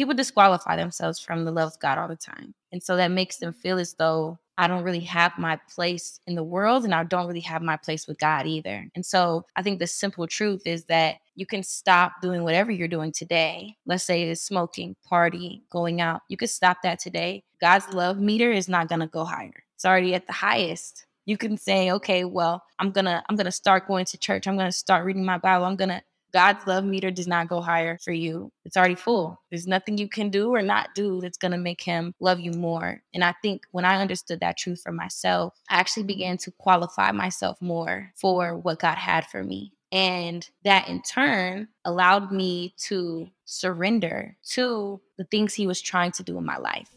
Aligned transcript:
people 0.00 0.14
disqualify 0.14 0.76
themselves 0.76 1.20
from 1.20 1.44
the 1.44 1.52
love 1.52 1.74
of 1.74 1.78
God 1.78 1.98
all 1.98 2.08
the 2.08 2.16
time. 2.16 2.54
And 2.72 2.82
so 2.82 2.96
that 2.96 3.10
makes 3.10 3.36
them 3.36 3.52
feel 3.52 3.78
as 3.78 3.92
though 3.92 4.38
I 4.56 4.66
don't 4.66 4.82
really 4.82 5.00
have 5.00 5.36
my 5.36 5.60
place 5.74 6.20
in 6.26 6.34
the 6.34 6.42
world 6.42 6.84
and 6.84 6.94
I 6.94 7.04
don't 7.04 7.26
really 7.26 7.40
have 7.40 7.60
my 7.60 7.76
place 7.76 8.08
with 8.08 8.18
God 8.18 8.46
either. 8.46 8.88
And 8.94 9.04
so 9.04 9.44
I 9.56 9.62
think 9.62 9.78
the 9.78 9.86
simple 9.86 10.26
truth 10.26 10.62
is 10.64 10.84
that 10.84 11.16
you 11.34 11.44
can 11.44 11.62
stop 11.62 12.12
doing 12.22 12.44
whatever 12.44 12.72
you're 12.72 12.88
doing 12.88 13.12
today. 13.12 13.76
Let's 13.84 14.04
say 14.04 14.22
it's 14.22 14.40
smoking, 14.40 14.96
party, 15.06 15.64
going 15.70 16.00
out. 16.00 16.22
You 16.30 16.38
can 16.38 16.48
stop 16.48 16.78
that 16.82 16.98
today. 16.98 17.44
God's 17.60 17.92
love 17.92 18.18
meter 18.18 18.50
is 18.50 18.70
not 18.70 18.88
going 18.88 19.02
to 19.02 19.06
go 19.06 19.26
higher. 19.26 19.64
It's 19.74 19.84
already 19.84 20.14
at 20.14 20.26
the 20.26 20.32
highest. 20.32 21.04
You 21.26 21.36
can 21.36 21.58
say, 21.58 21.92
"Okay, 21.92 22.24
well, 22.24 22.62
I'm 22.78 22.90
going 22.90 23.04
to 23.04 23.22
I'm 23.28 23.36
going 23.36 23.44
to 23.44 23.52
start 23.52 23.86
going 23.86 24.06
to 24.06 24.18
church. 24.18 24.48
I'm 24.48 24.56
going 24.56 24.66
to 24.66 24.72
start 24.72 25.04
reading 25.04 25.26
my 25.26 25.36
Bible. 25.36 25.66
I'm 25.66 25.76
going 25.76 25.90
to 25.90 26.02
God's 26.32 26.66
love 26.66 26.84
meter 26.84 27.10
does 27.10 27.26
not 27.26 27.48
go 27.48 27.60
higher 27.60 27.98
for 27.98 28.12
you. 28.12 28.52
It's 28.64 28.76
already 28.76 28.94
full. 28.94 29.40
There's 29.50 29.66
nothing 29.66 29.98
you 29.98 30.08
can 30.08 30.30
do 30.30 30.54
or 30.54 30.62
not 30.62 30.94
do 30.94 31.20
that's 31.20 31.38
going 31.38 31.52
to 31.52 31.58
make 31.58 31.82
him 31.82 32.14
love 32.20 32.40
you 32.40 32.52
more. 32.52 33.02
And 33.14 33.24
I 33.24 33.34
think 33.42 33.66
when 33.72 33.84
I 33.84 34.00
understood 34.00 34.40
that 34.40 34.56
truth 34.56 34.82
for 34.82 34.92
myself, 34.92 35.54
I 35.68 35.76
actually 35.76 36.04
began 36.04 36.36
to 36.38 36.50
qualify 36.52 37.12
myself 37.12 37.60
more 37.60 38.12
for 38.16 38.56
what 38.56 38.78
God 38.78 38.96
had 38.96 39.26
for 39.26 39.42
me. 39.42 39.72
And 39.92 40.48
that 40.62 40.88
in 40.88 41.02
turn 41.02 41.68
allowed 41.84 42.30
me 42.30 42.74
to 42.84 43.28
surrender 43.44 44.36
to 44.50 45.00
the 45.18 45.24
things 45.24 45.54
he 45.54 45.66
was 45.66 45.80
trying 45.80 46.12
to 46.12 46.22
do 46.22 46.38
in 46.38 46.44
my 46.44 46.58
life. 46.58 46.90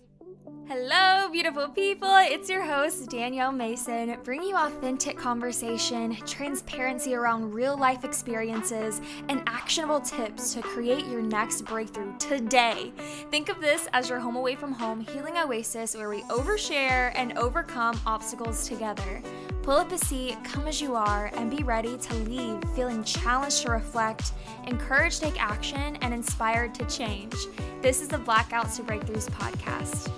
Hello, 0.69 1.27
beautiful 1.29 1.67
people. 1.67 2.15
It's 2.19 2.49
your 2.49 2.63
host, 2.63 3.09
Danielle 3.09 3.51
Mason, 3.51 4.15
bringing 4.23 4.47
you 4.47 4.55
authentic 4.55 5.17
conversation, 5.17 6.15
transparency 6.25 7.13
around 7.15 7.53
real 7.53 7.77
life 7.77 8.05
experiences, 8.05 9.01
and 9.27 9.43
actionable 9.45 9.99
tips 9.99 10.53
to 10.53 10.61
create 10.61 11.05
your 11.07 11.21
next 11.21 11.63
breakthrough 11.63 12.17
today. 12.17 12.93
Think 13.29 13.49
of 13.49 13.59
this 13.59 13.89
as 13.91 14.09
your 14.09 14.19
home 14.19 14.37
away 14.37 14.55
from 14.55 14.71
home 14.71 15.01
healing 15.01 15.37
oasis 15.37 15.97
where 15.97 16.09
we 16.09 16.21
overshare 16.23 17.11
and 17.15 17.37
overcome 17.37 17.99
obstacles 18.05 18.65
together. 18.65 19.21
Pull 19.63 19.77
up 19.77 19.91
a 19.91 19.97
seat, 19.97 20.37
come 20.45 20.65
as 20.67 20.81
you 20.81 20.95
are, 20.95 21.29
and 21.35 21.51
be 21.51 21.63
ready 21.63 21.97
to 21.97 22.15
leave 22.15 22.57
feeling 22.73 23.03
challenged 23.03 23.63
to 23.63 23.71
reflect, 23.71 24.31
encouraged 24.65 25.19
to 25.19 25.25
take 25.25 25.43
action, 25.43 25.97
and 25.97 26.13
inspired 26.13 26.73
to 26.75 26.85
change. 26.85 27.35
This 27.81 28.01
is 28.01 28.07
the 28.07 28.17
Blackouts 28.17 28.77
to 28.77 28.83
Breakthroughs 28.83 29.29
podcast. 29.29 30.09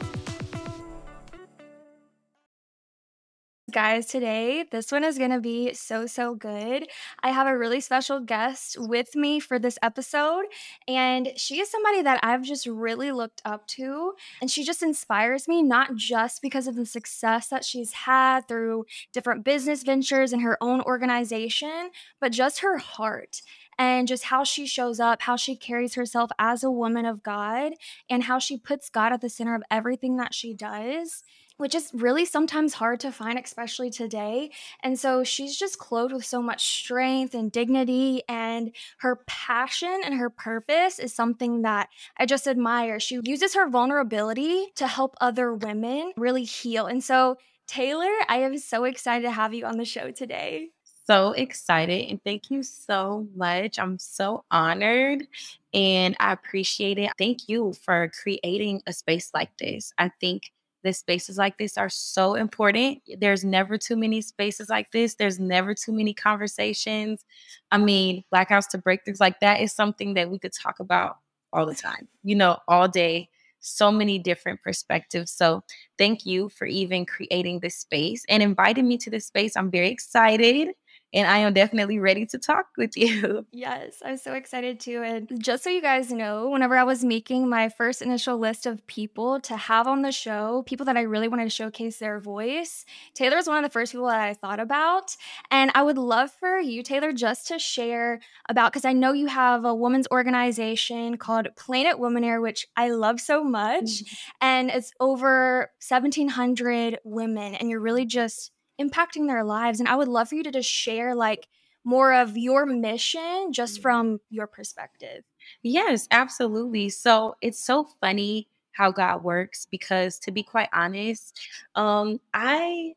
Guys, 3.76 4.06
today. 4.06 4.64
This 4.72 4.90
one 4.90 5.04
is 5.04 5.18
going 5.18 5.32
to 5.32 5.42
be 5.42 5.74
so, 5.74 6.06
so 6.06 6.34
good. 6.34 6.88
I 7.22 7.32
have 7.32 7.46
a 7.46 7.58
really 7.58 7.82
special 7.82 8.22
guest 8.22 8.78
with 8.80 9.18
me 9.18 9.42
for 9.42 9.60
this 9.60 9.78
episode, 9.84 10.46
and 10.88 11.34
she 11.36 11.60
is 11.60 11.70
somebody 11.70 12.02
that 12.02 12.22
I've 12.24 12.44
just 12.44 12.68
really 12.68 13.12
looked 13.12 13.42
up 13.44 13.68
to. 13.68 14.14
And 14.40 14.50
she 14.50 14.64
just 14.64 14.82
inspires 14.82 15.50
me, 15.50 15.62
not 15.62 15.94
just 15.98 16.42
because 16.42 16.68
of 16.68 16.78
the 16.78 16.86
success 16.86 17.50
that 17.50 17.66
she's 17.66 17.92
had 17.92 18.48
through 18.48 18.86
different 19.12 19.44
business 19.44 19.84
ventures 19.84 20.32
and 20.32 20.42
her 20.42 20.58
own 20.64 20.80
organization, 20.80 21.90
but 22.22 22.32
just 22.32 22.60
her 22.60 22.78
heart 22.78 23.42
and 23.78 24.08
just 24.08 24.24
how 24.24 24.46
she 24.46 24.66
shows 24.66 25.02
up, 25.02 25.24
how 25.24 25.36
she 25.36 25.54
carries 25.54 25.96
herself 25.96 26.32
as 26.40 26.64
a 26.64 26.72
woman 26.72 27.06
of 27.06 27.22
God, 27.24 27.74
and 28.10 28.24
how 28.24 28.40
she 28.40 28.58
puts 28.58 28.90
God 28.90 29.12
at 29.12 29.20
the 29.20 29.28
center 29.28 29.54
of 29.54 29.64
everything 29.70 30.16
that 30.16 30.34
she 30.34 30.54
does 30.54 31.26
which 31.58 31.76
is 31.76 31.92
really 31.94 32.26
sometimes 32.26 32.74
hard 32.74 33.00
to 33.02 33.12
find, 33.12 33.40
especially 33.40 33.90
today. 33.90 34.52
And 34.84 35.00
so 35.00 35.24
she's 35.24 35.58
just 35.58 35.80
clothed 35.80 36.14
with 36.14 36.26
so 36.26 36.42
much 36.42 36.66
strength 36.82 37.34
and 37.34 37.52
dignity, 37.52 38.24
and 38.28 38.76
her 39.00 39.18
passion 39.28 40.02
and 40.04 40.16
her 40.16 40.30
purpose 40.30 41.00
is 41.00 41.14
something 41.14 41.62
that 41.62 41.90
I 42.18 42.26
just 42.26 42.48
admire. 42.48 43.00
She 43.00 43.20
uses 43.24 43.56
her 43.56 43.70
vulnerability 43.70 44.68
to 44.76 44.88
help 44.88 45.16
other 45.22 45.54
women 45.54 46.14
really 46.18 46.44
heal. 46.44 46.86
And 46.86 47.04
so, 47.04 47.38
Taylor, 47.68 48.12
I 48.30 48.38
am 48.38 48.58
so 48.58 48.84
excited 48.84 49.24
to 49.24 49.32
have 49.32 49.54
you 49.54 49.66
on 49.66 49.78
the 49.78 49.86
show 49.86 50.12
today. 50.12 50.70
So 51.08 51.34
excited 51.34 52.10
and 52.10 52.20
thank 52.24 52.50
you 52.50 52.64
so 52.64 53.28
much. 53.36 53.78
I'm 53.78 54.00
so 54.00 54.44
honored 54.50 55.28
and 55.72 56.16
I 56.20 56.32
appreciate 56.32 56.98
it. 56.98 57.12
Thank 57.20 57.48
you 57.48 57.74
for 57.84 58.12
creating 58.24 58.82
a 58.88 58.94
space 58.94 59.30
like 59.32 59.56
this. 59.60 59.94
I 60.00 60.10
think 60.20 60.52
the 60.86 60.94
spaces 60.94 61.38
like 61.38 61.58
this 61.58 61.78
are 61.78 61.90
so 61.90 62.36
important. 62.36 63.02
There's 63.18 63.44
never 63.44 63.76
too 63.76 63.98
many 63.98 64.22
spaces 64.22 64.70
like 64.70 64.92
this. 64.92 65.16
There's 65.16 65.40
never 65.40 65.74
too 65.74 65.92
many 65.92 66.14
conversations. 66.14 67.26
I 67.72 67.80
mean, 67.80 68.24
blackouts 68.34 68.70
to 68.70 68.78
breakthroughs 68.78 69.20
like 69.20 69.40
that 69.40 69.62
is 69.62 69.74
something 69.74 70.14
that 70.14 70.30
we 70.30 70.38
could 70.38 70.54
talk 70.54 70.80
about 70.80 71.18
all 71.52 71.66
the 71.66 71.74
time, 71.74 72.08
you 72.24 72.36
know, 72.36 72.60
all 72.68 72.88
day. 72.88 73.30
So 73.62 73.92
many 73.92 74.20
different 74.20 74.62
perspectives. 74.62 75.32
So, 75.32 75.64
thank 75.98 76.24
you 76.24 76.50
for 76.50 76.68
even 76.68 77.04
creating 77.04 77.62
this 77.62 77.78
space 77.78 78.24
and 78.30 78.44
inviting 78.44 78.88
me 78.88 79.00
to 79.00 79.10
this 79.10 79.26
space. 79.26 79.58
I'm 79.58 79.72
very 79.72 79.90
excited 79.90 80.68
and 81.16 81.28
I 81.28 81.38
am 81.40 81.54
definitely 81.54 81.98
ready 81.98 82.26
to 82.28 82.38
talk 82.38 82.68
with 82.78 82.98
you. 82.98 83.46
Yes, 83.52 84.02
I'm 84.04 84.18
so 84.18 84.34
excited 84.34 84.80
too. 84.80 85.02
And 85.02 85.42
just 85.42 85.64
so 85.64 85.70
you 85.70 85.82
guys 85.82 86.12
know, 86.12 86.50
whenever 86.50 86.78
I 86.78 86.84
was 86.84 87.04
making 87.04 87.50
my 87.50 87.70
first 87.70 88.02
initial 88.02 88.38
list 88.38 88.66
of 88.66 88.86
people 88.86 89.40
to 89.42 89.56
have 89.56 89.88
on 89.88 90.02
the 90.02 90.12
show, 90.12 90.64
people 90.68 90.86
that 90.86 90.98
I 90.98 91.02
really 91.02 91.30
wanted 91.30 91.46
to 91.46 91.50
showcase 91.50 91.98
their 91.98 92.20
voice, 92.20 92.86
Taylor 93.14 93.38
is 93.38 93.48
one 93.48 93.58
of 93.58 93.64
the 93.64 93.74
first 93.74 93.94
people 93.94 94.08
that 94.08 94.20
I 94.20 94.34
thought 94.34 94.60
about. 94.60 95.16
And 95.50 95.72
I 95.74 95.84
would 95.84 95.98
love 95.98 96.32
for 96.32 96.60
you, 96.60 96.84
Taylor, 96.84 97.14
just 97.14 97.48
to 97.48 97.58
share 97.58 98.20
about 98.50 98.74
because 98.74 98.86
I 98.86 98.94
know 98.94 99.14
you 99.14 99.28
have 99.28 99.64
a 99.64 99.74
women's 99.74 100.08
organization 100.12 101.18
called 101.18 101.48
Planet 101.56 101.98
Womanaire, 101.98 102.42
which 102.42 102.68
I 102.76 102.90
love 102.90 103.22
so 103.22 103.44
much. 103.44 103.86
Mm-hmm. 103.86 104.16
And 104.42 104.70
it's 104.70 104.92
over 105.00 105.72
1,700 105.88 107.00
women, 107.06 107.56
and 107.56 107.70
you're 107.70 107.80
really 107.80 108.06
just 108.06 108.52
impacting 108.80 109.28
their 109.28 109.44
lives. 109.44 109.80
And 109.80 109.90
I 109.90 109.96
would 109.96 110.08
love 110.08 110.30
for 110.30 110.36
you 110.36 110.44
to 110.44 110.52
just 110.52 110.70
share 110.70 111.16
like 111.16 111.48
more 111.84 112.14
of 112.14 112.38
your 112.38 112.66
mission 112.66 113.52
just 113.52 113.76
mm-hmm. 113.76 113.82
from 113.82 114.20
your 114.30 114.48
perspective. 114.48 115.24
Yes, 115.62 116.08
absolutely. 116.12 116.90
So 116.90 117.36
it's 117.42 117.60
so 117.60 117.88
funny 118.02 118.48
how 118.72 118.92
God 118.92 119.24
works 119.24 119.68
because 119.70 120.20
to 120.20 120.32
be 120.32 120.44
quite 120.44 120.70
honest, 120.74 121.40
um, 121.76 122.20
I 122.34 122.94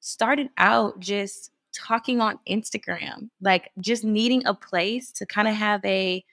started 0.00 0.50
out 0.58 1.00
just 1.00 1.50
talking 1.74 2.20
on 2.20 2.38
Instagram, 2.48 3.28
like 3.40 3.70
just 3.80 4.04
needing 4.04 4.46
a 4.46 4.54
place 4.54 5.10
to 5.12 5.26
kind 5.26 5.48
of 5.48 5.54
have 5.54 5.84
a 5.84 6.24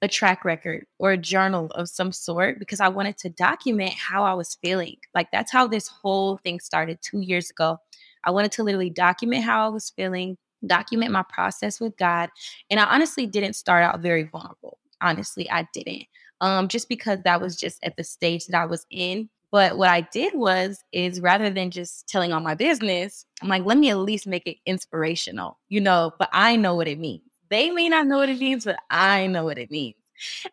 a 0.00 0.06
track 0.06 0.44
record 0.44 0.86
or 1.00 1.10
a 1.10 1.16
journal 1.16 1.66
of 1.72 1.88
some 1.88 2.12
sort 2.12 2.60
because 2.60 2.78
I 2.78 2.86
wanted 2.86 3.18
to 3.18 3.30
document 3.30 3.92
how 3.94 4.22
I 4.22 4.32
was 4.32 4.56
feeling. 4.62 4.96
Like 5.12 5.32
that's 5.32 5.50
how 5.50 5.66
this 5.66 5.88
whole 5.88 6.36
thing 6.38 6.60
started 6.60 7.00
2 7.02 7.20
years 7.20 7.50
ago. 7.50 7.78
I 8.24 8.30
wanted 8.30 8.52
to 8.52 8.62
literally 8.62 8.90
document 8.90 9.44
how 9.44 9.66
I 9.66 9.68
was 9.68 9.90
feeling, 9.90 10.36
document 10.66 11.12
my 11.12 11.24
process 11.28 11.80
with 11.80 11.96
God. 11.96 12.30
And 12.70 12.80
I 12.80 12.84
honestly 12.84 13.26
didn't 13.26 13.54
start 13.54 13.84
out 13.84 14.00
very 14.00 14.24
vulnerable. 14.24 14.78
Honestly, 15.00 15.48
I 15.50 15.66
didn't. 15.72 16.04
Um, 16.40 16.68
just 16.68 16.88
because 16.88 17.18
that 17.24 17.40
was 17.40 17.56
just 17.56 17.82
at 17.82 17.96
the 17.96 18.04
stage 18.04 18.46
that 18.46 18.60
I 18.60 18.66
was 18.66 18.86
in. 18.90 19.28
But 19.50 19.78
what 19.78 19.88
I 19.88 20.02
did 20.02 20.34
was 20.34 20.78
is 20.92 21.20
rather 21.20 21.48
than 21.48 21.70
just 21.70 22.06
telling 22.06 22.32
all 22.32 22.40
my 22.40 22.54
business, 22.54 23.24
I'm 23.42 23.48
like, 23.48 23.64
let 23.64 23.78
me 23.78 23.90
at 23.90 23.98
least 23.98 24.26
make 24.26 24.46
it 24.46 24.58
inspirational, 24.66 25.58
you 25.68 25.80
know, 25.80 26.12
but 26.18 26.28
I 26.32 26.56
know 26.56 26.74
what 26.74 26.86
it 26.86 26.98
means. 26.98 27.22
They 27.48 27.70
may 27.70 27.88
not 27.88 28.06
know 28.06 28.18
what 28.18 28.28
it 28.28 28.38
means, 28.38 28.66
but 28.66 28.76
I 28.90 29.26
know 29.26 29.44
what 29.44 29.56
it 29.58 29.70
means. 29.70 29.96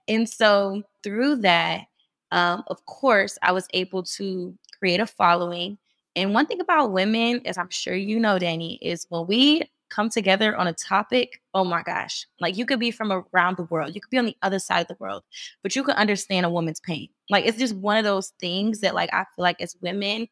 And 0.08 0.30
so 0.30 0.84
through 1.04 1.38
that, 1.38 1.86
um, 2.32 2.64
of 2.68 2.86
course, 2.86 3.38
I 3.42 3.52
was 3.52 3.68
able 3.74 4.04
to 4.04 4.58
create 4.80 5.00
a 5.00 5.08
following 5.08 5.78
and 6.16 6.34
one 6.34 6.46
thing 6.46 6.62
about 6.62 6.92
women, 6.92 7.42
as 7.46 7.58
I'm 7.58 7.70
sure 7.70 7.96
you 7.96 8.20
know, 8.20 8.40
Danny, 8.40 8.80
is 8.82 9.06
when 9.10 9.28
we 9.28 9.64
come 9.90 10.10
together 10.10 10.56
on 10.56 10.68
a 10.68 10.74
topic, 10.74 11.42
oh 11.54 11.64
my 11.64 11.84
gosh, 11.84 12.26
like 12.40 12.58
you 12.58 12.66
could 12.66 12.80
be 12.80 12.92
from 12.92 13.12
around 13.34 13.58
the 13.58 13.64
world, 13.64 13.94
you 13.94 14.02
could 14.02 14.10
be 14.10 14.18
on 14.18 14.26
the 14.26 14.38
other 14.42 14.60
side 14.60 14.82
of 14.82 14.88
the 14.88 14.98
world, 15.00 15.24
but 15.62 15.76
you 15.76 15.84
can 15.84 15.96
understand 15.96 16.46
a 16.46 16.50
woman's 16.50 16.80
pain. 16.80 17.08
Like 17.30 17.46
it's 17.46 17.58
just 17.58 17.76
one 17.76 17.98
of 17.98 18.04
those 18.04 18.34
things 18.40 18.82
that, 18.82 18.96
like, 18.96 19.14
I 19.14 19.26
feel 19.36 19.44
like 19.44 19.62
as 19.62 19.76
women, 19.82 20.28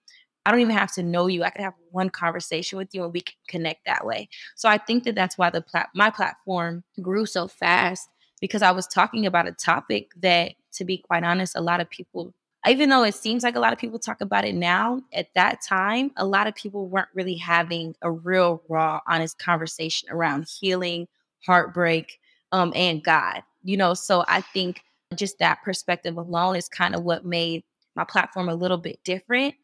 I 0.45 0.51
don't 0.51 0.59
even 0.59 0.75
have 0.75 0.91
to 0.93 1.03
know 1.03 1.27
you. 1.27 1.43
I 1.43 1.49
could 1.49 1.61
have 1.61 1.73
one 1.91 2.09
conversation 2.09 2.77
with 2.77 2.89
you 2.93 3.03
and 3.03 3.13
we 3.13 3.21
can 3.21 3.35
connect 3.47 3.85
that 3.85 4.05
way. 4.05 4.27
So 4.55 4.67
I 4.67 4.77
think 4.77 5.03
that 5.05 5.15
that's 5.15 5.37
why 5.37 5.49
the 5.49 5.61
plat- 5.61 5.89
my 5.95 6.09
platform 6.09 6.83
grew 7.01 7.25
so 7.25 7.47
fast 7.47 8.09
because 8.41 8.61
I 8.61 8.71
was 8.71 8.87
talking 8.87 9.25
about 9.25 9.47
a 9.47 9.53
topic 9.53 10.11
that, 10.21 10.53
to 10.73 10.83
be 10.83 10.97
quite 10.97 11.23
honest, 11.23 11.55
a 11.55 11.61
lot 11.61 11.79
of 11.79 11.89
people 11.89 12.33
even 12.67 12.89
though 12.89 13.03
it 13.03 13.15
seems 13.15 13.43
like 13.43 13.55
a 13.55 13.59
lot 13.59 13.73
of 13.73 13.79
people 13.79 13.99
talk 13.99 14.21
about 14.21 14.45
it 14.45 14.55
now, 14.55 15.01
at 15.13 15.33
that 15.35 15.61
time, 15.61 16.11
a 16.17 16.25
lot 16.25 16.47
of 16.47 16.55
people 16.55 16.87
weren't 16.87 17.09
really 17.13 17.35
having 17.35 17.95
a 18.01 18.11
real, 18.11 18.63
raw, 18.69 19.01
honest 19.07 19.37
conversation 19.37 20.09
around 20.09 20.47
healing, 20.47 21.07
heartbreak, 21.45 22.19
um, 22.51 22.71
and 22.75 23.03
God. 23.03 23.41
You 23.63 23.77
know, 23.77 23.93
so 23.93 24.23
I 24.27 24.41
think 24.41 24.81
just 25.15 25.39
that 25.39 25.61
perspective 25.63 26.17
alone 26.17 26.55
is 26.55 26.69
kind 26.69 26.95
of 26.95 27.03
what 27.03 27.25
made 27.25 27.63
my 27.95 28.05
platform 28.05 28.49
a 28.49 28.55
little 28.55 28.77
bit 28.77 28.99
different. 29.03 29.55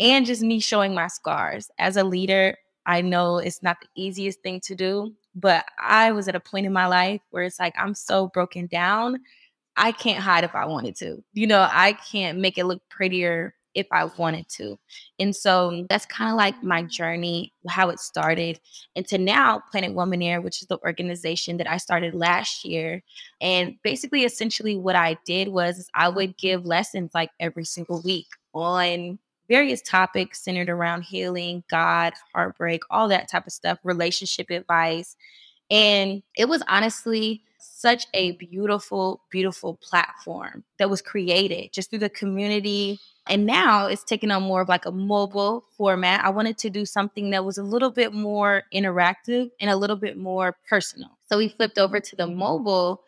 And 0.00 0.26
just 0.26 0.42
me 0.42 0.60
showing 0.60 0.94
my 0.94 1.08
scars. 1.08 1.70
As 1.78 1.96
a 1.96 2.04
leader, 2.04 2.56
I 2.86 3.00
know 3.00 3.38
it's 3.38 3.62
not 3.62 3.78
the 3.80 3.88
easiest 3.96 4.42
thing 4.42 4.60
to 4.60 4.74
do, 4.74 5.12
but 5.34 5.64
I 5.80 6.12
was 6.12 6.28
at 6.28 6.34
a 6.34 6.40
point 6.40 6.66
in 6.66 6.72
my 6.72 6.86
life 6.86 7.20
where 7.30 7.44
it's 7.44 7.58
like 7.58 7.74
I'm 7.78 7.94
so 7.94 8.28
broken 8.28 8.66
down 8.66 9.18
I 9.76 9.92
can't 9.92 10.22
hide 10.22 10.44
if 10.44 10.54
I 10.54 10.66
wanted 10.66 10.96
to. 10.96 11.22
You 11.32 11.46
know, 11.46 11.68
I 11.70 11.94
can't 11.94 12.38
make 12.38 12.58
it 12.58 12.64
look 12.64 12.82
prettier 12.88 13.54
if 13.74 13.86
I 13.90 14.04
wanted 14.04 14.48
to. 14.50 14.78
And 15.18 15.34
so 15.34 15.84
that's 15.88 16.06
kind 16.06 16.30
of 16.30 16.36
like 16.36 16.62
my 16.62 16.82
journey, 16.82 17.52
how 17.68 17.88
it 17.90 17.98
started. 17.98 18.60
And 18.94 19.06
to 19.08 19.18
now, 19.18 19.62
Planet 19.70 19.94
Womanaire, 19.94 20.42
which 20.42 20.62
is 20.62 20.68
the 20.68 20.78
organization 20.84 21.56
that 21.56 21.70
I 21.70 21.76
started 21.78 22.14
last 22.14 22.64
year. 22.64 23.02
And 23.40 23.74
basically, 23.82 24.24
essentially, 24.24 24.76
what 24.76 24.96
I 24.96 25.18
did 25.26 25.48
was 25.48 25.88
I 25.94 26.08
would 26.08 26.36
give 26.36 26.64
lessons 26.64 27.10
like 27.14 27.30
every 27.40 27.64
single 27.64 28.00
week 28.02 28.28
on 28.54 29.18
various 29.48 29.82
topics 29.82 30.42
centered 30.42 30.70
around 30.70 31.02
healing, 31.02 31.64
God, 31.68 32.14
heartbreak, 32.34 32.82
all 32.90 33.08
that 33.08 33.28
type 33.30 33.46
of 33.46 33.52
stuff, 33.52 33.78
relationship 33.82 34.50
advice. 34.50 35.16
And 35.70 36.22
it 36.36 36.48
was 36.48 36.62
honestly 36.68 37.42
such 37.58 38.06
a 38.14 38.32
beautiful, 38.32 39.22
beautiful 39.30 39.78
platform 39.82 40.64
that 40.78 40.90
was 40.90 41.02
created 41.02 41.72
just 41.72 41.90
through 41.90 41.98
the 42.00 42.08
community. 42.08 42.98
And 43.26 43.46
now 43.46 43.86
it's 43.86 44.04
taking 44.04 44.30
on 44.30 44.42
more 44.42 44.60
of 44.60 44.68
like 44.68 44.86
a 44.86 44.92
mobile 44.92 45.64
format. 45.76 46.24
I 46.24 46.30
wanted 46.30 46.58
to 46.58 46.70
do 46.70 46.84
something 46.84 47.30
that 47.30 47.44
was 47.44 47.58
a 47.58 47.62
little 47.62 47.90
bit 47.90 48.12
more 48.12 48.64
interactive 48.72 49.50
and 49.60 49.70
a 49.70 49.76
little 49.76 49.96
bit 49.96 50.18
more 50.18 50.56
personal. 50.68 51.10
So 51.30 51.38
we 51.38 51.48
flipped 51.48 51.78
over 51.78 52.00
to 52.00 52.16
the 52.16 52.26
mobile 52.26 53.02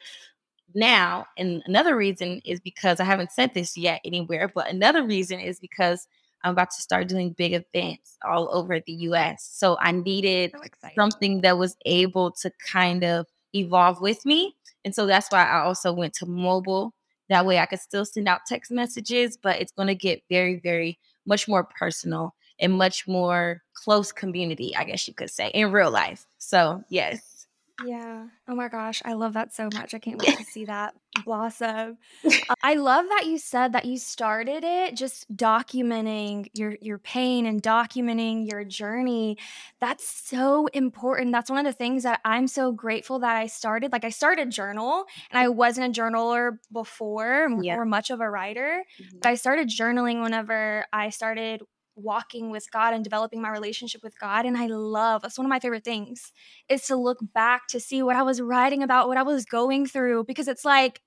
now. 0.74 1.26
And 1.36 1.62
another 1.66 1.96
reason 1.96 2.40
is 2.44 2.60
because 2.60 3.00
I 3.00 3.04
haven't 3.04 3.32
said 3.32 3.54
this 3.54 3.76
yet 3.76 4.00
anywhere, 4.04 4.50
but 4.54 4.70
another 4.70 5.04
reason 5.04 5.40
is 5.40 5.58
because 5.58 6.06
I'm 6.44 6.52
about 6.52 6.70
to 6.70 6.82
start 6.82 7.08
doing 7.08 7.32
big 7.32 7.52
events 7.52 8.16
all 8.24 8.48
over 8.52 8.80
the 8.80 8.92
US. 8.92 9.48
So 9.52 9.76
I 9.80 9.92
needed 9.92 10.52
so 10.52 10.88
something 10.94 11.40
that 11.40 11.58
was 11.58 11.76
able 11.84 12.30
to 12.32 12.50
kind 12.70 13.04
of 13.04 13.26
evolve 13.54 14.00
with 14.00 14.24
me. 14.24 14.54
And 14.84 14.94
so 14.94 15.06
that's 15.06 15.30
why 15.30 15.44
I 15.44 15.60
also 15.60 15.92
went 15.92 16.14
to 16.14 16.26
mobile. 16.26 16.94
That 17.28 17.44
way 17.44 17.58
I 17.58 17.66
could 17.66 17.80
still 17.80 18.04
send 18.04 18.28
out 18.28 18.42
text 18.46 18.70
messages, 18.70 19.36
but 19.36 19.60
it's 19.60 19.72
going 19.72 19.88
to 19.88 19.94
get 19.94 20.22
very, 20.30 20.60
very 20.60 20.98
much 21.26 21.48
more 21.48 21.64
personal 21.64 22.34
and 22.60 22.72
much 22.72 23.06
more 23.08 23.62
close 23.74 24.12
community, 24.12 24.74
I 24.76 24.84
guess 24.84 25.06
you 25.08 25.14
could 25.14 25.30
say, 25.30 25.48
in 25.48 25.72
real 25.72 25.90
life. 25.90 26.26
So, 26.38 26.82
yes. 26.88 27.35
Yeah. 27.84 28.28
Oh 28.48 28.54
my 28.54 28.68
gosh, 28.68 29.02
I 29.04 29.12
love 29.12 29.34
that 29.34 29.52
so 29.52 29.68
much. 29.74 29.92
I 29.92 29.98
can't 29.98 30.18
wait 30.18 30.38
to 30.38 30.44
see 30.44 30.64
that 30.66 30.94
blossom. 31.24 31.98
Uh, 32.24 32.54
I 32.62 32.74
love 32.74 33.06
that 33.08 33.26
you 33.26 33.38
said 33.38 33.72
that 33.72 33.84
you 33.84 33.98
started 33.98 34.64
it 34.64 34.96
just 34.96 35.34
documenting 35.34 36.48
your 36.54 36.76
your 36.80 36.98
pain 36.98 37.44
and 37.44 37.62
documenting 37.62 38.50
your 38.50 38.64
journey. 38.64 39.36
That's 39.80 40.08
so 40.08 40.66
important. 40.68 41.32
That's 41.32 41.50
one 41.50 41.58
of 41.58 41.70
the 41.70 41.76
things 41.76 42.04
that 42.04 42.20
I'm 42.24 42.46
so 42.46 42.72
grateful 42.72 43.18
that 43.20 43.36
I 43.36 43.46
started. 43.46 43.92
Like 43.92 44.04
I 44.04 44.10
started 44.10 44.50
journal 44.50 45.04
and 45.30 45.38
I 45.38 45.48
wasn't 45.48 45.96
a 45.96 46.00
journaler 46.00 46.58
before 46.72 47.48
yeah. 47.60 47.76
or 47.76 47.84
much 47.84 48.10
of 48.10 48.20
a 48.20 48.30
writer, 48.30 48.84
mm-hmm. 49.00 49.18
but 49.20 49.28
I 49.28 49.34
started 49.34 49.68
journaling 49.68 50.22
whenever 50.22 50.86
I 50.92 51.10
started 51.10 51.62
walking 51.96 52.50
with 52.50 52.70
God 52.70 52.94
and 52.94 53.02
developing 53.02 53.40
my 53.40 53.50
relationship 53.50 54.02
with 54.02 54.18
God. 54.18 54.46
And 54.46 54.56
I 54.56 54.66
love 54.66 55.22
that's 55.22 55.38
one 55.38 55.46
of 55.46 55.50
my 55.50 55.58
favorite 55.58 55.84
things 55.84 56.32
is 56.68 56.82
to 56.86 56.96
look 56.96 57.18
back 57.34 57.66
to 57.68 57.80
see 57.80 58.02
what 58.02 58.16
I 58.16 58.22
was 58.22 58.40
writing 58.40 58.82
about, 58.82 59.08
what 59.08 59.16
I 59.16 59.22
was 59.22 59.44
going 59.44 59.86
through, 59.86 60.24
because 60.24 60.46
it's 60.46 60.64
like, 60.64 61.00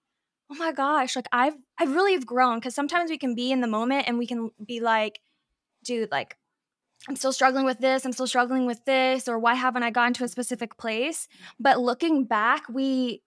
oh 0.51 0.55
my 0.55 0.71
gosh, 0.71 1.15
like 1.15 1.27
I've 1.31 1.55
I 1.79 1.85
really 1.85 2.13
have 2.13 2.25
grown. 2.25 2.59
Cause 2.59 2.75
sometimes 2.75 3.11
we 3.11 3.17
can 3.17 3.35
be 3.35 3.51
in 3.51 3.61
the 3.61 3.67
moment 3.67 4.05
and 4.07 4.17
we 4.17 4.27
can 4.27 4.51
be 4.65 4.79
like, 4.79 5.21
dude, 5.83 6.11
like 6.11 6.35
I'm 7.07 7.15
still 7.15 7.31
struggling 7.31 7.65
with 7.65 7.79
this, 7.79 8.03
I'm 8.03 8.11
still 8.11 8.27
struggling 8.27 8.65
with 8.65 8.83
this, 8.85 9.27
or 9.27 9.39
why 9.39 9.53
haven't 9.53 9.83
I 9.83 9.91
gotten 9.91 10.13
to 10.15 10.23
a 10.25 10.27
specific 10.27 10.77
place? 10.77 11.27
But 11.59 11.79
looking 11.79 12.25
back, 12.25 12.67
we 12.67 13.21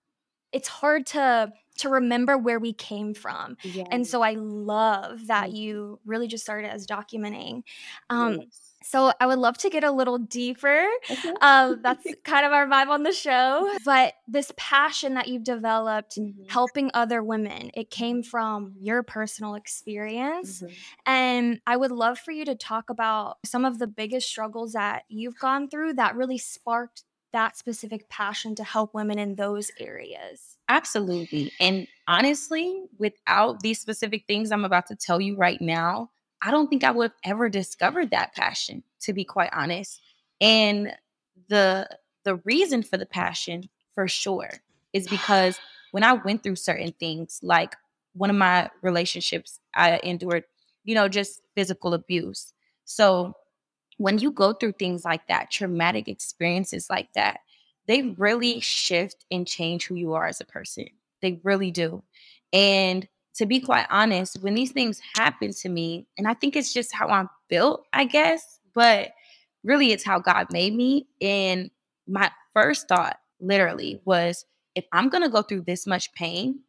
it's 0.53 0.69
hard 0.69 1.07
to 1.07 1.53
to 1.79 1.89
remember 1.89 2.37
where 2.39 2.59
we 2.59 2.73
came 2.73 3.15
from. 3.15 3.57
Yeah. 3.63 3.85
And 3.91 4.07
so 4.07 4.23
I 4.23 4.35
love 4.35 5.27
that 5.27 5.49
mm-hmm. 5.49 5.57
you 5.57 6.01
really 6.05 6.29
just 6.29 6.45
started 6.45 6.69
as 6.71 6.87
documenting. 6.87 7.63
Um, 8.11 8.41
yes. 8.43 8.73
So 8.85 9.13
I 9.21 9.27
would 9.27 9.39
love 9.39 9.59
to 9.59 9.71
get 9.71 9.85
a 9.85 9.93
little 9.93 10.19
deeper. 10.19 10.87
Okay. 11.11 11.33
Um, 11.41 11.81
that's 11.83 12.07
kind 12.25 12.45
of 12.45 12.53
our 12.53 12.67
vibe 12.67 12.89
on 12.89 13.03
the 13.03 13.13
show. 13.13 13.71
But 13.85 14.15
this 14.27 14.53
passion 14.57 15.15
that 15.15 15.29
you've 15.29 15.45
developed 15.45 16.19
mm-hmm. 16.19 16.45
helping 16.49 16.91
other 16.95 17.23
women, 17.23 17.71
it 17.75 17.91
came 17.91 18.23
from 18.23 18.75
your 18.81 19.03
personal 19.03 19.55
experience. 19.55 20.63
Mm-hmm. 20.63 20.75
And 21.07 21.61
I 21.67 21.77
would 21.77 21.93
love 21.93 22.19
for 22.19 22.33
you 22.33 22.45
to 22.45 22.55
talk 22.55 22.91
about 22.91 23.39
some 23.45 23.65
of 23.65 23.79
the 23.79 23.87
biggest 23.87 24.29
struggles 24.29 24.73
that 24.73 25.05
you've 25.09 25.39
gone 25.39 25.69
through 25.69 25.95
that 25.95 26.17
really 26.17 26.39
sparked 26.39 27.05
that 27.33 27.57
specific 27.57 28.09
passion 28.09 28.55
to 28.55 28.65
help 28.65 28.95
women 28.95 29.19
in 29.19 29.37
those 29.37 29.71
areas. 29.81 30.59
Absolutely. 30.73 31.53
And 31.61 31.87
honestly, 32.09 32.85
without 32.99 33.61
these 33.61 33.79
specific 33.79 34.25
things 34.27 34.51
I'm 34.51 34.65
about 34.65 34.87
to 34.87 34.97
tell 34.97 35.21
you 35.21 35.37
right 35.37 35.61
now, 35.61 36.11
I 36.41 36.51
don't 36.51 36.69
think 36.69 36.83
I 36.83 36.91
would 36.91 37.11
have 37.25 37.35
ever 37.35 37.51
discovered 37.51 38.11
that 38.11 38.35
passion, 38.35 38.83
to 39.03 39.13
be 39.13 39.23
quite 39.23 39.51
honest. 39.53 40.01
And 40.41 40.95
the 41.49 41.89
the 42.25 42.37
reason 42.47 42.83
for 42.83 42.97
the 42.97 43.05
passion, 43.07 43.69
for 43.95 44.09
sure, 44.09 44.51
is 44.95 45.07
because 45.09 45.59
when 45.91 46.05
I 46.05 46.15
went 46.15 46.43
through 46.43 46.57
certain 46.57 46.93
things, 46.99 47.39
like 47.43 47.77
one 48.15 48.31
of 48.31 48.37
my 48.37 48.71
relationships, 48.81 49.61
I 49.75 50.01
endured, 50.03 50.45
you 50.85 50.95
know, 50.95 51.09
just 51.09 51.43
physical 51.55 51.93
abuse. 51.93 52.55
So 52.87 53.35
when 53.99 54.19
you 54.19 54.31
go 54.31 54.53
through 54.53 54.73
things 54.73 55.05
like 55.05 55.27
that, 55.29 55.51
traumatic 55.51 56.09
experiences 56.09 56.89
like 56.91 57.13
that, 57.15 57.41
they 57.87 58.15
really 58.19 58.61
shift 58.61 59.25
and 59.31 59.47
change 59.47 59.87
who 59.87 59.95
you 59.95 60.15
are 60.15 60.27
as 60.27 60.41
a 60.41 60.47
person. 60.47 60.87
They 61.21 61.41
really 61.45 61.71
do. 61.71 62.03
And 62.53 63.09
to 63.35 63.47
be 63.47 63.61
quite 63.61 63.87
honest, 63.91 64.43
when 64.43 64.55
these 64.55 64.73
things 64.73 65.01
happen 65.17 65.53
to 65.53 65.69
me, 65.69 66.07
and 66.19 66.29
I 66.29 66.35
think 66.35 66.55
it's 66.55 66.73
just 66.73 66.95
how 66.95 67.09
I'm 67.09 67.29
built, 67.49 67.87
I 67.93 68.05
guess, 68.05 68.61
but 68.75 69.13
really 69.65 69.93
it's 69.93 70.05
how 70.05 70.19
God 70.19 70.49
made 70.53 70.75
me. 70.75 71.07
And 71.21 71.71
my 72.07 72.31
first 72.53 72.89
thought 72.89 73.19
literally 73.41 74.01
was 74.05 74.45
if 74.75 74.85
I'm 74.93 75.09
going 75.09 75.23
to 75.23 75.29
go 75.29 75.43
through 75.43 75.63
this 75.63 75.87
much 75.87 76.13
pain, 76.13 76.61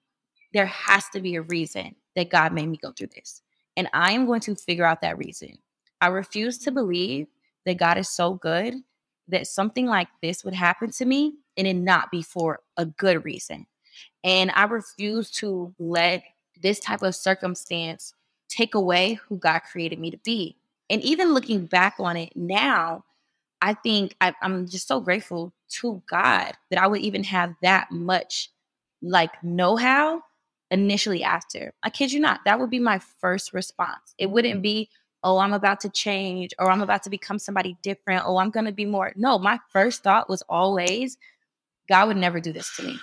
there 0.53 0.65
has 0.65 1.09
to 1.09 1.19
be 1.19 1.35
a 1.35 1.41
reason 1.41 1.95
that 2.15 2.29
God 2.29 2.53
made 2.53 2.67
me 2.67 2.77
go 2.77 2.91
through 2.91 3.09
this. 3.15 3.41
And 3.75 3.89
I 3.93 4.11
am 4.11 4.25
going 4.25 4.41
to 4.41 4.55
figure 4.55 4.85
out 4.85 5.01
that 5.01 5.17
reason. 5.17 5.57
I 5.99 6.07
refuse 6.07 6.57
to 6.59 6.71
believe 6.71 7.27
that 7.65 7.77
God 7.77 7.97
is 7.97 8.09
so 8.09 8.35
good 8.35 8.75
that 9.27 9.47
something 9.47 9.85
like 9.85 10.07
this 10.21 10.43
would 10.43 10.53
happen 10.53 10.91
to 10.91 11.05
me 11.05 11.33
and 11.57 11.67
it 11.67 11.75
not 11.75 12.11
be 12.11 12.21
for 12.21 12.59
a 12.77 12.85
good 12.85 13.23
reason. 13.23 13.65
And 14.23 14.51
I 14.55 14.65
refuse 14.65 15.31
to 15.31 15.73
let 15.79 16.23
this 16.61 16.79
type 16.79 17.03
of 17.03 17.15
circumstance 17.15 18.13
take 18.49 18.75
away 18.75 19.13
who 19.13 19.37
God 19.37 19.59
created 19.59 19.99
me 19.99 20.11
to 20.11 20.17
be. 20.17 20.55
And 20.89 21.01
even 21.01 21.33
looking 21.33 21.65
back 21.65 21.95
on 21.99 22.17
it 22.17 22.35
now, 22.35 23.03
I 23.61 23.73
think 23.73 24.15
I, 24.19 24.33
am 24.41 24.67
just 24.67 24.87
so 24.87 24.99
grateful 24.99 25.53
to 25.79 26.01
God 26.09 26.53
that 26.69 26.81
I 26.81 26.87
would 26.87 27.01
even 27.01 27.23
have 27.23 27.53
that 27.61 27.91
much 27.91 28.49
like 29.01 29.31
know 29.43 29.75
how 29.75 30.21
initially 30.69 31.23
after. 31.23 31.73
I 31.83 31.89
kid 31.89 32.11
you 32.11 32.19
not, 32.19 32.41
that 32.45 32.59
would 32.59 32.69
be 32.69 32.79
my 32.79 32.99
first 32.99 33.53
response. 33.53 34.15
It 34.17 34.29
wouldn't 34.29 34.61
be, 34.61 34.89
oh, 35.23 35.37
I'm 35.37 35.53
about 35.53 35.79
to 35.81 35.89
change 35.89 36.51
or 36.59 36.69
I'm 36.69 36.81
about 36.81 37.03
to 37.03 37.09
become 37.09 37.39
somebody 37.39 37.77
different. 37.81 38.23
Oh, 38.25 38.37
I'm 38.37 38.49
going 38.51 38.65
to 38.65 38.71
be 38.71 38.85
more. 38.85 39.13
No, 39.15 39.39
my 39.39 39.59
first 39.69 40.03
thought 40.03 40.29
was 40.29 40.41
always, 40.49 41.17
God 41.89 42.07
would 42.07 42.17
never 42.17 42.39
do 42.39 42.53
this 42.53 42.75
to 42.75 42.83
me 42.83 42.99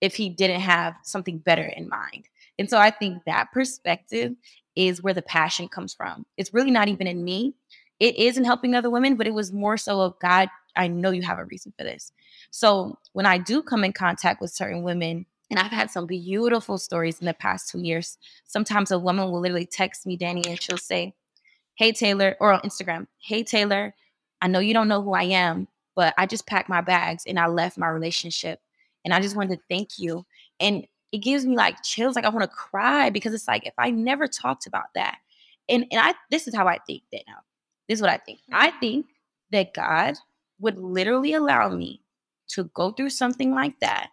if 0.00 0.14
he 0.14 0.28
didn't 0.28 0.60
have 0.60 0.94
something 1.02 1.38
better 1.38 1.64
in 1.64 1.88
mind. 1.88 2.28
And 2.58 2.68
so 2.68 2.78
I 2.78 2.90
think 2.90 3.24
that 3.24 3.52
perspective 3.52 4.34
is 4.76 5.02
where 5.02 5.14
the 5.14 5.22
passion 5.22 5.68
comes 5.68 5.94
from. 5.94 6.26
It's 6.36 6.52
really 6.52 6.70
not 6.70 6.88
even 6.88 7.06
in 7.06 7.24
me. 7.24 7.54
It 8.00 8.16
is 8.16 8.36
in 8.36 8.44
helping 8.44 8.74
other 8.74 8.90
women, 8.90 9.16
but 9.16 9.26
it 9.26 9.34
was 9.34 9.52
more 9.52 9.76
so 9.76 10.00
of 10.00 10.18
God, 10.18 10.48
I 10.76 10.88
know 10.88 11.10
you 11.10 11.22
have 11.22 11.38
a 11.38 11.44
reason 11.44 11.72
for 11.78 11.84
this. 11.84 12.12
So 12.50 12.98
when 13.12 13.26
I 13.26 13.38
do 13.38 13.62
come 13.62 13.84
in 13.84 13.92
contact 13.92 14.40
with 14.40 14.50
certain 14.50 14.82
women, 14.82 15.26
and 15.50 15.58
I've 15.58 15.70
had 15.70 15.90
some 15.90 16.06
beautiful 16.06 16.78
stories 16.78 17.20
in 17.20 17.26
the 17.26 17.34
past 17.34 17.68
two 17.68 17.80
years. 17.80 18.18
Sometimes 18.46 18.90
a 18.90 18.98
woman 18.98 19.30
will 19.30 19.40
literally 19.40 19.66
text 19.66 20.06
me, 20.06 20.16
Danny, 20.16 20.42
and 20.46 20.60
she'll 20.60 20.78
say, 20.78 21.14
Hey, 21.76 21.92
Taylor, 21.92 22.36
or 22.40 22.52
on 22.52 22.60
Instagram, 22.60 23.06
Hey, 23.18 23.42
Taylor, 23.42 23.94
I 24.40 24.48
know 24.48 24.58
you 24.58 24.74
don't 24.74 24.88
know 24.88 25.02
who 25.02 25.14
I 25.14 25.24
am, 25.24 25.68
but 25.96 26.14
I 26.18 26.26
just 26.26 26.46
packed 26.46 26.68
my 26.68 26.80
bags 26.80 27.24
and 27.26 27.38
I 27.38 27.46
left 27.46 27.78
my 27.78 27.88
relationship. 27.88 28.60
And 29.04 29.12
I 29.12 29.20
just 29.20 29.36
wanted 29.36 29.56
to 29.56 29.62
thank 29.68 29.98
you. 29.98 30.24
And 30.60 30.86
it 31.12 31.18
gives 31.18 31.46
me 31.46 31.56
like 31.56 31.82
chills, 31.82 32.16
like 32.16 32.24
I 32.24 32.28
want 32.28 32.42
to 32.42 32.56
cry 32.56 33.10
because 33.10 33.34
it's 33.34 33.46
like 33.46 33.66
if 33.66 33.74
I 33.78 33.90
never 33.90 34.26
talked 34.26 34.66
about 34.66 34.86
that. 34.94 35.18
And 35.68 35.86
and 35.90 36.00
I 36.00 36.14
this 36.30 36.48
is 36.48 36.54
how 36.54 36.66
I 36.66 36.78
think 36.86 37.02
that 37.12 37.22
now. 37.26 37.38
This 37.88 37.98
is 37.98 38.02
what 38.02 38.10
I 38.10 38.18
think. 38.18 38.40
Mm-hmm. 38.40 38.54
I 38.54 38.70
think 38.80 39.06
that 39.52 39.74
God 39.74 40.14
would 40.58 40.78
literally 40.78 41.34
allow 41.34 41.68
me 41.68 42.02
to 42.48 42.64
go 42.74 42.90
through 42.90 43.10
something 43.10 43.54
like 43.54 43.78
that 43.80 44.10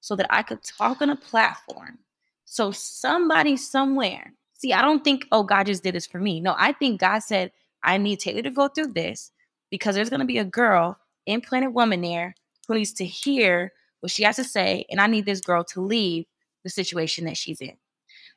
so 0.00 0.16
that 0.16 0.26
I 0.30 0.42
could 0.42 0.62
talk 0.62 1.02
on 1.02 1.10
a 1.10 1.16
platform. 1.16 1.98
So 2.46 2.70
somebody 2.72 3.56
somewhere 3.56 4.32
See, 4.60 4.74
I 4.74 4.82
don't 4.82 5.02
think, 5.02 5.26
oh, 5.32 5.42
God 5.42 5.66
just 5.66 5.82
did 5.82 5.94
this 5.94 6.06
for 6.06 6.18
me. 6.20 6.38
No, 6.38 6.54
I 6.58 6.72
think 6.72 7.00
God 7.00 7.20
said, 7.20 7.50
I 7.82 7.96
need 7.96 8.20
Taylor 8.20 8.42
to 8.42 8.50
go 8.50 8.68
through 8.68 8.88
this 8.88 9.32
because 9.70 9.94
there's 9.94 10.10
going 10.10 10.20
to 10.20 10.26
be 10.26 10.36
a 10.36 10.44
girl 10.44 10.98
in 11.24 11.40
Planet 11.40 11.72
Womanaire 11.72 12.34
who 12.68 12.74
needs 12.74 12.92
to 12.92 13.06
hear 13.06 13.72
what 14.00 14.12
she 14.12 14.22
has 14.24 14.36
to 14.36 14.44
say. 14.44 14.84
And 14.90 15.00
I 15.00 15.06
need 15.06 15.24
this 15.24 15.40
girl 15.40 15.64
to 15.64 15.80
leave 15.80 16.26
the 16.62 16.68
situation 16.68 17.24
that 17.24 17.38
she's 17.38 17.62
in. 17.62 17.72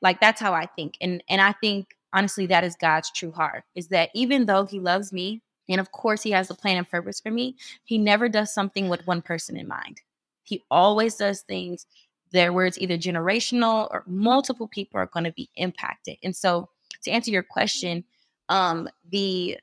Like 0.01 0.22
that's 0.22 0.39
how 0.39 0.53
I 0.53 0.65
think. 0.65 0.96
And 1.01 1.22
and 1.27 1.42
I 1.42 1.51
think 1.51 1.98
honestly 2.13 2.46
that 2.46 2.63
is 2.63 2.77
God's 2.77 3.12
true 3.12 3.32
heart 3.32 3.65
is 3.75 3.89
that 3.89 4.10
even 4.15 4.46
though 4.46 4.65
he 4.65 4.80
loves 4.80 5.12
me 5.12 5.42
and 5.68 5.82
of 5.82 5.92
course 5.92 6.24
he 6.24 6.32
has 6.32 6.50
a 6.50 6.56
plan 6.56 6.77
and 6.77 6.89
purpose 6.89 7.20
for 7.20 7.32
me, 7.32 7.58
he 7.84 7.98
never 7.98 8.30
does 8.30 8.53
something 8.53 8.88
with 8.88 9.06
one 9.08 9.22
person 9.22 9.58
in 9.58 9.68
mind. 9.68 10.00
He 10.44 10.63
always 10.72 11.15
does 11.15 11.42
things 11.42 11.86
there 12.34 12.52
where 12.52 12.66
it's 12.66 12.78
either 12.80 12.98
generational 12.98 13.88
or 13.92 14.04
multiple 14.08 14.68
people 14.68 15.00
are 15.00 15.06
going 15.08 15.24
to 15.24 15.32
be 15.34 15.50
impacted. 15.56 16.18
And 16.24 16.36
so 16.36 16.70
to 17.04 17.12
answer 17.12 17.32
your 17.32 17.44
question, 17.44 18.04
um 18.50 18.90
the 19.12 19.58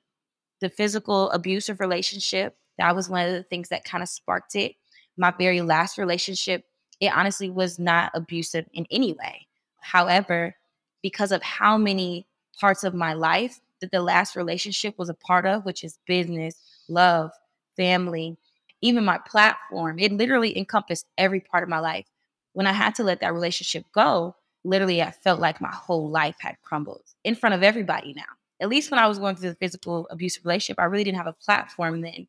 the 0.61 0.71
physical 0.71 1.31
abusive 1.31 1.81
relationship, 1.81 2.57
that 2.79 2.95
was 2.95 3.09
one 3.09 3.27
of 3.27 3.33
the 3.33 3.43
things 3.43 3.69
that 3.71 3.85
kind 3.85 4.03
of 4.03 4.09
sparked 4.09 4.55
it. 4.55 4.75
My 5.17 5.33
very 5.39 5.61
last 5.63 5.99
relationship, 5.99 6.65
it 7.01 7.13
honestly 7.15 7.51
was 7.51 7.79
not 7.79 8.13
abusive 8.15 8.67
in 8.73 8.87
any 8.91 9.13
way. 9.15 9.47
However, 9.81 10.55
because 11.03 11.33
of 11.33 11.43
how 11.43 11.79
many 11.79 12.27
parts 12.59 12.85
of 12.85 12.95
my 12.95 13.15
life 13.15 13.61
that 13.81 13.91
the 13.91 14.03
last 14.03 14.37
relationship 14.37 14.99
was 14.99 15.09
a 15.09 15.15
part 15.15 15.47
of, 15.47 15.65
which 15.65 15.83
is 15.83 15.99
business, 16.07 16.57
love, 16.89 17.31
family, 17.77 18.37
even 18.83 19.05
my 19.05 19.19
platform, 19.27 19.99
it 19.99 20.13
literally 20.13 20.57
encompassed 20.57 21.07
every 21.19 21.41
part 21.41 21.63
of 21.63 21.69
my 21.69 21.79
life. 21.79 22.07
When 22.53 22.67
I 22.67 22.73
had 22.73 22.95
to 22.97 23.05
let 23.05 23.21
that 23.21 23.33
relationship 23.33 23.85
go, 23.93 24.35
literally, 24.65 25.03
I 25.03 25.11
felt 25.11 25.41
like 25.41 25.61
my 25.61 25.73
whole 25.73 26.11
life 26.11 26.37
had 26.41 26.57
crumbled 26.63 27.03
in 27.25 27.35
front 27.35 27.55
of 27.55 27.63
everybody 27.63 28.13
now. 28.15 28.23
At 28.61 28.69
least 28.69 28.91
when 28.91 29.01
I 29.01 29.07
was 29.07 29.19
going 29.19 29.37
through 29.37 29.51
the 29.51 29.57
physical 29.57 30.07
abusive 30.11 30.45
relationship, 30.45 30.81
I 30.81 30.85
really 30.85 31.05
didn't 31.05 31.19
have 31.19 31.27
a 31.27 31.33
platform 31.33 32.01
then. 32.03 32.27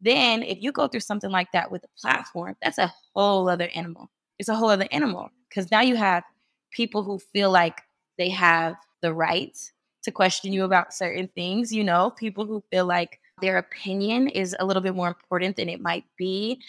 Then, 0.00 0.42
if 0.42 0.60
you 0.60 0.72
go 0.72 0.88
through 0.88 1.00
something 1.00 1.30
like 1.30 1.52
that 1.52 1.70
with 1.70 1.84
a 1.84 2.00
platform, 2.00 2.56
that's 2.60 2.78
a 2.78 2.92
whole 3.14 3.48
other 3.48 3.68
animal. 3.74 4.10
It's 4.38 4.48
a 4.48 4.54
whole 4.56 4.70
other 4.70 4.88
animal 4.90 5.30
because 5.48 5.70
now 5.70 5.80
you 5.80 5.94
have 5.94 6.24
people 6.72 7.04
who 7.04 7.18
feel 7.18 7.50
like 7.52 7.80
they 8.18 8.28
have 8.30 8.74
the 9.00 9.14
right 9.14 9.56
to 10.02 10.10
question 10.10 10.52
you 10.52 10.64
about 10.64 10.92
certain 10.92 11.28
things, 11.28 11.72
you 11.72 11.84
know, 11.84 12.10
people 12.10 12.44
who 12.44 12.64
feel 12.70 12.86
like 12.86 13.20
their 13.40 13.58
opinion 13.58 14.28
is 14.28 14.56
a 14.58 14.64
little 14.64 14.82
bit 14.82 14.96
more 14.96 15.08
important 15.08 15.56
than 15.56 15.68
it 15.68 15.80
might 15.80 16.04
be. 16.16 16.60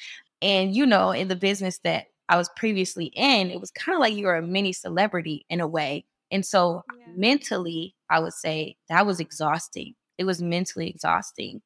And, 0.41 0.75
you 0.75 0.85
know, 0.85 1.11
in 1.11 1.27
the 1.27 1.35
business 1.35 1.79
that 1.79 2.07
I 2.33 2.35
was 2.35 2.49
previously 2.55 3.11
in, 3.13 3.51
it 3.51 3.59
was 3.59 3.69
kind 3.69 3.95
of 3.95 3.99
like 3.99 4.15
you 4.15 4.25
were 4.25 4.37
a 4.37 4.41
mini 4.41 4.73
celebrity 4.73 5.45
in 5.51 5.61
a 5.61 5.67
way. 5.67 6.03
And 6.31 6.43
so 6.43 6.81
yeah. 6.97 7.13
mentally, 7.15 7.93
I 8.09 8.17
would 8.17 8.33
say 8.33 8.75
that 8.89 9.05
was 9.05 9.19
exhausting. 9.19 9.93
It 10.17 10.23
was 10.23 10.41
mentally 10.41 10.89
exhausting 10.89 11.61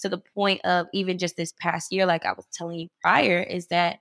to 0.00 0.08
the 0.08 0.18
point 0.18 0.60
of 0.64 0.88
even 0.92 1.18
just 1.18 1.36
this 1.36 1.54
past 1.60 1.92
year, 1.92 2.04
like 2.04 2.26
I 2.26 2.32
was 2.32 2.46
telling 2.52 2.80
you 2.80 2.88
prior, 3.00 3.40
is 3.40 3.68
that 3.68 4.00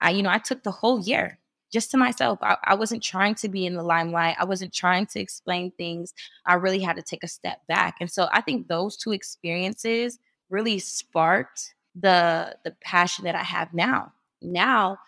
I, 0.00 0.10
you 0.10 0.24
know, 0.24 0.30
I 0.30 0.38
took 0.38 0.64
the 0.64 0.72
whole 0.72 0.98
year 0.98 1.38
just 1.72 1.92
to 1.92 1.96
myself. 1.96 2.40
I, 2.42 2.56
I, 2.64 2.74
wasn't 2.74 3.04
trying 3.04 3.36
to 3.36 3.48
be 3.48 3.64
in 3.64 3.76
the 3.76 3.84
limelight. 3.84 4.34
I 4.40 4.44
wasn't 4.44 4.74
trying 4.74 5.06
to 5.06 5.20
explain 5.20 5.70
things. 5.70 6.12
I 6.44 6.54
really 6.54 6.80
had 6.80 6.96
to 6.96 7.02
take 7.02 7.22
a 7.22 7.28
step 7.28 7.60
back. 7.68 7.98
And 8.00 8.10
so 8.10 8.26
I 8.32 8.40
think 8.40 8.66
those 8.66 8.96
two 8.96 9.12
experiences 9.12 10.18
really 10.50 10.80
sparked 10.80 11.76
the 11.94 12.56
the 12.64 12.74
passion 12.82 13.26
that 13.26 13.36
I 13.36 13.44
have 13.44 13.72
now. 13.72 14.12
Now 14.40 14.98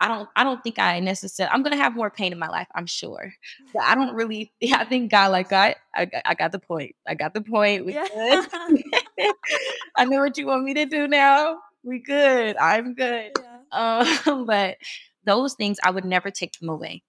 I 0.00 0.08
don't 0.08 0.28
I 0.36 0.44
don't 0.44 0.62
think 0.62 0.78
I 0.78 1.00
necessarily 1.00 1.52
I'm 1.52 1.62
gonna 1.62 1.76
have 1.76 1.94
more 1.94 2.10
pain 2.10 2.32
in 2.32 2.38
my 2.38 2.48
life, 2.48 2.68
I'm 2.74 2.86
sure. 2.86 3.32
But 3.72 3.82
I 3.82 3.94
don't 3.94 4.14
really 4.14 4.52
yeah, 4.60 4.78
I 4.78 4.84
think 4.84 5.10
God 5.10 5.30
like 5.30 5.48
God, 5.48 5.76
I, 5.94 6.08
I 6.24 6.34
got 6.34 6.52
the 6.52 6.58
point. 6.58 6.94
I 7.06 7.14
got 7.14 7.34
the 7.34 7.40
point. 7.40 7.86
We 7.86 7.94
yeah. 7.94 8.06
good. 8.08 9.32
I 9.96 10.04
know 10.04 10.20
what 10.20 10.36
you 10.36 10.46
want 10.46 10.64
me 10.64 10.74
to 10.74 10.86
do 10.86 11.06
now. 11.06 11.58
We 11.82 11.98
good. 12.00 12.56
I'm 12.56 12.94
good. 12.94 13.32
Yeah. 13.72 14.18
Um, 14.26 14.46
but 14.46 14.76
those 15.24 15.54
things 15.54 15.78
I 15.82 15.90
would 15.90 16.04
never 16.04 16.30
take 16.30 16.52
them 16.60 16.68
away. 16.68 17.02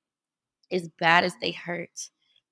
As 0.72 0.89
bad 1.00 1.24
as 1.24 1.34
they 1.39 1.51
hurt. 1.51 2.10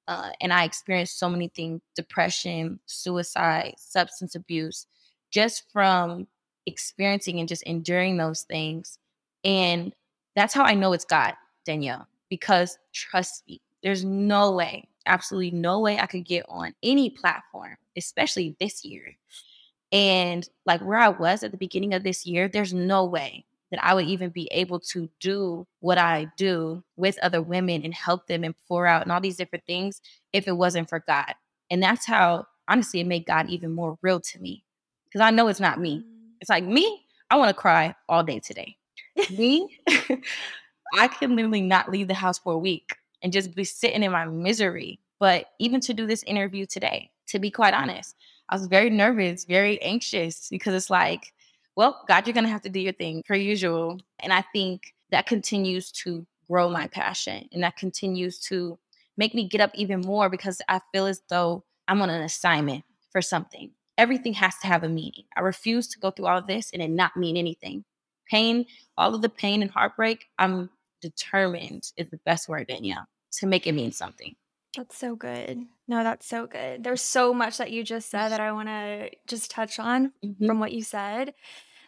Uh, 0.07 0.29
and 0.39 0.53
I 0.53 0.65
experienced 0.65 1.17
so 1.17 1.29
many 1.29 1.47
things 1.47 1.81
depression, 1.95 2.79
suicide, 2.85 3.73
substance 3.77 4.35
abuse, 4.35 4.85
just 5.31 5.63
from 5.71 6.27
experiencing 6.65 7.39
and 7.39 7.49
just 7.49 7.63
enduring 7.63 8.17
those 8.17 8.43
things. 8.43 8.99
And 9.43 9.93
that's 10.35 10.53
how 10.53 10.63
I 10.63 10.73
know 10.73 10.93
it's 10.93 11.05
God, 11.05 11.33
Danielle, 11.65 12.07
because 12.29 12.77
trust 12.93 13.43
me, 13.47 13.61
there's 13.83 14.03
no 14.03 14.51
way, 14.51 14.87
absolutely 15.05 15.51
no 15.51 15.79
way 15.79 15.99
I 15.99 16.05
could 16.05 16.25
get 16.25 16.45
on 16.49 16.73
any 16.83 17.09
platform, 17.09 17.75
especially 17.97 18.55
this 18.59 18.83
year. 18.83 19.15
And 19.91 20.47
like 20.65 20.81
where 20.81 20.97
I 20.97 21.09
was 21.09 21.43
at 21.43 21.51
the 21.51 21.57
beginning 21.57 21.93
of 21.93 22.03
this 22.03 22.25
year, 22.25 22.47
there's 22.47 22.73
no 22.73 23.05
way 23.05 23.45
that 23.71 23.83
I 23.83 23.93
would 23.93 24.05
even 24.05 24.29
be 24.29 24.47
able 24.51 24.79
to 24.79 25.09
do 25.19 25.65
what 25.79 25.97
I 25.97 26.27
do 26.37 26.83
with 26.95 27.17
other 27.23 27.41
women 27.41 27.83
and 27.83 27.93
help 27.93 28.27
them 28.27 28.43
and 28.43 28.55
pour 28.67 28.85
out 28.85 29.01
and 29.01 29.11
all 29.11 29.21
these 29.21 29.37
different 29.37 29.65
things 29.65 30.01
if 30.31 30.47
it 30.47 30.57
wasn't 30.57 30.89
for 30.89 31.03
God. 31.07 31.33
And 31.71 31.81
that's 31.81 32.05
how, 32.05 32.45
honestly, 32.67 32.99
it 32.99 33.07
made 33.07 33.25
God 33.25 33.49
even 33.49 33.71
more 33.71 33.97
real 34.01 34.19
to 34.19 34.39
me 34.39 34.63
because 35.05 35.21
I 35.21 35.31
know 35.31 35.47
it's 35.47 35.59
not 35.59 35.79
me. 35.79 35.99
Mm. 35.99 36.31
It's 36.39 36.49
like 36.49 36.63
me, 36.63 37.05
I 37.29 37.35
want 37.35 37.49
to 37.49 37.59
cry 37.59 37.95
all 38.07 38.23
day 38.23 38.39
today. 38.39 38.77
Me, 39.31 39.79
I 40.95 41.07
can 41.07 41.35
literally 41.35 41.61
not 41.61 41.89
leave 41.89 42.07
the 42.07 42.13
house 42.13 42.39
for 42.39 42.53
a 42.53 42.57
week 42.57 42.95
and 43.21 43.33
just 43.33 43.55
be 43.55 43.63
sitting 43.63 44.03
in 44.03 44.11
my 44.11 44.25
misery. 44.25 44.99
But 45.19 45.47
even 45.59 45.79
to 45.81 45.93
do 45.93 46.05
this 46.05 46.23
interview 46.23 46.65
today, 46.65 47.11
to 47.27 47.39
be 47.39 47.49
quite 47.49 47.73
mm. 47.73 47.79
honest, 47.79 48.15
I 48.49 48.55
was 48.55 48.67
very 48.67 48.89
nervous, 48.89 49.45
very 49.45 49.81
anxious 49.81 50.47
because 50.49 50.73
it's 50.73 50.89
like, 50.89 51.33
well, 51.75 52.03
God, 52.07 52.27
you're 52.27 52.33
going 52.33 52.45
to 52.45 52.51
have 52.51 52.61
to 52.63 52.69
do 52.69 52.79
your 52.79 52.93
thing 52.93 53.23
per 53.25 53.35
usual. 53.35 53.99
And 54.19 54.31
I 54.31 54.43
think 54.53 54.93
that 55.11 55.25
continues 55.25 55.91
to 56.03 56.25
grow 56.49 56.69
my 56.69 56.87
passion 56.87 57.47
and 57.51 57.63
that 57.63 57.77
continues 57.77 58.39
to 58.39 58.77
make 59.17 59.33
me 59.33 59.47
get 59.47 59.61
up 59.61 59.71
even 59.73 60.01
more 60.01 60.29
because 60.29 60.61
I 60.67 60.81
feel 60.91 61.07
as 61.07 61.21
though 61.29 61.63
I'm 61.87 62.01
on 62.01 62.09
an 62.09 62.21
assignment 62.21 62.83
for 63.11 63.21
something. 63.21 63.71
Everything 63.97 64.33
has 64.33 64.57
to 64.59 64.67
have 64.67 64.83
a 64.83 64.89
meaning. 64.89 65.23
I 65.35 65.41
refuse 65.41 65.87
to 65.89 65.99
go 65.99 66.11
through 66.11 66.27
all 66.27 66.37
of 66.37 66.47
this 66.47 66.71
and 66.73 66.81
it 66.81 66.89
not 66.89 67.15
mean 67.15 67.37
anything. 67.37 67.85
Pain, 68.29 68.65
all 68.97 69.13
of 69.13 69.21
the 69.21 69.29
pain 69.29 69.61
and 69.61 69.71
heartbreak, 69.71 70.25
I'm 70.39 70.69
determined 71.01 71.91
is 71.97 72.09
the 72.09 72.19
best 72.25 72.47
word, 72.49 72.67
Danielle, 72.67 73.05
to 73.33 73.47
make 73.47 73.67
it 73.67 73.73
mean 73.73 73.91
something. 73.91 74.35
That's 74.75 74.97
so 74.97 75.15
good. 75.15 75.65
No, 75.87 76.03
that's 76.03 76.25
so 76.25 76.47
good. 76.47 76.83
There's 76.83 77.01
so 77.01 77.33
much 77.33 77.57
that 77.57 77.71
you 77.71 77.83
just 77.83 78.09
said 78.09 78.29
that 78.29 78.39
I 78.39 78.51
want 78.51 78.69
to 78.69 79.11
just 79.27 79.51
touch 79.51 79.77
on 79.77 80.13
mm-hmm. 80.25 80.47
from 80.47 80.59
what 80.59 80.71
you 80.71 80.81
said. 80.81 81.33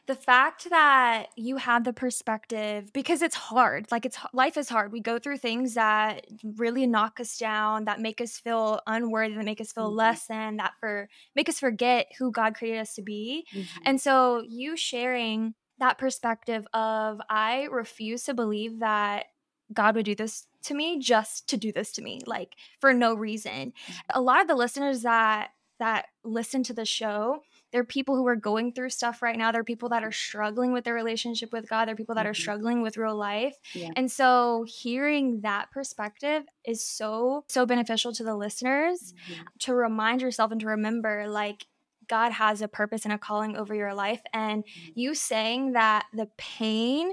The 0.08 0.14
fact 0.14 0.70
that 0.70 1.30
you 1.36 1.58
had 1.58 1.84
the 1.84 1.94
perspective 1.94 2.94
because 2.94 3.24
it's 3.24 3.36
hard. 3.36 3.88
Like 3.92 4.06
it's 4.06 4.20
life 4.34 4.56
is 4.56 4.70
hard. 4.70 4.92
We 4.92 5.00
go 5.00 5.18
through 5.18 5.40
things 5.40 5.74
that 5.74 6.28
really 6.44 6.86
knock 6.86 7.20
us 7.20 7.40
down, 7.40 7.86
that 7.86 8.00
make 8.00 8.22
us 8.22 8.38
feel 8.38 8.82
unworthy, 8.86 9.34
that 9.34 9.46
make 9.46 9.62
us 9.62 9.72
feel 9.72 9.88
mm-hmm. 9.88 9.98
less 9.98 10.28
than, 10.28 10.58
that 10.58 10.74
for 10.80 11.10
make 11.36 11.50
us 11.50 11.60
forget 11.60 12.06
who 12.20 12.32
God 12.32 12.54
created 12.54 12.82
us 12.82 12.94
to 12.96 13.02
be. 13.02 13.48
Mm-hmm. 13.52 13.82
And 13.86 14.00
so 14.00 14.44
you 14.48 14.78
sharing 14.78 15.56
that 15.80 15.98
perspective 15.98 16.66
of 16.74 17.20
I 17.30 17.68
refuse 17.72 18.24
to 18.24 18.34
believe 18.34 18.80
that 18.80 19.26
God 19.74 19.96
would 19.96 20.06
do 20.06 20.16
this 20.16 20.48
to 20.64 20.74
me 20.74 21.00
just 21.00 21.48
to 21.50 21.58
do 21.58 21.72
this 21.72 21.92
to 21.94 22.02
me, 22.02 22.22
like 22.26 22.56
for 22.80 22.94
no 22.94 23.14
reason. 23.14 23.74
Mm-hmm. 23.74 23.94
A 24.12 24.22
lot 24.22 24.42
of 24.42 24.48
the 24.48 24.56
listeners 24.56 25.02
that 25.02 25.50
that 25.80 26.06
listen 26.24 26.64
to 26.64 26.74
the 26.74 26.86
show, 26.86 27.42
they're 27.72 27.84
people 27.84 28.16
who 28.16 28.26
are 28.28 28.38
going 28.38 28.72
through 28.72 28.90
stuff 28.90 29.22
right 29.22 29.38
now. 29.38 29.52
They're 29.52 29.64
people 29.64 29.90
that 29.90 30.04
are 30.04 30.12
struggling 30.12 30.72
with 30.72 30.86
their 30.86 30.94
relationship 30.94 31.52
with 31.52 31.68
God. 31.68 31.88
They're 31.88 31.96
people 31.96 32.16
that 32.16 32.26
are 32.26 32.32
mm-hmm. 32.32 32.42
struggling 32.42 32.82
with 32.82 32.96
real 32.96 33.18
life. 33.18 33.58
Yeah. 33.74 33.90
And 33.98 34.10
so 34.10 34.66
hearing 34.66 35.42
that 35.42 35.72
perspective 35.72 36.44
is 36.66 36.82
so, 36.82 37.44
so 37.50 37.66
beneficial 37.66 38.14
to 38.14 38.24
the 38.24 38.36
listeners 38.36 39.14
mm-hmm. 39.30 39.42
to 39.60 39.76
remind 39.76 40.22
yourself 40.22 40.52
and 40.52 40.62
to 40.62 40.68
remember 40.68 41.28
like 41.28 41.66
God 42.08 42.32
has 42.32 42.62
a 42.62 42.68
purpose 42.68 43.06
and 43.06 43.14
a 43.14 43.18
calling 43.18 43.56
over 43.56 43.74
your 43.74 43.94
life. 43.94 44.22
And 44.34 44.64
mm-hmm. 44.64 44.92
you 44.96 45.16
saying 45.16 45.74
that 45.74 46.06
the 46.14 46.30
pain 46.38 47.12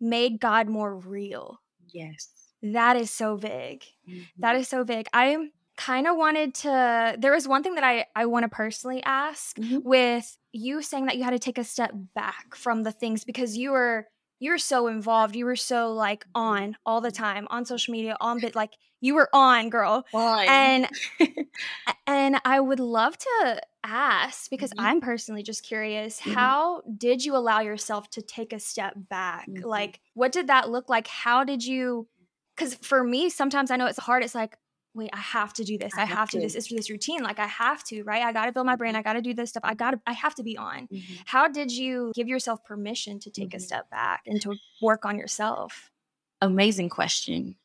made 0.00 0.40
God 0.40 0.68
more 0.68 0.96
real. 0.96 1.60
Yes. 1.92 2.30
That 2.62 2.96
is 2.96 3.10
so 3.10 3.36
big. 3.36 3.84
Mm-hmm. 4.08 4.20
That 4.38 4.56
is 4.56 4.68
so 4.68 4.84
big. 4.84 5.08
I 5.12 5.50
kind 5.76 6.06
of 6.06 6.16
wanted 6.16 6.54
to 6.54 7.16
there 7.18 7.32
was 7.32 7.48
one 7.48 7.62
thing 7.62 7.74
that 7.74 7.84
I 7.84 8.04
I 8.14 8.26
want 8.26 8.44
to 8.44 8.48
personally 8.48 9.02
ask 9.02 9.56
mm-hmm. 9.56 9.78
with 9.82 10.36
you 10.52 10.82
saying 10.82 11.06
that 11.06 11.16
you 11.16 11.24
had 11.24 11.30
to 11.30 11.38
take 11.38 11.56
a 11.56 11.64
step 11.64 11.92
back 12.14 12.54
from 12.54 12.82
the 12.82 12.92
things 12.92 13.24
because 13.24 13.56
you 13.56 13.70
were 13.70 14.06
you 14.40 14.50
were 14.50 14.58
so 14.58 14.88
involved. 14.88 15.36
You 15.36 15.44
were 15.44 15.56
so 15.56 15.92
like 15.92 16.26
on 16.34 16.76
all 16.84 17.00
the 17.00 17.10
time 17.10 17.46
on 17.50 17.64
social 17.64 17.92
media, 17.92 18.16
on 18.20 18.40
bit 18.40 18.54
like 18.54 18.72
you 19.00 19.14
were 19.14 19.28
on, 19.32 19.70
girl. 19.70 20.04
Fine. 20.12 20.48
And 20.48 20.88
and 22.06 22.40
I 22.44 22.60
would 22.60 22.80
love 22.80 23.16
to 23.18 23.60
ask 23.84 24.50
because 24.50 24.70
mm-hmm. 24.70 24.86
I'm 24.86 25.00
personally 25.00 25.42
just 25.42 25.62
curious, 25.62 26.20
mm-hmm. 26.20 26.32
how 26.32 26.82
did 26.96 27.24
you 27.24 27.36
allow 27.36 27.60
yourself 27.60 28.10
to 28.10 28.22
take 28.22 28.52
a 28.52 28.60
step 28.60 28.94
back? 28.96 29.48
Mm-hmm. 29.48 29.64
Like 29.64 30.00
what 30.14 30.32
did 30.32 30.48
that 30.48 30.70
look 30.70 30.88
like? 30.88 31.06
How 31.06 31.44
did 31.44 31.64
you 31.64 32.08
cuz 32.56 32.74
for 32.74 33.02
me 33.02 33.30
sometimes 33.30 33.70
I 33.70 33.76
know 33.76 33.86
it's 33.86 33.98
hard. 33.98 34.24
It's 34.24 34.34
like 34.34 34.56
wait, 34.94 35.10
I 35.12 35.18
have 35.18 35.52
to 35.54 35.64
do 35.64 35.78
this. 35.78 35.92
I, 35.96 36.02
I 36.02 36.04
have, 36.04 36.18
have, 36.18 36.30
to. 36.30 36.38
do 36.38 36.42
this. 36.42 36.54
It's 36.54 36.68
this 36.68 36.90
routine. 36.90 37.22
Like 37.22 37.38
I 37.38 37.46
have 37.46 37.84
to, 37.84 38.02
right? 38.02 38.22
I 38.22 38.32
got 38.32 38.46
to 38.46 38.52
build 38.52 38.66
my 38.66 38.76
brain. 38.76 38.96
I 38.96 39.02
got 39.02 39.12
to 39.14 39.22
do 39.22 39.34
this 39.34 39.50
stuff. 39.50 39.62
I 39.64 39.74
got 39.74 39.92
to, 39.92 40.00
I 40.06 40.12
have 40.12 40.34
to 40.36 40.42
be 40.42 40.56
on. 40.56 40.88
Mm-hmm. 40.88 41.14
How 41.26 41.48
did 41.48 41.70
you 41.70 42.12
give 42.14 42.28
yourself 42.28 42.64
permission 42.64 43.20
to 43.20 43.30
take 43.30 43.50
mm-hmm. 43.50 43.56
a 43.56 43.60
step 43.60 43.90
back 43.90 44.22
and 44.26 44.40
to 44.42 44.56
work 44.82 45.04
on 45.04 45.16
yourself? 45.16 45.90
Amazing 46.40 46.88
question. 46.88 47.56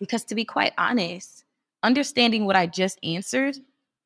Because 0.00 0.24
to 0.24 0.34
be 0.34 0.44
quite 0.44 0.72
honest, 0.78 1.44
understanding 1.82 2.46
what 2.46 2.56
I 2.56 2.66
just 2.66 2.98
answered, 3.02 3.58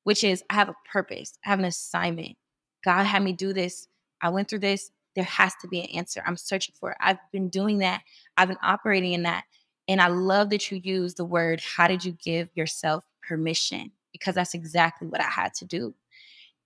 which 0.04 0.25
is 0.25 0.42
I 0.50 0.54
have 0.54 0.69
a 0.69 0.75
purpose, 0.90 1.38
I 1.45 1.50
have 1.50 1.59
an 1.59 1.64
assignment. 1.64 2.37
God 2.85 3.04
had 3.04 3.23
me 3.23 3.33
do 3.33 3.52
this. 3.52 3.88
I 4.23 4.30
went 4.30 4.49
through 4.49 4.61
this. 4.61 4.90
There 5.14 5.25
has 5.25 5.54
to 5.57 5.69
be 5.69 5.80
an 5.80 5.88
answer. 5.97 6.23
I'm 6.26 6.37
searching 6.37 6.75
for 6.78 6.92
it. 6.92 6.97
I've 7.00 7.19
been 7.33 7.49
doing 7.49 7.78
that. 7.78 8.02
I've 8.37 8.49
been 8.49 8.57
operating 8.62 9.12
in 9.12 9.25
that. 9.25 9.45
And 9.88 10.00
I 10.00 10.07
love 10.07 10.50
that 10.50 10.71
you 10.71 10.80
use 10.83 11.14
the 11.14 11.25
word, 11.25 11.61
how 11.61 11.88
did 11.88 12.04
you 12.04 12.12
give 12.12 12.49
yourself 12.54 13.04
permission? 13.26 13.90
Because 14.12 14.37
that's 14.37 14.54
exactly 14.54 15.09
what 15.09 15.21
I 15.21 15.28
had 15.28 15.52
to 15.54 15.64
do. 15.64 15.95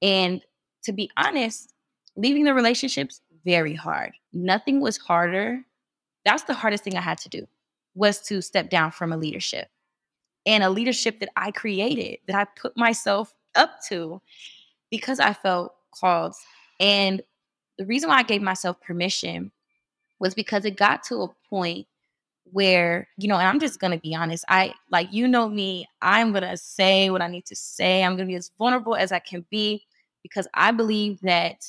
And 0.03 0.43
to 0.85 0.93
be 0.93 1.11
honest, 1.17 1.73
leaving 2.17 2.45
the 2.45 2.55
relationships, 2.55 3.23
very 3.45 3.75
hard. 3.75 4.13
Nothing 4.33 4.81
was 4.81 4.99
harder. 4.99 5.61
That's 6.25 6.45
the 6.45 6.55
hardest 6.55 6.85
thing 6.85 6.97
I 6.97 7.01
had 7.01 7.19
to 7.19 7.29
do 7.29 7.47
was 7.95 8.21
to 8.23 8.43
step 8.43 8.71
down 8.71 8.91
from 8.91 9.13
a 9.13 9.17
leadership 9.17 9.69
and 10.47 10.63
a 10.63 10.71
leadership 10.71 11.21
that 11.21 11.31
I 11.37 11.51
created, 11.51 12.19
that 12.27 12.37
I 12.37 12.45
put 12.61 12.77
myself 12.77 13.35
up 13.55 13.77
to 13.89 14.21
because 14.91 15.21
I 15.21 15.33
felt 15.33 15.75
called. 15.99 16.35
And 16.81 17.23
the 17.79 17.87
reason 17.87 18.09
why 18.09 18.19
I 18.19 18.23
gave 18.23 18.43
myself 18.43 18.81
permission 18.81 19.51
was 20.21 20.35
because 20.35 20.65
it 20.65 20.77
got 20.77 21.03
to 21.05 21.23
a 21.23 21.29
point 21.49 21.87
where, 22.45 23.09
you 23.17 23.27
know, 23.27 23.37
and 23.37 23.49
I'm 23.49 23.59
just 23.59 23.81
going 23.81 23.93
to 23.93 23.99
be 23.99 24.15
honest. 24.15 24.45
I, 24.49 24.75
like, 24.91 25.13
you 25.13 25.27
know 25.27 25.49
me, 25.49 25.89
I'm 26.03 26.33
going 26.33 26.45
to 26.45 26.57
say 26.57 27.11
what 27.11 27.23
I 27.23 27.29
need 27.29 27.47
to 27.47 27.57
say. 27.57 28.05
I'm 28.05 28.17
going 28.17 28.29
to 28.29 28.33
be 28.33 28.37
as 28.37 28.51
vulnerable 28.59 28.95
as 28.95 29.13
I 29.13 29.19
can 29.19 29.45
be 29.51 29.85
because 30.23 30.47
I 30.55 30.71
believe 30.71 31.21
that 31.23 31.65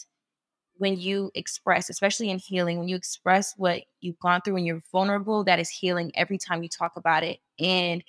when 0.77 0.99
you 0.99 1.31
express, 1.35 1.89
especially 1.89 2.29
in 2.29 2.37
healing, 2.37 2.77
when 2.77 2.87
you 2.87 2.95
express 2.95 3.53
what 3.57 3.83
you've 4.01 4.19
gone 4.19 4.41
through 4.41 4.57
and 4.57 4.65
you're 4.65 4.83
vulnerable, 4.91 5.43
that 5.45 5.59
is 5.59 5.69
healing 5.69 6.11
every 6.15 6.37
time 6.37 6.61
you 6.61 6.69
talk 6.69 6.97
about 6.97 7.23
it. 7.23 7.39
And 7.59 8.03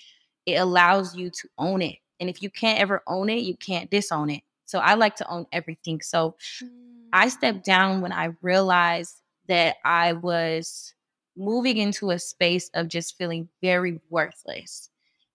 it 0.47 0.55
allows 0.55 1.17
you 1.17 1.31
to 1.31 1.49
own 1.59 1.83
it. 1.83 1.97
And 2.21 2.31
if 2.31 2.43
you 2.43 2.51
can't 2.51 2.81
ever 2.81 3.03
own 3.07 3.29
it, 3.29 3.41
you 3.41 3.57
can't 3.57 3.91
disown 3.91 4.31
it. 4.31 4.43
So 4.65 4.79
I 4.79 4.95
like 4.95 5.17
to 5.17 5.29
own 5.29 5.47
everything. 5.53 6.01
So 6.01 6.37
mm. 6.63 6.69
I 7.13 7.29
stepped 7.29 7.65
down 7.65 8.01
when 8.01 8.13
I 8.13 8.31
realized 8.43 9.23
that 9.49 9.77
I 9.85 10.15
was 10.15 10.95
moving 11.37 11.77
into 11.77 12.11
a 12.11 12.19
space 12.19 12.71
of 12.75 12.89
just 12.89 13.19
feeling 13.19 13.49
very 13.63 14.01
worthless. 14.09 14.91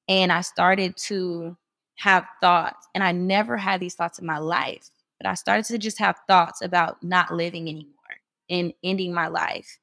And 0.07 0.31
I 0.31 0.41
started 0.41 0.97
to 0.97 1.55
have 1.97 2.25
thoughts, 2.41 2.87
and 2.95 3.03
I 3.03 3.11
never 3.11 3.55
had 3.55 3.79
these 3.79 3.93
thoughts 3.93 4.17
in 4.17 4.25
my 4.25 4.39
life 4.39 4.89
but 5.21 5.29
I 5.29 5.35
started 5.35 5.65
to 5.65 5.77
just 5.77 5.99
have 5.99 6.19
thoughts 6.25 6.63
about 6.63 7.03
not 7.03 7.31
living 7.31 7.69
anymore 7.69 7.93
and 8.49 8.73
ending 8.83 9.13
my 9.13 9.27
life. 9.27 9.77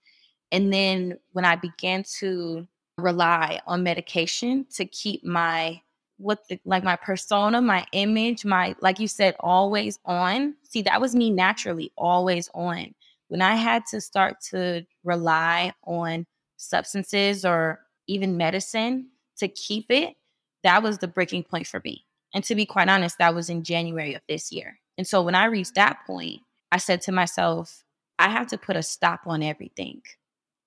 And 0.50 0.72
then 0.72 1.16
when 1.32 1.44
I 1.44 1.54
began 1.54 2.02
to 2.18 2.66
rely 2.98 3.60
on 3.66 3.82
medication 3.82 4.66
to 4.74 4.84
keep 4.84 5.24
my 5.24 5.80
what 6.18 6.40
the, 6.48 6.58
like 6.64 6.82
my 6.82 6.96
persona, 6.96 7.62
my 7.62 7.86
image, 7.92 8.44
my 8.44 8.74
like 8.80 8.98
you 8.98 9.08
said 9.08 9.36
always 9.40 9.98
on. 10.04 10.54
See, 10.64 10.82
that 10.82 11.00
was 11.00 11.14
me 11.14 11.30
naturally 11.30 11.92
always 11.96 12.50
on. 12.54 12.94
When 13.28 13.40
I 13.40 13.54
had 13.54 13.84
to 13.90 14.00
start 14.00 14.40
to 14.50 14.84
rely 15.04 15.72
on 15.84 16.26
substances 16.56 17.44
or 17.44 17.80
even 18.08 18.36
medicine 18.36 19.08
to 19.38 19.48
keep 19.48 19.86
it, 19.90 20.16
that 20.64 20.82
was 20.82 20.98
the 20.98 21.08
breaking 21.08 21.44
point 21.44 21.66
for 21.66 21.80
me. 21.84 22.04
And 22.34 22.42
to 22.44 22.54
be 22.54 22.66
quite 22.66 22.88
honest, 22.88 23.18
that 23.18 23.34
was 23.34 23.48
in 23.48 23.62
January 23.62 24.14
of 24.14 24.22
this 24.28 24.50
year. 24.50 24.78
And 24.96 25.06
so 25.06 25.22
when 25.22 25.34
I 25.34 25.44
reached 25.44 25.76
that 25.76 26.00
point, 26.06 26.40
I 26.72 26.78
said 26.78 27.00
to 27.02 27.12
myself, 27.12 27.84
I 28.18 28.28
have 28.28 28.48
to 28.48 28.58
put 28.58 28.76
a 28.76 28.82
stop 28.82 29.20
on 29.26 29.42
everything. 29.42 30.02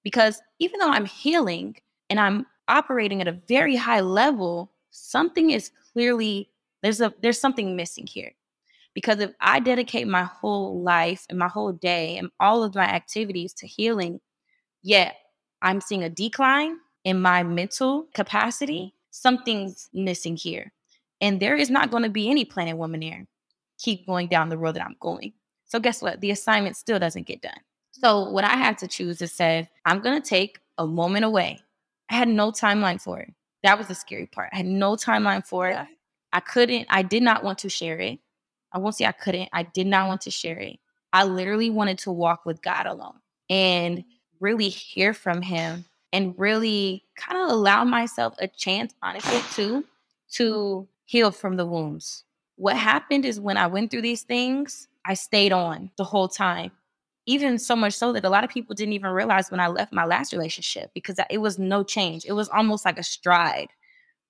Because 0.04 0.42
even 0.60 0.80
though 0.80 0.90
I'm 0.90 1.06
healing 1.06 1.76
and 2.12 2.20
I'm 2.20 2.46
operating 2.68 3.22
at 3.22 3.30
a 3.30 3.40
very 3.48 3.78
high 3.78 4.02
level, 4.02 4.74
something 4.90 5.52
is 5.52 5.72
clearly 5.94 6.50
there's 6.84 7.00
a 7.00 7.14
there's 7.22 7.40
something 7.40 7.76
missing 7.76 8.06
here. 8.06 8.34
Because 8.94 9.22
if 9.22 9.32
I 9.40 9.62
dedicate 9.62 10.08
my 10.08 10.24
whole 10.24 10.82
life 10.84 11.26
and 11.30 11.40
my 11.40 11.48
whole 11.48 11.72
day 11.72 12.18
and 12.18 12.30
all 12.42 12.64
of 12.64 12.76
my 12.76 12.84
activities 12.84 13.54
to 13.54 13.66
healing, 13.66 14.20
yet 14.84 15.16
I'm 15.62 15.80
seeing 15.80 16.04
a 16.04 16.10
decline 16.10 16.76
in 17.06 17.22
my 17.22 17.44
mental 17.44 18.08
capacity, 18.14 18.94
something's 19.12 19.88
missing 19.94 20.36
here. 20.36 20.74
And 21.22 21.40
there 21.40 21.56
is 21.56 21.70
not 21.70 21.92
going 21.92 22.04
to 22.04 22.10
be 22.10 22.30
any 22.30 22.44
planet 22.44 22.76
Woman 22.76 23.00
Womanaire 23.00 23.28
keep 23.80 24.06
going 24.06 24.28
down 24.28 24.50
the 24.50 24.58
road 24.58 24.76
that 24.76 24.84
I'm 24.86 24.98
going. 25.00 25.32
So 25.66 25.80
guess 25.80 26.02
what? 26.02 26.20
The 26.20 26.32
assignment 26.32 26.76
still 26.76 27.00
doesn't 27.00 27.26
get 27.26 27.42
done. 27.42 27.60
So 27.92 28.30
what 28.30 28.44
I 28.44 28.58
had 28.58 28.78
to 28.80 28.88
choose 28.88 29.22
is 29.22 29.32
said, 29.32 29.70
I'm 29.86 30.02
gonna 30.02 30.20
take 30.20 30.60
a 30.78 30.86
moment 30.86 31.24
away. 31.24 31.62
I 32.12 32.16
had 32.16 32.28
no 32.28 32.52
timeline 32.52 33.02
for 33.02 33.20
it. 33.20 33.34
That 33.64 33.80
was 33.80 33.88
the 33.88 33.96
scary 33.96 34.28
part. 34.28 34.50
I 34.54 34.58
had 34.58 34.68
no 34.68 34.96
timeline 34.96 35.46
for 35.46 35.70
it. 35.70 35.78
I 36.34 36.40
couldn't, 36.40 36.86
I 36.90 37.02
did 37.02 37.24
not 37.24 37.44
want 37.44 37.58
to 37.60 37.70
share 37.70 37.98
it. 37.98 38.20
I 38.72 38.78
won't 38.78 38.96
say 38.96 39.06
I 39.06 39.12
couldn't. 39.12 39.50
I 39.52 39.64
did 39.64 39.88
not 39.88 40.08
want 40.08 40.22
to 40.22 40.32
share 40.32 40.60
it. 40.60 40.78
I 41.14 41.24
literally 41.24 41.70
wanted 41.70 41.98
to 42.00 42.12
walk 42.12 42.46
with 42.46 42.62
God 42.62 42.86
alone 42.86 43.20
and 43.50 44.04
really 44.40 44.70
hear 44.70 45.14
from 45.14 45.42
him 45.42 45.86
and 46.14 46.38
really 46.38 47.04
kind 47.16 47.42
of 47.42 47.50
allow 47.50 47.84
myself 47.84 48.36
a 48.40 48.48
chance, 48.48 48.94
honestly, 49.02 49.42
too, 49.54 49.86
to 50.34 50.88
heal 51.06 51.32
from 51.32 51.58
the 51.58 51.66
wounds 51.66 52.24
what 52.62 52.78
happened 52.78 53.26
is 53.26 53.40
when 53.40 53.58
I 53.58 53.66
went 53.66 53.90
through 53.90 54.04
these 54.04 54.22
things, 54.22 54.88
I 55.04 55.16
stayed 55.16 55.52
on 55.52 55.90
the 55.98 56.04
whole 56.04 56.28
time. 56.28 56.72
Even 57.28 57.60
so 57.60 57.76
much 57.76 57.94
so 57.94 58.12
that 58.14 58.26
a 58.26 58.30
lot 58.30 58.44
of 58.44 58.50
people 58.50 58.76
didn't 58.76 58.94
even 58.94 59.12
realize 59.12 59.52
when 59.52 59.60
I 59.60 59.68
left 59.68 59.94
my 59.94 60.06
last 60.06 60.34
relationship 60.34 60.92
because 60.94 61.20
it 61.30 61.38
was 61.38 61.60
no 61.60 61.84
change. 61.84 62.26
It 62.26 62.34
was 62.34 62.50
almost 62.50 62.84
like 62.84 62.98
a 62.98 63.04
stride. 63.04 63.70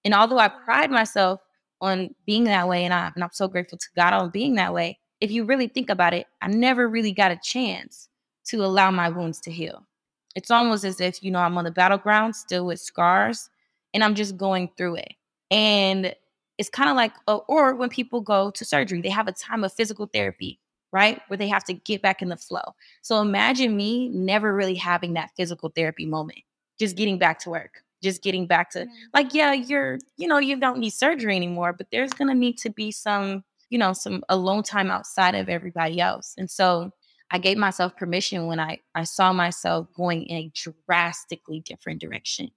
And 0.04 0.14
although 0.14 0.40
I 0.40 0.50
pride 0.50 0.92
myself 0.92 1.42
on 1.80 2.14
being 2.26 2.44
that 2.46 2.68
way, 2.68 2.84
and, 2.84 2.94
I, 2.94 3.12
and 3.16 3.24
I'm 3.24 3.30
so 3.32 3.48
grateful 3.48 3.78
to 3.78 3.88
God 3.96 4.14
on 4.14 4.30
being 4.30 4.56
that 4.56 4.74
way, 4.74 5.00
if 5.22 5.32
you 5.32 5.46
really 5.46 5.68
think 5.68 5.90
about 5.90 6.14
it, 6.14 6.28
I 6.42 6.48
never 6.48 6.90
really 6.90 7.12
got 7.12 7.32
a 7.32 7.40
chance 7.42 8.10
to 8.46 8.66
allow 8.66 8.92
my 8.92 9.08
wounds 9.08 9.40
to 9.42 9.52
heal. 9.52 9.88
It's 10.36 10.52
almost 10.52 10.84
as 10.84 11.00
if, 11.00 11.24
you 11.24 11.32
know, 11.32 11.40
I'm 11.40 11.58
on 11.58 11.66
the 11.66 11.72
battleground 11.72 12.36
still 12.36 12.66
with 12.66 12.80
scars 12.80 13.50
and 13.94 14.04
I'm 14.04 14.16
just 14.16 14.38
going 14.38 14.70
through 14.78 14.96
it. 14.96 15.14
And 15.50 16.16
it's 16.58 16.70
kind 16.70 16.90
of 16.90 16.96
like, 16.96 17.14
or 17.28 17.76
when 17.76 17.90
people 17.90 18.22
go 18.22 18.52
to 18.52 18.66
surgery, 18.66 19.02
they 19.02 19.10
have 19.10 19.28
a 19.28 19.34
time 19.34 19.64
of 19.64 19.74
physical 19.74 20.08
therapy, 20.08 20.60
right? 20.92 21.22
Where 21.28 21.38
they 21.38 21.48
have 21.48 21.64
to 21.66 21.74
get 21.74 22.02
back 22.02 22.22
in 22.22 22.30
the 22.30 22.38
flow. 22.38 22.76
So 23.02 23.22
imagine 23.22 23.76
me 23.76 24.10
never 24.10 24.54
really 24.54 24.76
having 24.76 25.14
that 25.14 25.32
physical 25.36 25.70
therapy 25.70 26.06
moment, 26.06 26.40
just 26.80 26.96
getting 26.96 27.18
back 27.18 27.40
to 27.40 27.50
work, 27.50 27.84
just 28.04 28.24
getting 28.24 28.46
back 28.48 28.70
to 28.72 28.88
like, 29.14 29.34
yeah, 29.34 29.54
you're, 29.54 30.00
you 30.18 30.28
know, 30.28 30.40
you 30.40 30.58
don't 30.58 30.80
need 30.80 30.92
surgery 30.92 31.36
anymore, 31.36 31.74
but 31.74 31.88
there's 31.92 32.14
going 32.14 32.28
to 32.28 32.36
need 32.36 32.58
to 32.60 32.70
be 32.70 32.92
some, 32.92 33.44
you 33.70 33.78
know, 33.78 33.94
some 33.94 34.24
alone 34.30 34.64
time 34.64 34.92
outside 34.92 35.36
of 35.36 35.50
everybody 35.50 36.00
else. 36.02 36.36
And 36.38 36.50
so 36.50 36.92
I 37.32 37.38
gave 37.38 37.58
myself 37.58 37.96
permission 37.96 38.48
when 38.48 38.60
I, 38.60 38.80
I 38.94 39.06
saw 39.06 39.32
myself 39.32 39.88
going 39.96 40.24
in 40.24 40.38
a 40.38 40.52
drastically 40.86 41.62
different 41.62 42.02
direction. 42.02 42.52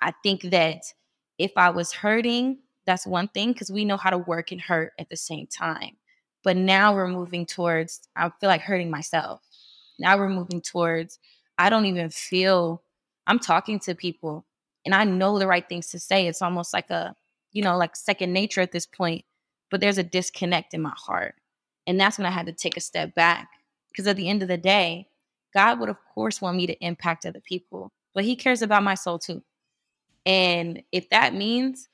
I 0.00 0.12
think 0.22 0.42
that 0.42 0.82
if 1.38 1.52
I 1.56 1.70
was 1.70 1.92
hurting 1.92 2.58
that's 2.86 3.06
one 3.06 3.28
thing 3.28 3.52
because 3.52 3.70
we 3.70 3.84
know 3.84 3.96
how 3.96 4.10
to 4.10 4.18
work 4.18 4.52
and 4.52 4.60
hurt 4.60 4.92
at 4.98 5.08
the 5.08 5.16
same 5.16 5.46
time. 5.46 5.96
But 6.44 6.56
now 6.56 6.94
we're 6.94 7.08
moving 7.08 7.46
towards, 7.46 8.06
I 8.14 8.30
feel 8.38 8.48
like 8.48 8.60
hurting 8.60 8.90
myself. 8.90 9.40
Now 9.98 10.18
we're 10.18 10.28
moving 10.28 10.60
towards, 10.60 11.18
I 11.58 11.70
don't 11.70 11.86
even 11.86 12.10
feel, 12.10 12.82
I'm 13.26 13.38
talking 13.38 13.80
to 13.80 13.94
people 13.94 14.44
and 14.84 14.94
I 14.94 15.04
know 15.04 15.38
the 15.38 15.46
right 15.46 15.66
things 15.66 15.88
to 15.88 15.98
say. 15.98 16.26
It's 16.26 16.42
almost 16.42 16.74
like 16.74 16.90
a, 16.90 17.16
you 17.52 17.62
know, 17.62 17.76
like 17.76 17.96
second 17.96 18.32
nature 18.32 18.60
at 18.60 18.72
this 18.72 18.86
point, 18.86 19.24
but 19.70 19.80
there's 19.80 19.98
a 19.98 20.02
disconnect 20.02 20.74
in 20.74 20.82
my 20.82 20.92
heart. 20.94 21.34
And 21.86 21.98
that's 21.98 22.18
when 22.18 22.26
I 22.26 22.30
had 22.30 22.46
to 22.46 22.52
take 22.52 22.76
a 22.76 22.80
step 22.80 23.14
back 23.14 23.48
because 23.90 24.06
at 24.06 24.16
the 24.16 24.28
end 24.28 24.42
of 24.42 24.48
the 24.48 24.58
day, 24.58 25.08
God 25.54 25.80
would, 25.80 25.88
of 25.88 25.96
course, 26.14 26.42
want 26.42 26.56
me 26.56 26.66
to 26.66 26.84
impact 26.84 27.24
other 27.24 27.40
people, 27.40 27.92
but 28.12 28.24
He 28.24 28.36
cares 28.36 28.60
about 28.60 28.82
my 28.82 28.94
soul 28.94 29.18
too. 29.18 29.42
And 30.26 30.82
if 30.92 31.08
that 31.10 31.34
means 31.34 31.88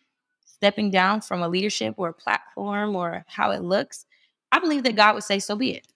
stepping 0.45 0.91
down 0.91 1.21
from 1.21 1.43
a 1.43 1.49
leadership 1.49 1.95
or 1.97 2.09
a 2.09 2.15
platform 2.15 2.97
or 2.97 3.25
how 3.29 3.51
it 3.51 3.63
looks, 3.63 4.07
I 4.53 4.59
believe 4.59 4.83
that 4.85 4.97
God 4.97 5.15
would 5.15 5.25
say, 5.25 5.39
so 5.39 5.57
be 5.57 5.73
it. 5.75 5.87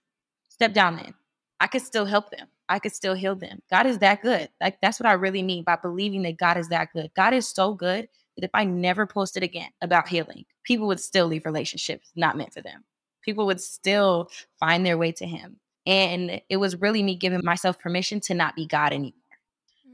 Step 0.49 0.73
down 0.73 0.97
then. 0.97 1.14
I 1.61 1.67
could 1.67 1.83
still 1.83 2.05
help 2.05 2.31
them. 2.31 2.47
I 2.69 2.79
could 2.79 2.93
still 2.93 3.14
heal 3.14 3.35
them. 3.35 3.61
God 3.71 3.87
is 3.87 3.99
that 3.99 4.23
good. 4.23 4.49
Like 4.61 4.81
that's 4.81 4.99
what 4.99 5.09
I 5.09 5.12
really 5.12 5.43
mean 5.43 5.64
by 5.64 5.77
believing 5.77 6.23
that 6.23 6.38
God 6.38 6.57
is 6.57 6.69
that 6.69 6.93
good. 6.93 7.11
God 7.14 7.35
is 7.35 7.49
so 7.49 7.75
good 7.75 8.09
that 8.37 8.45
if 8.45 8.51
I 8.55 8.64
never 8.64 9.07
posted 9.07 9.43
again 9.43 9.71
about 9.83 10.09
healing, 10.09 10.45
people 10.62 10.87
would 10.87 11.01
still 11.01 11.27
leave 11.27 11.45
relationships 11.45 12.11
not 12.17 12.37
meant 12.37 12.53
for 12.53 12.62
them. 12.62 12.85
People 13.23 13.47
would 13.47 13.61
still 13.61 14.31
find 14.59 14.85
their 14.85 14.99
way 14.99 15.12
to 15.12 15.27
him. 15.27 15.57
And 15.87 16.40
it 16.49 16.57
was 16.57 16.81
really 16.81 17.03
me 17.03 17.14
giving 17.14 17.40
myself 17.45 17.79
permission 17.79 18.21
to 18.21 18.35
not 18.35 18.57
be 18.57 18.67
God 18.67 18.93
anymore. 18.93 19.12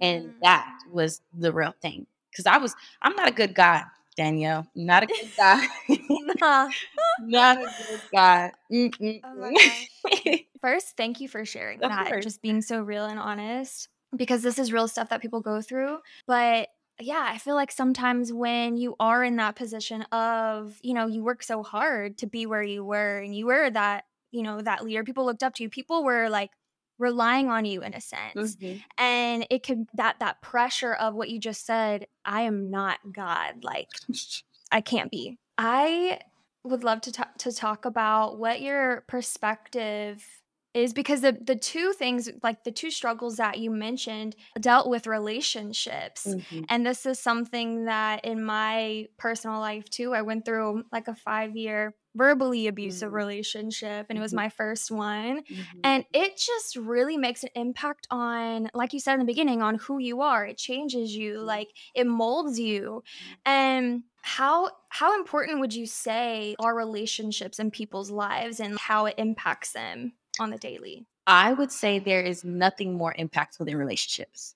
And 0.00 0.26
mm. 0.26 0.32
that 0.42 0.78
was 0.90 1.20
the 1.36 1.52
real 1.52 1.74
thing. 1.82 2.06
Cause 2.36 2.46
I 2.46 2.58
was, 2.58 2.76
I'm 3.02 3.16
not 3.16 3.28
a 3.28 3.32
good 3.32 3.54
God. 3.54 3.82
Danielle. 4.16 4.66
Not 4.74 5.04
a 5.04 5.06
good 5.06 5.30
guy. 5.36 5.66
nah. 6.40 6.68
Not 7.20 7.58
a 7.58 7.74
good 7.88 8.00
guy. 8.12 8.52
Oh 8.72 9.52
First, 10.60 10.96
thank 10.96 11.20
you 11.20 11.28
for 11.28 11.44
sharing 11.44 11.82
of 11.82 11.90
that. 11.90 12.08
Course. 12.08 12.24
Just 12.24 12.42
being 12.42 12.62
so 12.62 12.80
real 12.80 13.06
and 13.06 13.18
honest. 13.18 13.88
because 14.16 14.42
this 14.42 14.58
is 14.58 14.72
real 14.72 14.88
stuff 14.88 15.08
that 15.10 15.22
people 15.22 15.40
go 15.40 15.62
through. 15.62 15.98
But 16.26 16.68
yeah, 17.00 17.26
I 17.26 17.38
feel 17.38 17.54
like 17.54 17.72
sometimes 17.72 18.32
when 18.32 18.76
you 18.76 18.94
are 19.00 19.24
in 19.24 19.36
that 19.36 19.56
position 19.56 20.02
of, 20.12 20.78
you 20.82 20.94
know, 20.94 21.06
you 21.06 21.24
work 21.24 21.42
so 21.42 21.62
hard 21.62 22.18
to 22.18 22.26
be 22.26 22.46
where 22.46 22.62
you 22.62 22.84
were 22.84 23.18
and 23.18 23.34
you 23.34 23.46
were 23.46 23.70
that, 23.70 24.04
you 24.32 24.42
know, 24.42 24.60
that 24.60 24.84
leader, 24.84 25.02
people 25.02 25.24
looked 25.24 25.42
up 25.42 25.54
to 25.54 25.62
you, 25.62 25.70
people 25.70 26.04
were 26.04 26.28
like 26.28 26.50
relying 27.00 27.48
on 27.48 27.64
you 27.64 27.82
in 27.82 27.94
a 27.94 28.00
sense. 28.00 28.56
Mm-hmm. 28.56 28.78
And 28.98 29.46
it 29.50 29.64
could 29.64 29.86
that 29.94 30.20
that 30.20 30.40
pressure 30.42 30.94
of 30.94 31.14
what 31.14 31.30
you 31.30 31.40
just 31.40 31.66
said, 31.66 32.06
I 32.24 32.42
am 32.42 32.70
not 32.70 32.98
God, 33.12 33.64
like 33.64 33.88
I 34.72 34.80
can't 34.80 35.10
be. 35.10 35.38
I 35.58 36.20
would 36.62 36.84
love 36.84 37.00
to 37.02 37.12
talk 37.12 37.38
to 37.38 37.52
talk 37.52 37.84
about 37.86 38.38
what 38.38 38.60
your 38.60 39.02
perspective 39.08 40.24
is 40.74 40.92
because 40.92 41.22
the 41.22 41.36
the 41.42 41.56
two 41.56 41.92
things 41.92 42.30
like 42.42 42.62
the 42.64 42.70
two 42.70 42.90
struggles 42.90 43.36
that 43.36 43.58
you 43.58 43.70
mentioned 43.70 44.36
dealt 44.60 44.88
with 44.88 45.06
relationships 45.06 46.26
mm-hmm. 46.28 46.62
and 46.68 46.86
this 46.86 47.06
is 47.06 47.18
something 47.18 47.86
that 47.86 48.24
in 48.24 48.44
my 48.44 49.06
personal 49.18 49.58
life 49.58 49.88
too 49.90 50.14
I 50.14 50.22
went 50.22 50.44
through 50.44 50.84
like 50.92 51.08
a 51.08 51.14
5 51.14 51.56
year 51.56 51.94
verbally 52.16 52.66
abusive 52.66 53.08
mm-hmm. 53.08 53.16
relationship 53.16 54.06
and 54.08 54.18
it 54.18 54.22
was 54.22 54.32
mm-hmm. 54.32 54.44
my 54.44 54.48
first 54.48 54.90
one 54.90 55.42
mm-hmm. 55.42 55.80
and 55.84 56.04
it 56.12 56.36
just 56.36 56.76
really 56.76 57.16
makes 57.16 57.42
an 57.44 57.50
impact 57.54 58.06
on 58.10 58.68
like 58.74 58.92
you 58.92 59.00
said 59.00 59.14
in 59.14 59.20
the 59.20 59.24
beginning 59.24 59.62
on 59.62 59.76
who 59.76 59.98
you 59.98 60.20
are 60.20 60.44
it 60.44 60.58
changes 60.58 61.14
you 61.14 61.40
like 61.40 61.68
it 61.94 62.06
molds 62.06 62.58
you 62.58 63.02
mm-hmm. 63.06 63.34
and 63.46 64.02
how 64.22 64.70
how 64.88 65.18
important 65.18 65.60
would 65.60 65.74
you 65.74 65.86
say 65.86 66.54
are 66.58 66.74
relationships 66.74 67.58
in 67.58 67.70
people's 67.70 68.10
lives 68.10 68.60
and 68.60 68.78
how 68.78 69.06
it 69.06 69.14
impacts 69.18 69.72
them 69.72 70.12
on 70.38 70.50
the 70.50 70.58
daily? 70.58 71.06
I 71.26 71.52
would 71.52 71.70
say 71.70 71.98
there 71.98 72.22
is 72.22 72.44
nothing 72.44 72.94
more 72.94 73.14
impactful 73.18 73.64
than 73.64 73.76
relationships. 73.76 74.54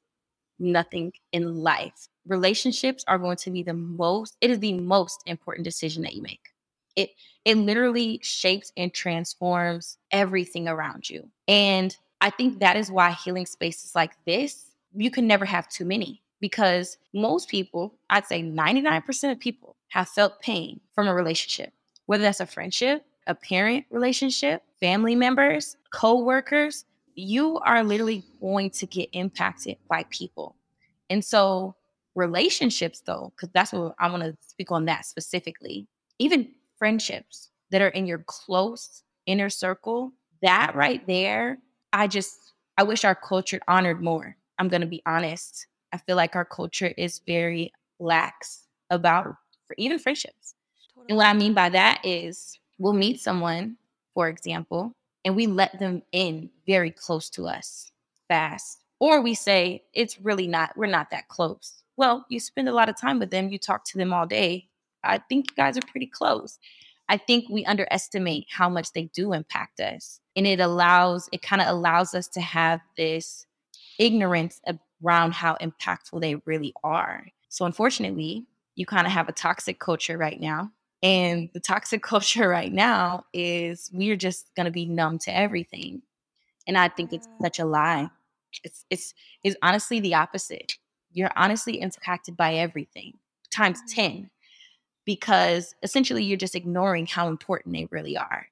Nothing 0.58 1.12
in 1.32 1.56
life. 1.56 2.08
Relationships 2.26 3.04
are 3.06 3.18
going 3.18 3.36
to 3.38 3.50
be 3.50 3.62
the 3.62 3.74
most, 3.74 4.36
it 4.40 4.50
is 4.50 4.58
the 4.60 4.74
most 4.74 5.22
important 5.26 5.64
decision 5.64 6.02
that 6.02 6.14
you 6.14 6.22
make. 6.22 6.53
It 6.96 7.10
it 7.44 7.56
literally 7.56 8.20
shapes 8.22 8.72
and 8.76 8.92
transforms 8.92 9.98
everything 10.10 10.66
around 10.66 11.10
you. 11.10 11.28
And 11.46 11.96
I 12.20 12.30
think 12.30 12.60
that 12.60 12.76
is 12.76 12.90
why 12.90 13.10
healing 13.10 13.46
spaces 13.46 13.94
like 13.94 14.12
this, 14.24 14.70
you 14.94 15.10
can 15.10 15.26
never 15.26 15.44
have 15.44 15.68
too 15.68 15.84
many 15.84 16.22
because 16.40 16.96
most 17.12 17.48
people, 17.48 17.94
I'd 18.10 18.26
say 18.26 18.42
99% 18.42 19.32
of 19.32 19.38
people 19.40 19.76
have 19.88 20.08
felt 20.08 20.40
pain 20.40 20.80
from 20.94 21.06
a 21.06 21.14
relationship, 21.14 21.72
whether 22.06 22.22
that's 22.22 22.40
a 22.40 22.46
friendship, 22.46 23.04
a 23.26 23.34
parent 23.34 23.84
relationship, 23.90 24.62
family 24.80 25.14
members, 25.14 25.76
co-workers, 25.90 26.84
you 27.14 27.58
are 27.60 27.84
literally 27.84 28.24
going 28.40 28.70
to 28.70 28.86
get 28.86 29.08
impacted 29.12 29.76
by 29.88 30.04
people. 30.10 30.56
And 31.10 31.24
so 31.24 31.74
relationships 32.14 33.02
though, 33.04 33.32
because 33.36 33.50
that's 33.52 33.72
what 33.72 33.94
I 33.98 34.10
want 34.10 34.22
to 34.22 34.36
speak 34.46 34.70
on 34.70 34.86
that 34.86 35.04
specifically. 35.04 35.86
Even 36.18 36.50
friendships 36.78 37.50
that 37.70 37.82
are 37.82 37.88
in 37.88 38.06
your 38.06 38.24
close 38.26 39.02
inner 39.26 39.50
circle, 39.50 40.12
that 40.42 40.74
right 40.74 41.06
there, 41.06 41.58
I 41.92 42.06
just 42.06 42.52
I 42.76 42.82
wish 42.82 43.04
our 43.04 43.14
culture 43.14 43.60
honored 43.68 44.02
more. 44.02 44.36
I'm 44.58 44.68
going 44.68 44.80
to 44.80 44.86
be 44.86 45.02
honest. 45.06 45.66
I 45.92 45.98
feel 45.98 46.16
like 46.16 46.34
our 46.34 46.44
culture 46.44 46.92
is 46.98 47.20
very 47.26 47.72
lax 48.00 48.66
about 48.90 49.36
even 49.78 49.98
friendships. 49.98 50.54
Totally. 50.94 51.06
And 51.10 51.16
what 51.16 51.26
I 51.26 51.32
mean 51.34 51.54
by 51.54 51.68
that 51.70 52.00
is 52.04 52.58
we'll 52.78 52.92
meet 52.92 53.20
someone, 53.20 53.76
for 54.12 54.28
example, 54.28 54.92
and 55.24 55.36
we 55.36 55.46
let 55.46 55.78
them 55.78 56.02
in 56.12 56.50
very 56.66 56.90
close 56.90 57.30
to 57.30 57.46
us 57.46 57.90
fast. 58.28 58.80
Or 59.00 59.20
we 59.20 59.34
say, 59.34 59.84
it's 59.92 60.20
really 60.20 60.46
not, 60.46 60.76
we're 60.76 60.86
not 60.86 61.10
that 61.10 61.28
close. 61.28 61.82
Well, 61.96 62.24
you 62.28 62.40
spend 62.40 62.68
a 62.68 62.72
lot 62.74 62.88
of 62.88 63.00
time 63.00 63.18
with 63.18 63.30
them, 63.30 63.48
you 63.48 63.58
talk 63.58 63.84
to 63.86 63.98
them 63.98 64.12
all 64.12 64.26
day. 64.26 64.68
I 65.04 65.18
think 65.18 65.50
you 65.50 65.56
guys 65.56 65.76
are 65.76 65.86
pretty 65.90 66.06
close. 66.06 66.58
I 67.08 67.16
think 67.16 67.48
we 67.50 67.64
underestimate 67.64 68.46
how 68.50 68.68
much 68.68 68.92
they 68.92 69.10
do 69.14 69.32
impact 69.32 69.80
us. 69.80 70.20
And 70.36 70.46
it 70.46 70.60
allows, 70.60 71.28
it 71.32 71.42
kind 71.42 71.60
of 71.60 71.68
allows 71.68 72.14
us 72.14 72.28
to 72.28 72.40
have 72.40 72.80
this 72.96 73.46
ignorance 73.98 74.60
around 75.02 75.34
how 75.34 75.56
impactful 75.60 76.20
they 76.20 76.36
really 76.46 76.72
are. 76.82 77.26
So, 77.50 77.66
unfortunately, 77.66 78.46
you 78.74 78.86
kind 78.86 79.06
of 79.06 79.12
have 79.12 79.28
a 79.28 79.32
toxic 79.32 79.78
culture 79.78 80.18
right 80.18 80.40
now 80.40 80.72
and 81.04 81.50
the 81.52 81.60
toxic 81.60 82.02
culture 82.02 82.48
right 82.48 82.72
now 82.72 83.26
is 83.32 83.90
we're 83.92 84.16
just 84.16 84.50
going 84.56 84.64
to 84.64 84.72
be 84.72 84.86
numb 84.86 85.18
to 85.20 85.36
everything. 85.36 86.02
And 86.66 86.76
I 86.76 86.88
think 86.88 87.12
it's 87.12 87.28
mm. 87.28 87.42
such 87.42 87.60
a 87.60 87.66
lie. 87.66 88.08
It's 88.64 88.84
it's 88.90 89.14
is 89.44 89.56
honestly 89.62 90.00
the 90.00 90.14
opposite. 90.14 90.74
You're 91.12 91.30
honestly 91.36 91.80
impacted 91.80 92.36
by 92.36 92.54
everything 92.54 93.12
times 93.50 93.80
mm. 93.82 93.94
10 93.94 94.30
because 95.04 95.74
essentially 95.82 96.24
you're 96.24 96.36
just 96.36 96.54
ignoring 96.54 97.06
how 97.06 97.28
important 97.28 97.74
they 97.74 97.86
really 97.90 98.16
are. 98.16 98.46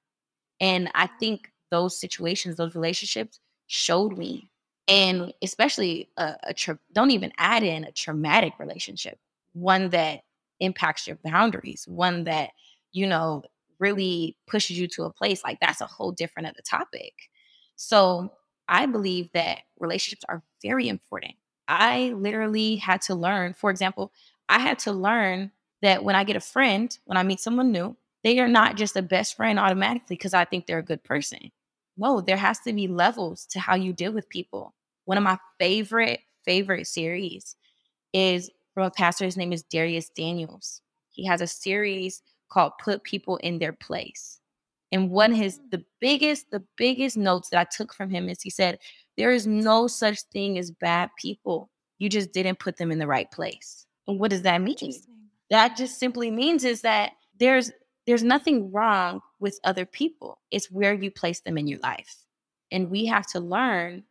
And 0.61 0.91
I 0.95 1.07
mm-hmm. 1.07 1.19
think 1.19 1.53
those 1.71 1.99
situations, 1.99 2.57
those 2.57 2.75
relationships 2.75 3.41
showed 3.67 4.19
me 4.19 4.51
and 4.88 5.33
especially 5.43 6.11
a, 6.17 6.35
a 6.45 6.55
tra- 6.55 6.79
don't 6.93 7.12
even 7.12 7.33
add 7.38 7.62
in 7.62 7.85
a 7.85 7.93
traumatic 7.93 8.55
relationship, 8.59 9.19
one 9.53 9.91
that 9.91 10.23
impacts 10.61 11.07
your 11.07 11.19
boundaries, 11.25 11.85
one 11.88 12.25
that, 12.25 12.51
you 12.93 13.07
know, 13.07 13.43
really 13.79 14.37
pushes 14.47 14.79
you 14.79 14.87
to 14.87 15.05
a 15.05 15.12
place 15.12 15.43
like 15.43 15.59
that's 15.61 15.81
a 15.81 15.87
whole 15.87 16.12
different 16.12 16.49
of 16.49 16.55
the 16.57 16.62
topic. 16.62 17.15
So 17.77 18.33
I 18.69 18.87
believe 18.87 19.31
that 19.33 19.61
relationships 19.79 20.25
are 20.29 20.43
very 20.62 20.88
important. 20.88 21.35
I 21.69 22.11
literally 22.11 22.77
had 22.77 23.03
to 23.03 23.15
learn, 23.15 23.55
for 23.55 23.71
example, 23.71 24.12
I 24.49 24.59
had 24.59 24.79
to 24.81 24.93
learn 24.93 25.51
that 25.83 26.03
when 26.05 26.14
I 26.14 26.25
get 26.25 26.37
a 26.37 26.40
friend, 26.40 26.97
when 27.05 27.18
I 27.18 27.23
meet 27.23 27.40
someone 27.40 27.73
new, 27.73 27.97
they 28.25 28.38
are 28.38 28.49
not 28.49 28.77
just 28.77 28.97
a 28.97 29.03
best 29.03 29.37
friend 29.37 29.59
automatically 29.59 30.16
because 30.16 30.35
I 30.35 30.45
think 30.45 30.66
they're 30.66 30.79
a 30.79 30.83
good 30.83 31.03
person. 31.03 31.51
No, 31.97 32.21
there 32.21 32.37
has 32.37 32.61
to 32.61 32.73
be 32.73 32.88
levels 32.88 33.47
to 33.51 33.61
how 33.61 33.75
you 33.75 33.92
deal 33.92 34.12
with 34.12 34.29
people. 34.29 34.75
One 35.05 35.18
of 35.18 35.25
my 35.25 35.38
favorite, 35.59 36.21
favorite 36.45 36.87
series 36.87 37.57
is 38.12 38.51
from 38.75 38.85
a 38.85 38.90
pastor. 38.90 39.25
His 39.25 39.37
name 39.37 39.53
is 39.53 39.64
Dharius 39.64 40.09
Daniels. 40.14 40.81
He 41.11 41.27
has 41.27 41.40
a 41.40 41.47
series 41.47 42.23
called 42.51 42.73
Put 42.83 43.03
People 43.03 43.37
in 43.38 43.59
Their 43.59 43.73
Place. 43.73 44.40
And 44.92 45.11
one 45.11 45.33
of 45.33 45.38
his 45.38 45.59
mm. 45.59 45.71
the 45.71 45.85
biggest, 46.01 46.51
the 46.51 46.62
biggest 46.77 47.16
notes 47.16 47.49
that 47.49 47.61
I 47.61 47.64
took 47.64 47.92
from 47.92 48.11
him 48.11 48.29
is 48.29 48.40
he 48.42 48.51
said, 48.51 48.79
There 49.16 49.33
is 49.33 49.47
no 49.47 49.87
such 49.87 50.23
thing 50.33 50.59
as 50.59 50.71
bad 50.71 51.11
people. 51.18 51.71
You 51.99 52.09
just 52.09 52.33
didn't 52.33 52.59
put 52.59 52.77
them 52.77 52.90
in 52.90 52.99
the 52.99 53.07
right 53.07 53.31
place. 53.31 53.87
And 54.07 54.18
what 54.21 54.31
does 54.31 54.42
that 54.42 54.61
mean? 54.61 54.77
That 55.53 55.77
just 55.77 56.01
simply 56.01 56.31
means 56.31 56.65
is 56.65 56.81
that 56.81 57.12
there's 57.38 57.71
there's 58.07 58.23
nothing 58.23 58.73
wrong 58.73 59.21
with 59.38 59.61
other 59.65 59.85
people. 59.85 60.41
It's 60.51 60.71
where 60.71 60.95
you 60.95 61.11
place 61.11 61.41
them 61.41 61.59
in 61.59 61.67
your 61.67 61.79
life. 61.81 62.17
And 62.73 62.91
we 62.91 63.05
have 63.07 63.27
to 63.29 63.38
learn 63.38 64.05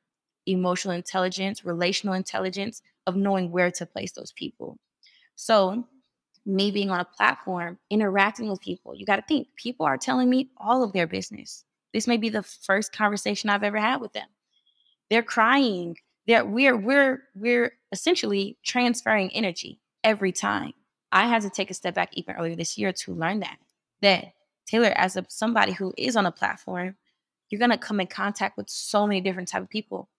emotional 0.45 0.93
intelligence, 0.93 1.65
relational 1.65 2.13
intelligence, 2.13 2.83
of 3.07 3.15
knowing 3.15 3.49
where 3.51 3.71
to 3.71 3.87
place 3.87 4.11
those 4.11 4.31
people. 4.33 4.77
So, 5.35 5.87
me 6.45 6.69
being 6.69 6.91
on 6.91 6.99
a 6.99 7.05
platform, 7.05 7.79
interacting 7.89 8.47
with 8.47 8.61
people, 8.61 8.93
you 8.93 9.07
got 9.07 9.15
to 9.15 9.23
think 9.27 9.47
people 9.55 9.87
are 9.87 9.97
telling 9.97 10.29
me 10.29 10.51
all 10.57 10.83
of 10.83 10.93
their 10.93 11.07
business. 11.07 11.65
This 11.91 12.05
may 12.05 12.17
be 12.17 12.29
the 12.29 12.43
first 12.43 12.93
conversation 12.93 13.49
I've 13.49 13.63
ever 13.63 13.79
had 13.79 13.99
with 13.99 14.13
them. 14.13 14.27
They're 15.09 15.23
crying. 15.23 15.97
They're, 16.27 16.45
we're 16.45 16.77
we're 16.77 17.23
we're 17.33 17.73
essentially 17.91 18.59
transferring 18.63 19.31
energy 19.33 19.81
every 20.03 20.33
time. 20.33 20.73
I 21.11 21.27
had 21.27 21.41
to 21.43 21.49
take 21.49 21.69
a 21.69 21.75
step 21.75 21.93
back 21.93 22.09
even 22.13 22.35
earlier 22.35 22.55
this 22.55 22.77
year 22.77 22.93
to 22.93 23.13
learn 23.13 23.39
that 23.41 23.57
that 24.01 24.33
Taylor, 24.65 24.93
as 24.95 25.17
a 25.17 25.25
somebody 25.27 25.73
who 25.73 25.93
is 25.97 26.15
on 26.15 26.25
a 26.25 26.31
platform, 26.31 26.95
you're 27.49 27.59
gonna 27.59 27.77
come 27.77 27.99
in 27.99 28.07
contact 28.07 28.57
with 28.57 28.69
so 28.69 29.05
many 29.05 29.21
different 29.21 29.49
type 29.49 29.61
of 29.61 29.69
people. 29.69 30.09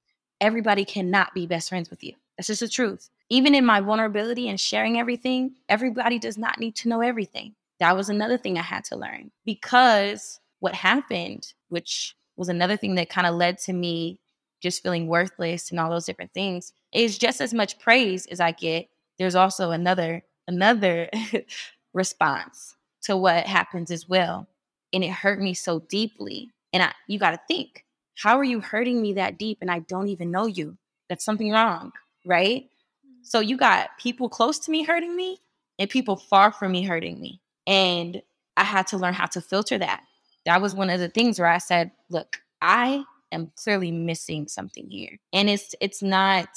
Everybody 0.41 0.85
cannot 0.85 1.35
be 1.35 1.47
best 1.47 1.69
friends 1.69 1.91
with 1.91 2.03
you. 2.03 2.15
That's 2.37 2.49
just 2.49 2.61
the 2.61 2.69
truth. 2.69 3.09
Even 3.31 3.55
in 3.55 3.65
my 3.65 3.81
vulnerability 3.81 4.49
and 4.49 4.61
sharing 4.61 4.99
everything, 4.99 5.55
everybody 5.69 6.19
does 6.19 6.37
not 6.37 6.59
need 6.59 6.77
to 6.77 6.89
know 6.89 7.01
everything. 7.01 7.55
That 7.81 7.97
was 7.97 8.09
another 8.09 8.37
thing 8.37 8.59
I 8.59 8.63
had 8.63 8.85
to 8.87 8.97
learn 8.97 9.31
because 9.45 10.41
what 10.61 10.75
happened, 10.75 11.53
which 11.69 12.15
was 12.37 12.49
another 12.49 12.77
thing 12.77 12.95
that 12.97 13.09
kind 13.09 13.27
of 13.27 13.35
led 13.35 13.59
to 13.59 13.73
me 13.73 14.21
just 14.61 14.83
feeling 14.83 15.09
worthless 15.09 15.71
and 15.71 15.81
all 15.81 15.91
those 15.91 16.07
different 16.07 16.33
things, 16.33 16.73
is 16.93 17.19
just 17.19 17.41
as 17.41 17.53
much 17.53 17.79
praise 17.79 18.27
as 18.27 18.39
I 18.39 18.53
get. 18.53 18.89
There's 19.19 19.35
also 19.35 19.71
another 19.71 20.23
another 20.53 21.09
response 21.95 22.77
to 23.03 23.17
what 23.17 23.47
happens 23.47 23.91
as 23.91 24.09
well. 24.09 24.47
And 24.93 25.03
it 25.03 25.11
hurt 25.11 25.41
me 25.41 25.55
so 25.55 25.81
deeply. 25.81 26.51
And 26.73 26.83
I, 26.83 26.93
you 27.07 27.19
got 27.19 27.31
to 27.33 27.41
think, 27.49 27.85
how 28.17 28.39
are 28.39 28.45
you 28.45 28.61
hurting 28.61 29.01
me 29.01 29.15
that 29.15 29.39
deep 29.39 29.59
and 29.61 29.71
I 29.71 29.81
don't 29.81 30.09
even 30.09 30.31
know 30.31 30.47
you? 30.47 30.77
That's 31.09 31.25
something 31.25 31.51
wrong 31.51 31.93
right? 32.25 32.65
Mm. 33.07 33.27
So 33.27 33.41
you 33.41 33.57
got 33.57 33.91
people 33.99 34.29
close 34.29 34.59
to 34.61 34.71
me 34.71 34.83
hurting 34.83 35.15
me 35.15 35.39
and 35.79 35.89
people 35.89 36.17
far 36.17 36.53
from 36.53 36.73
me 36.73 36.83
hurting 36.83 37.21
me. 37.21 37.41
And 37.67 38.23
I 38.57 38.65
had 38.65 38.87
to 38.89 38.99
learn 38.99 39.15
how 39.15 39.27
to 39.27 39.41
filter 39.41 39.79
that. 39.79 40.03
That 40.45 40.61
was 40.61 40.75
one 40.75 40.91
of 40.91 41.01
the 41.01 41.09
things 41.09 41.39
where 41.39 41.49
I 41.49 41.59
said, 41.59 41.93
look, 42.11 42.41
I 42.61 43.05
am 43.31 43.53
clearly 43.57 43.93
missing 43.93 44.49
something 44.49 44.89
here. 44.91 45.19
And 45.33 45.49
it's 45.49 45.75
it's 45.81 46.03
not 46.03 46.49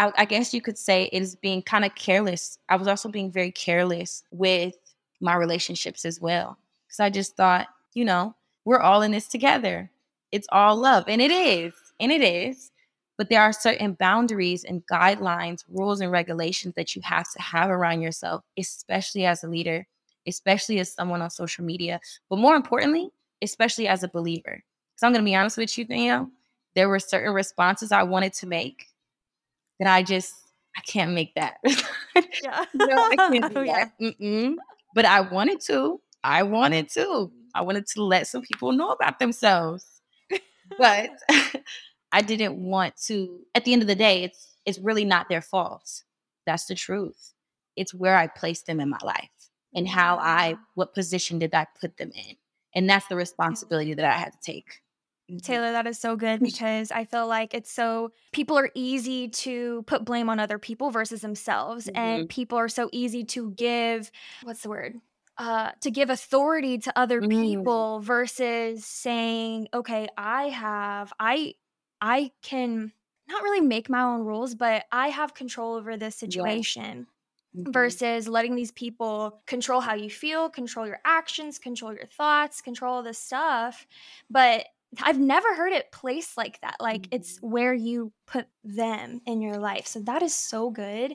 I, 0.00 0.12
I 0.16 0.24
guess 0.24 0.54
you 0.54 0.62
could 0.62 0.78
say 0.78 1.10
it 1.12 1.22
is 1.22 1.36
being 1.36 1.60
kind 1.60 1.84
of 1.84 1.94
careless. 1.94 2.58
I 2.70 2.76
was 2.76 2.88
also 2.88 3.10
being 3.10 3.30
very 3.30 3.52
careless 3.52 4.22
with 4.30 4.74
my 5.20 5.34
relationships 5.34 6.06
as 6.06 6.20
well. 6.22 6.56
Because 6.86 7.00
I 7.00 7.10
just 7.10 7.36
thought, 7.36 7.68
you 7.92 8.06
know, 8.06 8.34
we're 8.64 8.80
all 8.80 9.02
in 9.02 9.12
this 9.12 9.28
together. 9.28 9.90
It's 10.32 10.48
all 10.52 10.76
love. 10.76 11.04
And 11.06 11.20
it 11.20 11.30
is. 11.30 11.74
And 12.00 12.10
it 12.10 12.22
is. 12.22 12.70
But 13.18 13.28
there 13.28 13.42
are 13.42 13.52
certain 13.52 13.92
boundaries 13.92 14.64
and 14.64 14.82
guidelines, 14.90 15.64
rules, 15.68 16.00
and 16.00 16.10
regulations 16.10 16.72
that 16.76 16.96
you 16.96 17.02
have 17.02 17.30
to 17.32 17.42
have 17.42 17.68
around 17.68 18.00
yourself, 18.00 18.42
especially 18.58 19.26
as 19.26 19.44
a 19.44 19.48
leader, 19.48 19.86
especially 20.26 20.78
as 20.78 20.90
someone 20.90 21.20
on 21.20 21.28
social 21.28 21.62
media. 21.62 22.00
But 22.30 22.38
more 22.38 22.56
importantly, 22.56 23.10
especially 23.42 23.86
as 23.86 24.02
a 24.02 24.08
believer. 24.08 24.62
So 24.96 25.06
I'm 25.06 25.12
going 25.12 25.22
to 25.22 25.30
be 25.30 25.34
honest 25.34 25.58
with 25.58 25.76
you, 25.76 25.84
Danielle. 25.84 26.30
There 26.74 26.88
were 26.88 26.98
certain 26.98 27.34
responses 27.34 27.92
I 27.92 28.02
wanted 28.04 28.32
to 28.34 28.46
make 28.46 28.86
that 29.80 29.92
I 29.92 30.02
just 30.02 30.34
I 30.76 30.80
can't 30.82 31.12
make 31.12 31.34
that. 31.34 31.56
yeah. 31.64 32.64
no, 32.74 32.86
I 32.88 33.16
can't 33.16 33.54
do 33.54 33.64
that. 33.66 33.92
Yeah. 33.98 34.54
But 34.94 35.04
I 35.04 35.20
wanted 35.20 35.60
to. 35.62 36.00
I 36.22 36.42
wanted 36.44 36.88
to. 36.90 37.32
I 37.54 37.62
wanted 37.62 37.86
to 37.94 38.04
let 38.04 38.28
some 38.28 38.42
people 38.42 38.72
know 38.72 38.90
about 38.90 39.18
themselves. 39.18 40.00
But 40.78 41.10
I 42.12 42.22
didn't 42.22 42.56
want 42.56 42.94
to 43.06 43.40
at 43.54 43.64
the 43.64 43.72
end 43.72 43.82
of 43.82 43.88
the 43.88 43.96
day, 43.96 44.22
it's 44.22 44.54
it's 44.64 44.78
really 44.78 45.04
not 45.04 45.28
their 45.28 45.42
fault. 45.42 46.02
That's 46.46 46.66
the 46.66 46.74
truth. 46.74 47.32
It's 47.76 47.94
where 47.94 48.16
I 48.16 48.26
placed 48.28 48.66
them 48.66 48.80
in 48.80 48.90
my 48.90 48.98
life 49.02 49.30
and 49.74 49.88
how 49.88 50.16
mm. 50.16 50.22
I 50.22 50.56
what 50.74 50.94
position 50.94 51.38
did 51.38 51.54
I 51.54 51.66
put 51.80 51.96
them 51.96 52.12
in. 52.14 52.36
And 52.74 52.88
that's 52.88 53.06
the 53.08 53.16
responsibility 53.16 53.94
that 53.94 54.04
I 54.04 54.16
had 54.16 54.32
to 54.32 54.38
take. 54.40 54.80
Mm-hmm. 55.30 55.38
Taylor, 55.38 55.72
that 55.72 55.86
is 55.86 55.98
so 55.98 56.16
good 56.16 56.40
because 56.40 56.90
I 56.90 57.04
feel 57.04 57.26
like 57.26 57.54
it's 57.54 57.72
so 57.72 58.12
people 58.32 58.58
are 58.58 58.70
easy 58.74 59.28
to 59.28 59.82
put 59.86 60.04
blame 60.04 60.28
on 60.28 60.40
other 60.40 60.58
people 60.58 60.90
versus 60.90 61.20
themselves. 61.20 61.86
Mm-hmm. 61.86 61.96
And 61.96 62.28
people 62.28 62.58
are 62.58 62.68
so 62.68 62.88
easy 62.92 63.24
to 63.24 63.52
give, 63.52 64.10
what's 64.42 64.62
the 64.62 64.68
word? 64.68 64.96
Uh, 65.38 65.70
to 65.80 65.90
give 65.90 66.10
authority 66.10 66.78
to 66.78 66.98
other 66.98 67.20
mm-hmm. 67.20 67.42
people 67.42 68.00
versus 68.00 68.84
saying, 68.84 69.68
okay, 69.72 70.08
I 70.16 70.48
have, 70.48 71.12
I, 71.18 71.54
I 72.00 72.32
can 72.42 72.92
not 73.28 73.42
really 73.42 73.60
make 73.60 73.88
my 73.88 74.02
own 74.02 74.22
rules, 74.24 74.54
but 74.54 74.84
I 74.90 75.08
have 75.08 75.34
control 75.34 75.76
over 75.76 75.96
this 75.96 76.16
situation. 76.16 77.06
Mm-hmm. 77.56 77.72
versus 77.72 78.28
letting 78.28 78.54
these 78.54 78.70
people 78.70 79.40
control 79.44 79.80
how 79.80 79.94
you 79.94 80.08
feel, 80.08 80.48
control 80.48 80.86
your 80.86 81.00
actions, 81.04 81.58
control 81.58 81.92
your 81.92 82.06
thoughts, 82.06 82.60
control 82.60 82.94
all 82.94 83.02
this 83.02 83.18
stuff. 83.18 83.88
But 84.30 84.66
I've 85.02 85.18
never 85.18 85.54
heard 85.54 85.72
it 85.72 85.92
placed 85.92 86.36
like 86.36 86.60
that. 86.62 86.76
Like 86.80 87.02
mm-hmm. 87.02 87.16
it's 87.16 87.38
where 87.40 87.74
you 87.74 88.12
put 88.26 88.46
them 88.64 89.20
in 89.26 89.40
your 89.40 89.58
life. 89.58 89.86
So 89.86 90.00
that 90.00 90.22
is 90.22 90.34
so 90.34 90.70
good. 90.70 91.14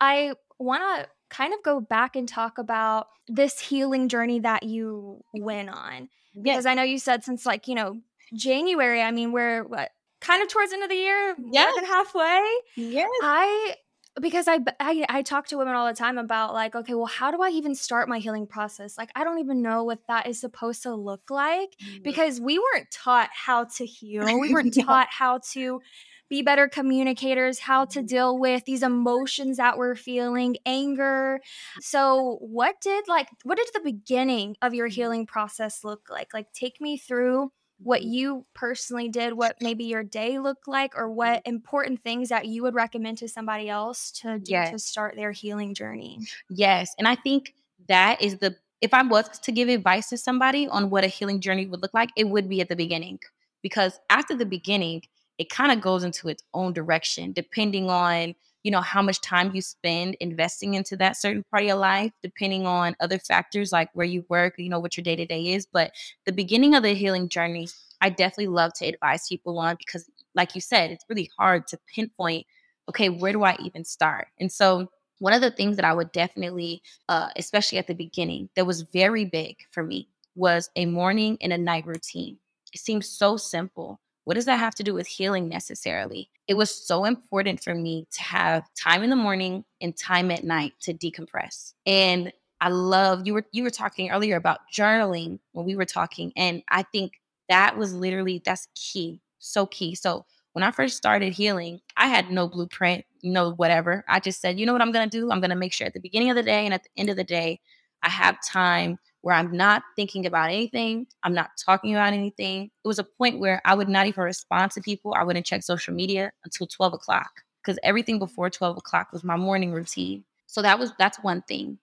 I 0.00 0.34
want 0.58 0.82
to 0.82 1.08
kind 1.28 1.54
of 1.54 1.62
go 1.62 1.80
back 1.80 2.16
and 2.16 2.28
talk 2.28 2.58
about 2.58 3.08
this 3.28 3.60
healing 3.60 4.08
journey 4.08 4.40
that 4.40 4.62
you 4.62 5.22
went 5.34 5.70
on. 5.70 6.08
Because 6.40 6.66
I 6.66 6.74
know 6.74 6.82
you 6.82 6.98
said 6.98 7.24
since 7.24 7.44
like, 7.44 7.68
you 7.68 7.74
know, 7.74 8.00
January, 8.34 9.02
I 9.02 9.10
mean, 9.10 9.32
we're 9.32 9.64
what 9.64 9.90
kind 10.20 10.42
of 10.42 10.48
towards 10.48 10.70
the 10.70 10.76
end 10.76 10.84
of 10.84 10.90
the 10.90 10.96
year, 10.96 11.34
yeah, 11.50 11.64
more 11.64 11.72
than 11.76 11.84
halfway. 11.86 12.48
Yes. 12.76 13.08
I 13.22 13.74
because 14.20 14.48
I, 14.48 14.58
I 14.80 15.04
I 15.08 15.22
talk 15.22 15.46
to 15.48 15.58
women 15.58 15.74
all 15.74 15.86
the 15.86 15.94
time 15.94 16.18
about 16.18 16.52
like 16.52 16.74
okay 16.74 16.94
well 16.94 17.06
how 17.06 17.30
do 17.30 17.42
I 17.42 17.50
even 17.50 17.74
start 17.74 18.08
my 18.08 18.18
healing 18.18 18.46
process 18.46 18.98
like 18.98 19.10
I 19.14 19.24
don't 19.24 19.38
even 19.38 19.62
know 19.62 19.84
what 19.84 20.00
that 20.08 20.26
is 20.26 20.40
supposed 20.40 20.82
to 20.82 20.94
look 20.94 21.30
like 21.30 21.76
mm-hmm. 21.82 22.02
because 22.02 22.40
we 22.40 22.58
weren't 22.58 22.90
taught 22.90 23.30
how 23.32 23.64
to 23.64 23.86
heal 23.86 24.24
we 24.24 24.52
weren't 24.52 24.76
yeah. 24.76 24.84
taught 24.84 25.08
how 25.10 25.40
to 25.52 25.80
be 26.28 26.42
better 26.42 26.68
communicators 26.68 27.60
how 27.60 27.84
to 27.84 28.00
mm-hmm. 28.00 28.06
deal 28.06 28.38
with 28.38 28.64
these 28.64 28.82
emotions 28.82 29.58
that 29.58 29.78
we're 29.78 29.94
feeling 29.94 30.56
anger 30.66 31.40
so 31.80 32.38
what 32.40 32.80
did 32.80 33.06
like 33.08 33.28
what 33.44 33.58
did 33.58 33.68
the 33.74 33.80
beginning 33.80 34.56
of 34.62 34.74
your 34.74 34.88
mm-hmm. 34.88 34.94
healing 34.94 35.26
process 35.26 35.84
look 35.84 36.08
like 36.10 36.34
like 36.34 36.52
take 36.52 36.80
me 36.80 36.96
through 36.96 37.50
what 37.82 38.02
you 38.02 38.44
personally 38.54 39.08
did, 39.08 39.32
what 39.32 39.56
maybe 39.60 39.84
your 39.84 40.02
day 40.02 40.38
looked 40.38 40.68
like, 40.68 40.96
or 40.96 41.08
mm-hmm. 41.08 41.16
what 41.16 41.42
important 41.46 42.02
things 42.02 42.28
that 42.28 42.46
you 42.46 42.62
would 42.62 42.74
recommend 42.74 43.18
to 43.18 43.28
somebody 43.28 43.68
else 43.68 44.10
to 44.10 44.38
do 44.38 44.52
yes. 44.52 44.70
to 44.70 44.78
start 44.78 45.16
their 45.16 45.32
healing 45.32 45.74
journey. 45.74 46.18
Yes. 46.50 46.94
And 46.98 47.08
I 47.08 47.14
think 47.14 47.54
that 47.88 48.20
is 48.20 48.38
the, 48.38 48.54
if 48.80 48.92
I 48.94 49.02
was 49.02 49.28
to 49.38 49.52
give 49.52 49.68
advice 49.68 50.08
to 50.10 50.18
somebody 50.18 50.68
on 50.68 50.90
what 50.90 51.04
a 51.04 51.08
healing 51.08 51.40
journey 51.40 51.66
would 51.66 51.82
look 51.82 51.94
like, 51.94 52.10
it 52.16 52.28
would 52.28 52.48
be 52.48 52.60
at 52.60 52.68
the 52.68 52.76
beginning. 52.76 53.18
Because 53.62 53.98
after 54.08 54.34
the 54.36 54.46
beginning, 54.46 55.02
it 55.38 55.50
kind 55.50 55.72
of 55.72 55.80
goes 55.80 56.04
into 56.04 56.28
its 56.28 56.42
own 56.54 56.72
direction, 56.72 57.32
depending 57.32 57.88
on 57.88 58.34
you 58.62 58.70
know 58.70 58.80
how 58.80 59.02
much 59.02 59.20
time 59.20 59.52
you 59.54 59.60
spend 59.62 60.16
investing 60.20 60.74
into 60.74 60.96
that 60.96 61.16
certain 61.16 61.44
part 61.50 61.62
of 61.62 61.68
your 61.68 61.76
life 61.76 62.12
depending 62.22 62.66
on 62.66 62.94
other 63.00 63.18
factors 63.18 63.72
like 63.72 63.88
where 63.94 64.06
you 64.06 64.24
work 64.28 64.54
you 64.58 64.68
know 64.68 64.78
what 64.80 64.96
your 64.96 65.04
day-to-day 65.04 65.48
is. 65.54 65.66
But 65.66 65.92
the 66.26 66.32
beginning 66.32 66.74
of 66.74 66.82
the 66.82 66.94
healing 66.94 67.28
journey 67.28 67.68
i 68.00 68.08
definitely 68.08 68.48
love 68.48 68.72
to 68.74 68.86
advise 68.86 69.26
people 69.28 69.58
on 69.58 69.76
because 69.76 70.08
like 70.34 70.54
you 70.54 70.60
said 70.60 70.90
it's 70.90 71.04
really 71.08 71.30
hard 71.38 71.66
to 71.68 71.78
pinpoint 71.94 72.46
okay 72.88 73.08
where 73.08 73.32
do 73.32 73.42
i 73.44 73.56
even 73.64 73.84
start? 73.84 74.28
And 74.38 74.50
so 74.50 74.88
one 75.18 75.32
of 75.34 75.40
the 75.42 75.50
things 75.50 75.76
that 75.76 75.84
i 75.84 75.92
would 75.92 76.12
definitely 76.12 76.82
uh, 77.08 77.28
especially 77.36 77.78
at 77.78 77.86
the 77.86 77.94
beginning 77.94 78.48
that 78.56 78.66
was 78.66 78.82
very 78.82 79.24
big 79.24 79.56
for 79.70 79.82
me 79.82 80.08
was 80.34 80.70
a 80.76 80.86
morning 80.86 81.36
and 81.40 81.52
a 81.52 81.58
night 81.58 81.86
routine. 81.86 82.38
It 82.72 82.80
seems 82.80 83.08
so 83.08 83.36
simple 83.36 84.00
what 84.24 84.34
does 84.34 84.44
that 84.44 84.58
have 84.58 84.74
to 84.76 84.82
do 84.82 84.94
with 84.94 85.06
healing 85.06 85.48
necessarily? 85.48 86.30
It 86.46 86.54
was 86.54 86.74
so 86.74 87.04
important 87.04 87.62
for 87.62 87.74
me 87.74 88.06
to 88.12 88.22
have 88.22 88.64
time 88.74 89.02
in 89.02 89.10
the 89.10 89.16
morning 89.16 89.64
and 89.80 89.96
time 89.96 90.30
at 90.30 90.44
night 90.44 90.74
to 90.82 90.94
decompress. 90.94 91.74
And 91.86 92.32
I 92.60 92.68
love 92.68 93.26
you 93.26 93.34
were 93.34 93.46
you 93.52 93.62
were 93.62 93.70
talking 93.70 94.10
earlier 94.10 94.36
about 94.36 94.60
journaling 94.72 95.38
when 95.52 95.64
we 95.64 95.76
were 95.76 95.86
talking 95.86 96.32
and 96.36 96.62
I 96.68 96.82
think 96.82 97.14
that 97.48 97.76
was 97.76 97.94
literally 97.94 98.42
that's 98.44 98.68
key. 98.74 99.20
So 99.38 99.66
key. 99.66 99.94
So 99.94 100.26
when 100.52 100.62
I 100.62 100.70
first 100.70 100.96
started 100.96 101.32
healing, 101.32 101.80
I 101.96 102.08
had 102.08 102.30
no 102.30 102.48
blueprint, 102.48 103.04
no 103.22 103.52
whatever. 103.52 104.04
I 104.08 104.20
just 104.20 104.40
said, 104.40 104.58
you 104.58 104.66
know 104.66 104.72
what 104.72 104.82
I'm 104.82 104.92
going 104.92 105.08
to 105.08 105.18
do? 105.18 105.30
I'm 105.30 105.40
going 105.40 105.50
to 105.50 105.56
make 105.56 105.72
sure 105.72 105.86
at 105.86 105.94
the 105.94 106.00
beginning 106.00 106.30
of 106.30 106.36
the 106.36 106.42
day 106.42 106.64
and 106.64 106.74
at 106.74 106.82
the 106.82 106.90
end 106.96 107.08
of 107.08 107.16
the 107.16 107.24
day, 107.24 107.60
I 108.02 108.08
have 108.08 108.38
time 108.44 108.98
where 109.22 109.34
I'm 109.34 109.54
not 109.56 109.82
thinking 109.96 110.26
about 110.26 110.50
anything. 110.50 111.06
I'm 111.22 111.34
not 111.34 111.50
talking 111.62 111.94
about 111.94 112.12
anything. 112.12 112.70
It 112.84 112.88
was 112.88 112.98
a 112.98 113.04
point 113.04 113.38
where 113.38 113.60
I 113.64 113.74
would 113.74 113.88
not 113.88 114.06
even 114.06 114.24
respond 114.24 114.72
to 114.72 114.80
people. 114.80 115.14
I 115.14 115.24
wouldn't 115.24 115.46
check 115.46 115.62
social 115.62 115.94
media 115.94 116.32
until 116.44 116.66
12 116.66 116.94
o'clock 116.94 117.30
because 117.62 117.78
everything 117.82 118.18
before 118.18 118.50
12 118.50 118.78
o'clock 118.78 119.12
was 119.12 119.24
my 119.24 119.36
morning 119.36 119.72
routine. 119.72 120.24
So 120.46 120.62
that 120.62 120.78
was 120.78 120.92
that's 120.98 121.18
one 121.22 121.42
thing. 121.42 121.78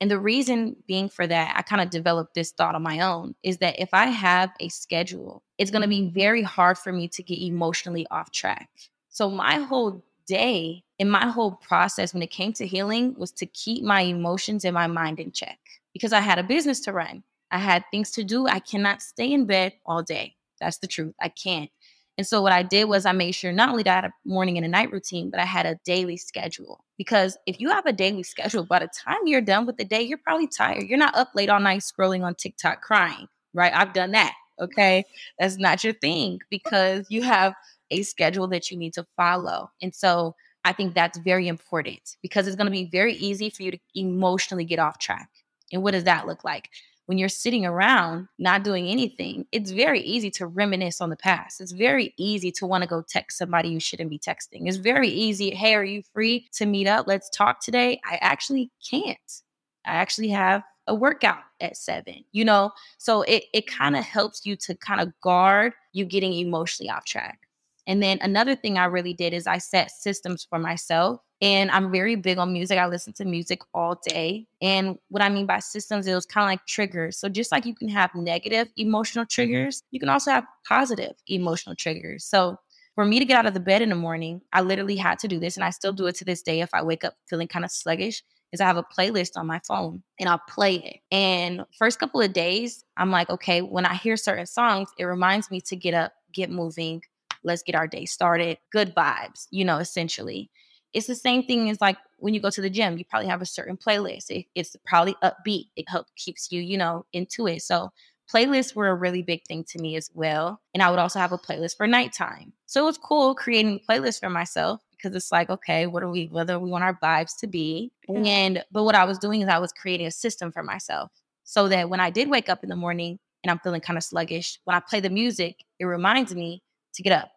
And 0.00 0.10
the 0.10 0.18
reason 0.18 0.76
being 0.86 1.08
for 1.08 1.26
that, 1.26 1.54
I 1.56 1.62
kind 1.62 1.80
of 1.80 1.90
developed 1.90 2.34
this 2.34 2.52
thought 2.52 2.74
on 2.74 2.82
my 2.82 3.00
own 3.00 3.34
is 3.42 3.58
that 3.58 3.80
if 3.80 3.88
I 3.92 4.06
have 4.06 4.50
a 4.60 4.68
schedule, 4.68 5.42
it's 5.56 5.70
going 5.70 5.82
to 5.82 5.88
be 5.88 6.02
mm-hmm. 6.02 6.14
very 6.14 6.42
hard 6.42 6.76
for 6.76 6.92
me 6.92 7.08
to 7.08 7.22
get 7.22 7.38
emotionally 7.38 8.06
off 8.10 8.30
track. 8.30 8.68
So 9.08 9.30
my 9.30 9.54
whole 9.60 10.04
day 10.26 10.82
and 10.98 11.10
my 11.10 11.26
whole 11.26 11.52
process 11.52 12.12
when 12.12 12.22
it 12.22 12.30
came 12.30 12.52
to 12.54 12.66
healing 12.66 13.14
was 13.16 13.32
to 13.32 13.46
keep 13.46 13.82
my 13.82 14.02
emotions 14.02 14.64
and 14.64 14.74
my 14.74 14.86
mind 14.86 15.20
in 15.20 15.32
check 15.32 15.58
because 15.96 16.12
I 16.12 16.20
had 16.20 16.38
a 16.38 16.42
business 16.42 16.80
to 16.80 16.92
run. 16.92 17.22
I 17.50 17.56
had 17.56 17.84
things 17.90 18.10
to 18.10 18.22
do. 18.22 18.46
I 18.46 18.58
cannot 18.58 19.00
stay 19.00 19.32
in 19.32 19.46
bed 19.46 19.72
all 19.86 20.02
day. 20.02 20.36
That's 20.60 20.76
the 20.76 20.86
truth. 20.86 21.14
I 21.22 21.30
can't. 21.30 21.70
And 22.18 22.26
so 22.26 22.42
what 22.42 22.52
I 22.52 22.62
did 22.62 22.84
was 22.84 23.06
I 23.06 23.12
made 23.12 23.32
sure 23.32 23.50
not 23.50 23.70
only 23.70 23.82
that 23.84 23.90
I 23.90 23.94
had 23.94 24.04
a 24.04 24.28
morning 24.28 24.58
and 24.58 24.66
a 24.66 24.68
night 24.68 24.92
routine, 24.92 25.30
but 25.30 25.40
I 25.40 25.46
had 25.46 25.64
a 25.64 25.78
daily 25.86 26.18
schedule. 26.18 26.84
Because 26.98 27.38
if 27.46 27.60
you 27.60 27.70
have 27.70 27.86
a 27.86 27.94
daily 27.94 28.24
schedule, 28.24 28.64
by 28.64 28.80
the 28.80 28.88
time 28.88 29.16
you're 29.24 29.40
done 29.40 29.64
with 29.64 29.78
the 29.78 29.86
day, 29.86 30.02
you're 30.02 30.18
probably 30.18 30.48
tired. 30.48 30.82
You're 30.82 30.98
not 30.98 31.16
up 31.16 31.30
late 31.34 31.48
all 31.48 31.60
night 31.60 31.80
scrolling 31.80 32.22
on 32.24 32.34
TikTok 32.34 32.82
crying, 32.82 33.26
right? 33.54 33.72
I've 33.74 33.94
done 33.94 34.12
that. 34.12 34.34
Okay. 34.60 35.04
That's 35.38 35.56
not 35.56 35.82
your 35.82 35.94
thing 35.94 36.40
because 36.50 37.06
you 37.08 37.22
have 37.22 37.54
a 37.90 38.02
schedule 38.02 38.48
that 38.48 38.70
you 38.70 38.76
need 38.76 38.92
to 38.94 39.06
follow. 39.16 39.70
And 39.80 39.94
so 39.94 40.34
I 40.62 40.72
think 40.74 40.94
that's 40.94 41.16
very 41.18 41.48
important 41.48 42.16
because 42.20 42.46
it's 42.46 42.56
going 42.56 42.66
to 42.66 42.70
be 42.70 42.90
very 42.90 43.14
easy 43.14 43.48
for 43.48 43.62
you 43.62 43.70
to 43.70 43.78
emotionally 43.94 44.64
get 44.64 44.78
off 44.78 44.98
track. 44.98 45.30
And 45.72 45.82
what 45.82 45.92
does 45.92 46.04
that 46.04 46.26
look 46.26 46.44
like? 46.44 46.70
When 47.06 47.18
you're 47.18 47.28
sitting 47.28 47.64
around 47.64 48.26
not 48.38 48.64
doing 48.64 48.88
anything, 48.88 49.46
it's 49.52 49.70
very 49.70 50.00
easy 50.00 50.30
to 50.32 50.46
reminisce 50.46 51.00
on 51.00 51.10
the 51.10 51.16
past. 51.16 51.60
It's 51.60 51.70
very 51.70 52.12
easy 52.16 52.50
to 52.52 52.66
want 52.66 52.82
to 52.82 52.88
go 52.88 53.00
text 53.00 53.38
somebody 53.38 53.68
you 53.68 53.78
shouldn't 53.78 54.10
be 54.10 54.18
texting. 54.18 54.66
It's 54.66 54.76
very 54.76 55.08
easy. 55.08 55.50
Hey, 55.50 55.76
are 55.76 55.84
you 55.84 56.02
free 56.12 56.48
to 56.54 56.66
meet 56.66 56.88
up? 56.88 57.06
Let's 57.06 57.30
talk 57.30 57.60
today. 57.60 58.00
I 58.04 58.18
actually 58.20 58.72
can't. 58.90 59.42
I 59.86 59.92
actually 59.92 60.30
have 60.30 60.64
a 60.88 60.94
workout 60.94 61.42
at 61.60 61.76
seven, 61.76 62.24
you 62.32 62.44
know? 62.44 62.72
So 62.98 63.22
it, 63.22 63.44
it 63.52 63.68
kind 63.68 63.96
of 63.96 64.04
helps 64.04 64.44
you 64.44 64.56
to 64.56 64.74
kind 64.74 65.00
of 65.00 65.12
guard 65.20 65.74
you 65.92 66.04
getting 66.04 66.32
emotionally 66.32 66.90
off 66.90 67.04
track. 67.04 67.45
And 67.86 68.02
then 68.02 68.18
another 68.20 68.56
thing 68.56 68.78
I 68.78 68.86
really 68.86 69.14
did 69.14 69.32
is 69.32 69.46
I 69.46 69.58
set 69.58 69.90
systems 69.90 70.46
for 70.48 70.58
myself. 70.58 71.20
And 71.42 71.70
I'm 71.70 71.92
very 71.92 72.16
big 72.16 72.38
on 72.38 72.52
music. 72.52 72.78
I 72.78 72.86
listen 72.86 73.12
to 73.14 73.24
music 73.26 73.60
all 73.74 74.00
day. 74.08 74.46
And 74.62 74.96
what 75.08 75.22
I 75.22 75.28
mean 75.28 75.44
by 75.44 75.58
systems, 75.58 76.06
it 76.06 76.14
was 76.14 76.24
kind 76.24 76.44
of 76.44 76.50
like 76.50 76.66
triggers. 76.66 77.18
So 77.18 77.28
just 77.28 77.52
like 77.52 77.66
you 77.66 77.74
can 77.74 77.88
have 77.90 78.14
negative 78.14 78.68
emotional 78.76 79.24
mm-hmm. 79.24 79.34
triggers, 79.34 79.82
you 79.90 80.00
can 80.00 80.08
also 80.08 80.30
have 80.30 80.44
positive 80.66 81.12
emotional 81.28 81.76
triggers. 81.76 82.24
So 82.24 82.56
for 82.94 83.04
me 83.04 83.18
to 83.18 83.26
get 83.26 83.36
out 83.36 83.44
of 83.44 83.52
the 83.52 83.60
bed 83.60 83.82
in 83.82 83.90
the 83.90 83.94
morning, 83.94 84.40
I 84.54 84.62
literally 84.62 84.96
had 84.96 85.18
to 85.18 85.28
do 85.28 85.38
this. 85.38 85.56
And 85.56 85.64
I 85.64 85.70
still 85.70 85.92
do 85.92 86.06
it 86.06 86.14
to 86.16 86.24
this 86.24 86.40
day 86.40 86.62
if 86.62 86.70
I 86.72 86.82
wake 86.82 87.04
up 87.04 87.14
feeling 87.28 87.48
kind 87.48 87.66
of 87.66 87.70
sluggish 87.70 88.22
is 88.52 88.60
I 88.60 88.64
have 88.64 88.76
a 88.76 88.84
playlist 88.84 89.32
on 89.36 89.46
my 89.46 89.60
phone 89.66 90.02
and 90.18 90.28
I'll 90.28 90.42
play 90.48 90.76
it. 90.76 91.00
And 91.10 91.64
first 91.78 91.98
couple 91.98 92.20
of 92.20 92.32
days, 92.32 92.84
I'm 92.96 93.10
like, 93.10 93.28
okay, 93.28 93.60
when 93.60 93.84
I 93.84 93.94
hear 93.94 94.16
certain 94.16 94.46
songs, 94.46 94.88
it 94.98 95.04
reminds 95.04 95.50
me 95.50 95.60
to 95.62 95.76
get 95.76 95.94
up, 95.94 96.12
get 96.32 96.50
moving, 96.50 97.02
let's 97.46 97.62
get 97.62 97.74
our 97.74 97.86
day 97.86 98.04
started. 98.04 98.58
Good 98.70 98.94
vibes, 98.94 99.46
you 99.50 99.64
know, 99.64 99.78
essentially. 99.78 100.50
It's 100.92 101.06
the 101.06 101.14
same 101.14 101.44
thing 101.44 101.70
as 101.70 101.80
like 101.80 101.96
when 102.18 102.34
you 102.34 102.40
go 102.40 102.50
to 102.50 102.60
the 102.60 102.70
gym, 102.70 102.98
you 102.98 103.04
probably 103.04 103.28
have 103.28 103.42
a 103.42 103.46
certain 103.46 103.76
playlist. 103.76 104.30
It, 104.30 104.46
it's 104.54 104.76
probably 104.86 105.14
upbeat. 105.22 105.66
It 105.76 105.88
helps 105.88 106.12
keeps 106.16 106.50
you, 106.50 106.60
you 106.60 106.76
know, 106.76 107.06
into 107.12 107.46
it. 107.46 107.62
So 107.62 107.90
playlists 108.32 108.74
were 108.74 108.88
a 108.88 108.94
really 108.94 109.22
big 109.22 109.44
thing 109.46 109.64
to 109.64 109.78
me 109.78 109.96
as 109.96 110.10
well. 110.14 110.60
And 110.74 110.82
I 110.82 110.90
would 110.90 110.98
also 110.98 111.18
have 111.18 111.32
a 111.32 111.38
playlist 111.38 111.76
for 111.76 111.86
nighttime. 111.86 112.52
So 112.66 112.82
it 112.82 112.86
was 112.86 112.98
cool 112.98 113.34
creating 113.34 113.80
a 113.80 113.92
playlist 113.92 114.20
for 114.20 114.30
myself 114.30 114.80
because 114.96 115.14
it's 115.14 115.30
like, 115.30 115.50
okay, 115.50 115.86
what 115.86 116.02
are 116.02 116.10
we, 116.10 116.26
whether 116.26 116.58
we 116.58 116.70
want 116.70 116.84
our 116.84 116.98
vibes 116.98 117.38
to 117.40 117.46
be. 117.46 117.92
And, 118.08 118.64
but 118.72 118.84
what 118.84 118.94
I 118.94 119.04
was 119.04 119.18
doing 119.18 119.42
is 119.42 119.48
I 119.48 119.58
was 119.58 119.72
creating 119.72 120.06
a 120.06 120.10
system 120.10 120.50
for 120.50 120.62
myself 120.62 121.10
so 121.44 121.68
that 121.68 121.90
when 121.90 122.00
I 122.00 122.10
did 122.10 122.28
wake 122.28 122.48
up 122.48 122.62
in 122.62 122.70
the 122.70 122.76
morning 122.76 123.18
and 123.44 123.50
I'm 123.50 123.58
feeling 123.60 123.80
kind 123.80 123.96
of 123.96 124.02
sluggish, 124.02 124.58
when 124.64 124.76
I 124.76 124.80
play 124.80 125.00
the 125.00 125.10
music, 125.10 125.62
it 125.78 125.84
reminds 125.84 126.34
me 126.34 126.62
to 126.94 127.02
get 127.02 127.12
up, 127.12 127.30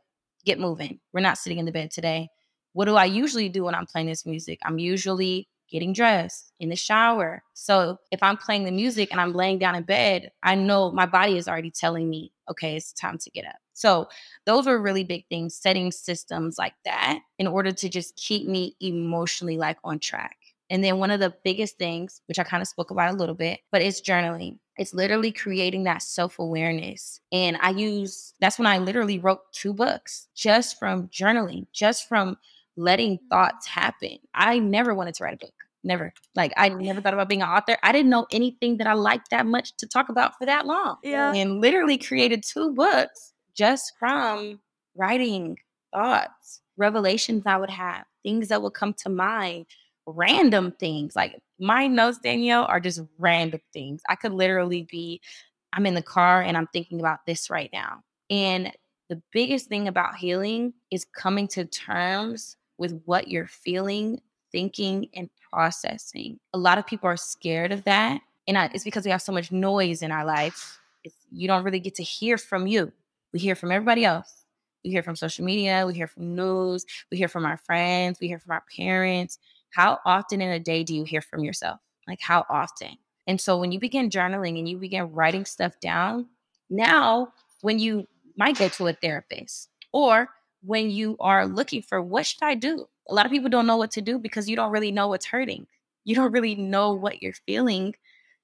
get 0.46 0.60
moving. 0.60 1.00
We're 1.14 1.22
not 1.22 1.38
sitting 1.38 1.60
in 1.60 1.66
the 1.66 1.72
bed 1.72 1.92
today. 1.92 2.30
What 2.74 2.86
do 2.86 2.96
I 2.96 3.06
usually 3.06 3.50
do 3.50 3.64
when 3.64 3.76
I'm 3.76 3.86
playing 3.86 4.08
this 4.08 4.26
music? 4.26 4.60
I'm 4.64 4.80
usually 4.80 5.48
getting 5.70 5.94
dressed 5.94 6.52
in 6.60 6.70
the 6.70 6.76
shower. 6.76 7.44
So 7.54 7.98
if 8.12 8.22
I'm 8.24 8.38
playing 8.38 8.66
the 8.66 8.72
music 8.72 9.10
and 9.12 9.22
I'm 9.22 9.34
laying 9.34 9.60
down 9.60 9.76
in 9.76 9.84
bed, 9.84 10.32
I 10.44 10.56
know 10.56 10.92
my 10.92 11.06
body 11.06 11.38
is 11.38 11.48
already 11.48 11.72
telling 11.72 12.10
me, 12.10 12.32
okay, 12.50 12.76
it's 12.76 12.94
time 12.94 13.18
to 13.20 13.30
get 13.30 13.46
up. 13.46 13.58
So 13.74 14.10
those 14.46 14.66
were 14.66 14.82
really 14.82 15.04
big 15.04 15.28
things, 15.30 15.56
setting 15.56 15.92
systems 15.92 16.58
like 16.58 16.74
that 16.86 17.20
in 17.38 17.48
order 17.48 17.72
to 17.72 17.90
just 17.90 18.16
keep 18.16 18.48
me 18.48 18.76
emotionally 18.82 19.58
like 19.58 19.78
on 19.84 20.00
track. 20.00 20.36
And 20.70 20.84
then 20.84 20.98
one 20.98 21.12
of 21.12 21.20
the 21.20 21.34
biggest 21.44 21.78
things, 21.78 22.22
which 22.28 22.40
I 22.40 22.44
kind 22.44 22.62
of 22.62 22.68
spoke 22.68 22.92
about 22.92 23.14
a 23.14 23.18
little 23.18 23.36
bit, 23.36 23.62
but 23.72 23.82
it's 23.82 24.02
journaling. 24.02 24.60
It's 24.80 24.94
literally 24.94 25.34
creating 25.34 25.84
that 25.84 26.02
self 26.02 26.40
awareness. 26.40 27.20
And 27.34 27.58
I 27.62 27.72
use 27.72 28.34
that's 28.40 28.58
when 28.58 28.66
I 28.66 28.78
literally 28.78 29.20
wrote 29.20 29.42
two 29.52 29.74
books 29.74 30.30
just 30.34 30.80
from 30.80 31.10
journaling, 31.10 31.68
just 31.74 32.08
from 32.08 32.38
letting 32.78 33.18
mm. 33.18 33.22
thoughts 33.30 33.68
happen. 33.68 34.18
I 34.34 34.58
never 34.58 34.96
wanted 34.96 35.16
to 35.16 35.26
write 35.26 35.34
a 35.34 35.46
book. 35.46 35.54
Never. 35.84 36.14
Like 36.34 36.54
I 36.56 36.70
never 36.70 37.02
thought 37.02 37.14
about 37.14 37.28
being 37.28 37.42
an 37.42 37.50
author. 37.50 37.78
I 37.84 37.92
didn't 37.92 38.10
know 38.10 38.26
anything 38.32 38.78
that 38.78 38.88
I 38.88 38.94
liked 38.94 39.32
that 39.32 39.46
much 39.46 39.76
to 39.78 39.86
talk 39.86 40.08
about 40.08 40.38
for 40.38 40.46
that 40.46 40.66
long. 40.66 40.96
Yeah. 41.04 41.34
And 41.34 41.60
literally 41.60 41.98
created 41.98 42.42
two 42.44 42.74
books 42.74 43.34
just 43.54 43.98
from 44.00 44.62
writing 44.96 45.58
thoughts, 45.94 46.62
revelations 46.78 47.44
I 47.46 47.58
would 47.58 47.70
have, 47.70 48.06
things 48.24 48.48
that 48.48 48.62
would 48.62 48.76
come 48.76 48.94
to 48.94 49.10
mind, 49.10 49.66
random 50.06 50.72
things. 50.72 51.18
Like 51.18 51.42
my 51.60 51.88
notes, 51.88 52.20
Danielle, 52.20 52.66
are 52.66 52.80
just 52.80 53.02
random 53.18 53.62
things. 53.74 54.02
I 54.10 54.16
could 54.16 54.34
literally 54.34 54.84
be, 54.84 55.22
I'm 55.74 55.86
in 55.86 55.94
the 55.94 56.02
car 56.02 56.42
and 56.42 56.58
I'm 56.58 56.68
thinking 56.68 57.00
about 57.00 57.26
this 57.26 57.50
right 57.50 57.70
now. 57.74 58.04
And 58.30 58.72
the 59.10 59.22
biggest 59.32 59.68
thing 59.68 59.88
about 59.88 60.16
healing 60.16 60.74
is 60.92 61.06
coming 61.06 61.48
to 61.50 61.66
terms 61.66 62.58
with 62.78 63.02
what 63.06 63.28
you're 63.28 63.48
feeling, 63.48 64.22
thinking, 64.52 65.10
and 65.14 65.30
processing. 65.52 66.40
A 66.54 66.58
lot 66.58 66.78
of 66.78 66.88
people 66.88 67.10
are 67.10 67.18
scared 67.18 67.72
of 67.72 67.84
that. 67.86 68.22
And 68.48 68.58
it's 68.74 68.84
because 68.84 69.06
we 69.06 69.12
have 69.12 69.22
so 69.22 69.32
much 69.32 69.52
noise 69.52 70.02
in 70.02 70.12
our 70.12 70.26
life. 70.26 70.80
It's, 71.04 71.16
you 71.32 71.48
don't 71.48 71.64
really 71.64 71.80
get 71.80 71.96
to 71.96 72.04
hear 72.04 72.38
from 72.38 72.68
you. 72.68 72.92
We 73.34 73.40
hear 73.40 73.56
from 73.56 73.72
everybody 73.72 74.06
else. 74.06 74.46
We 74.84 74.92
hear 74.92 75.04
from 75.04 75.18
social 75.18 75.44
media, 75.44 75.86
we 75.86 75.94
hear 75.94 76.08
from 76.08 76.36
news, 76.36 76.86
we 77.12 77.18
hear 77.18 77.28
from 77.28 77.46
our 77.46 77.58
friends, 77.58 78.18
we 78.22 78.28
hear 78.28 78.40
from 78.40 78.52
our 78.52 78.64
parents. 78.78 79.38
How 79.72 80.00
often 80.06 80.42
in 80.42 80.50
a 80.50 80.60
day 80.60 80.84
do 80.84 80.96
you 80.96 81.04
hear 81.04 81.22
from 81.22 81.44
yourself? 81.44 81.80
Like, 82.08 82.20
how 82.22 82.46
often? 82.50 82.98
And 83.28 83.40
so, 83.40 83.58
when 83.60 83.72
you 83.72 83.80
begin 83.80 84.10
journaling 84.10 84.58
and 84.58 84.68
you 84.68 84.78
begin 84.78 85.12
writing 85.12 85.46
stuff 85.46 85.80
down, 85.80 86.28
now 86.70 87.34
when 87.62 87.80
you 87.80 88.08
might 88.38 88.58
go 88.58 88.70
to 88.70 88.88
a 88.88 88.94
therapist 88.94 89.70
or 89.92 90.30
when 90.62 90.90
you 90.90 91.16
are 91.20 91.46
looking 91.46 91.82
for 91.82 92.02
what 92.02 92.26
should 92.26 92.44
I 92.44 92.56
do? 92.56 92.88
A 93.10 93.14
lot 93.14 93.26
of 93.26 93.32
people 93.32 93.50
don't 93.50 93.68
know 93.68 93.78
what 93.78 93.92
to 93.92 94.02
do 94.02 94.20
because 94.20 94.50
you 94.50 94.56
don't 94.56 94.72
really 94.72 94.92
know 94.92 95.08
what's 95.08 95.26
hurting. 95.26 95.68
You 96.06 96.16
don't 96.16 96.32
really 96.32 96.56
know 96.56 96.94
what 96.94 97.22
you're 97.22 97.34
feeling. 97.34 97.96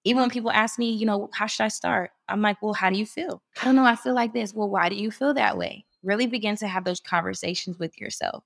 Even 0.03 0.21
when 0.21 0.29
people 0.29 0.51
ask 0.51 0.77
me, 0.77 0.91
you 0.91 1.05
know, 1.05 1.29
how 1.33 1.47
should 1.47 1.63
I 1.63 1.69
start? 1.69 2.11
I'm 2.29 2.41
like, 2.41 2.61
well, 2.61 2.73
how 2.73 2.89
do 2.89 2.97
you 2.97 3.05
feel? 3.05 3.41
I 3.61 3.65
don't 3.65 3.75
know. 3.75 3.85
I 3.85 3.95
feel 3.95 4.13
like 4.13 4.33
this. 4.33 4.53
Well, 4.53 4.69
why 4.69 4.89
do 4.89 4.95
you 4.95 5.11
feel 5.11 5.33
that 5.33 5.57
way? 5.57 5.85
Really 6.03 6.27
begin 6.27 6.55
to 6.57 6.67
have 6.67 6.83
those 6.83 6.99
conversations 6.99 7.79
with 7.79 7.99
yourself. 7.99 8.43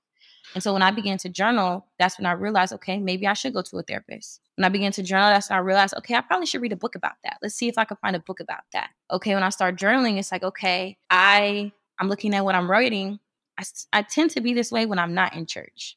And 0.54 0.62
so 0.62 0.72
when 0.72 0.82
I 0.82 0.90
began 0.90 1.18
to 1.18 1.28
journal, 1.28 1.86
that's 1.98 2.18
when 2.18 2.26
I 2.26 2.32
realized, 2.32 2.72
okay, 2.74 2.98
maybe 2.98 3.26
I 3.26 3.34
should 3.34 3.54
go 3.54 3.62
to 3.62 3.78
a 3.78 3.82
therapist. 3.82 4.40
When 4.56 4.64
I 4.64 4.68
began 4.68 4.92
to 4.92 5.02
journal, 5.02 5.28
that's 5.28 5.48
when 5.48 5.58
I 5.58 5.62
realized, 5.62 5.94
okay, 5.98 6.14
I 6.14 6.20
probably 6.20 6.46
should 6.46 6.60
read 6.60 6.72
a 6.72 6.76
book 6.76 6.96
about 6.96 7.14
that. 7.24 7.38
Let's 7.42 7.54
see 7.54 7.68
if 7.68 7.78
I 7.78 7.84
can 7.84 7.96
find 7.98 8.16
a 8.16 8.20
book 8.20 8.40
about 8.40 8.62
that. 8.72 8.90
Okay, 9.10 9.34
when 9.34 9.42
I 9.42 9.50
start 9.50 9.76
journaling, 9.76 10.18
it's 10.18 10.32
like, 10.32 10.42
okay, 10.42 10.96
I 11.08 11.72
I'm 11.98 12.08
looking 12.08 12.34
at 12.34 12.44
what 12.44 12.54
I'm 12.54 12.70
writing. 12.70 13.20
I, 13.58 13.64
I 13.92 14.02
tend 14.02 14.30
to 14.32 14.40
be 14.40 14.54
this 14.54 14.72
way 14.72 14.86
when 14.86 14.98
I'm 14.98 15.14
not 15.14 15.34
in 15.34 15.46
church. 15.46 15.96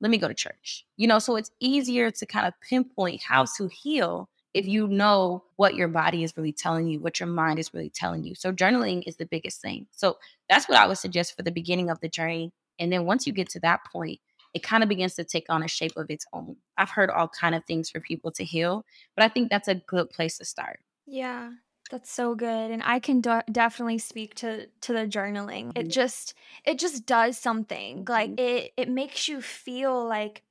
Let 0.00 0.10
me 0.10 0.18
go 0.18 0.28
to 0.28 0.34
church. 0.34 0.84
You 0.96 1.06
know, 1.06 1.18
so 1.18 1.36
it's 1.36 1.50
easier 1.60 2.10
to 2.10 2.26
kind 2.26 2.46
of 2.46 2.54
pinpoint 2.60 3.22
how 3.22 3.44
to 3.56 3.68
heal 3.68 4.28
if 4.54 4.66
you 4.66 4.86
know 4.86 5.44
what 5.56 5.74
your 5.74 5.88
body 5.88 6.24
is 6.24 6.36
really 6.36 6.52
telling 6.52 6.86
you, 6.86 7.00
what 7.00 7.20
your 7.20 7.28
mind 7.28 7.58
is 7.58 7.72
really 7.72 7.90
telling 7.90 8.24
you. 8.24 8.34
So 8.34 8.52
journaling 8.52 9.02
is 9.06 9.16
the 9.16 9.26
biggest 9.26 9.60
thing. 9.60 9.86
So 9.92 10.18
that's 10.48 10.68
what 10.68 10.78
I 10.78 10.86
would 10.86 10.98
suggest 10.98 11.36
for 11.36 11.42
the 11.42 11.50
beginning 11.50 11.88
of 11.88 12.00
the 12.00 12.08
journey. 12.08 12.52
And 12.78 12.92
then 12.92 13.04
once 13.06 13.26
you 13.26 13.32
get 13.32 13.48
to 13.50 13.60
that 13.60 13.80
point, 13.90 14.20
it 14.54 14.62
kind 14.62 14.82
of 14.82 14.88
begins 14.88 15.14
to 15.14 15.24
take 15.24 15.46
on 15.48 15.62
a 15.62 15.68
shape 15.68 15.96
of 15.96 16.10
its 16.10 16.26
own. 16.32 16.56
I've 16.76 16.90
heard 16.90 17.10
all 17.10 17.28
kind 17.28 17.54
of 17.54 17.64
things 17.64 17.90
for 17.90 18.00
people 18.00 18.30
to 18.32 18.44
heal, 18.44 18.84
but 19.16 19.24
I 19.24 19.28
think 19.28 19.50
that's 19.50 19.68
a 19.68 19.74
good 19.76 20.10
place 20.10 20.38
to 20.38 20.44
start. 20.44 20.80
Yeah. 21.06 21.52
That's 21.90 22.10
so 22.10 22.34
good 22.34 22.70
and 22.70 22.82
I 22.82 23.00
can 23.00 23.20
do- 23.20 23.42
definitely 23.50 23.98
speak 23.98 24.34
to 24.36 24.68
to 24.80 24.92
the 24.94 25.06
journaling. 25.06 25.72
It 25.76 25.88
just 25.90 26.32
it 26.64 26.78
just 26.78 27.04
does 27.04 27.36
something. 27.38 28.04
Like 28.08 28.32
Mhm. 28.32 28.38
it 28.38 28.72
it 28.78 28.88
makes 28.88 29.28
you 29.28 29.42
feel 29.42 30.06
like 30.06 30.42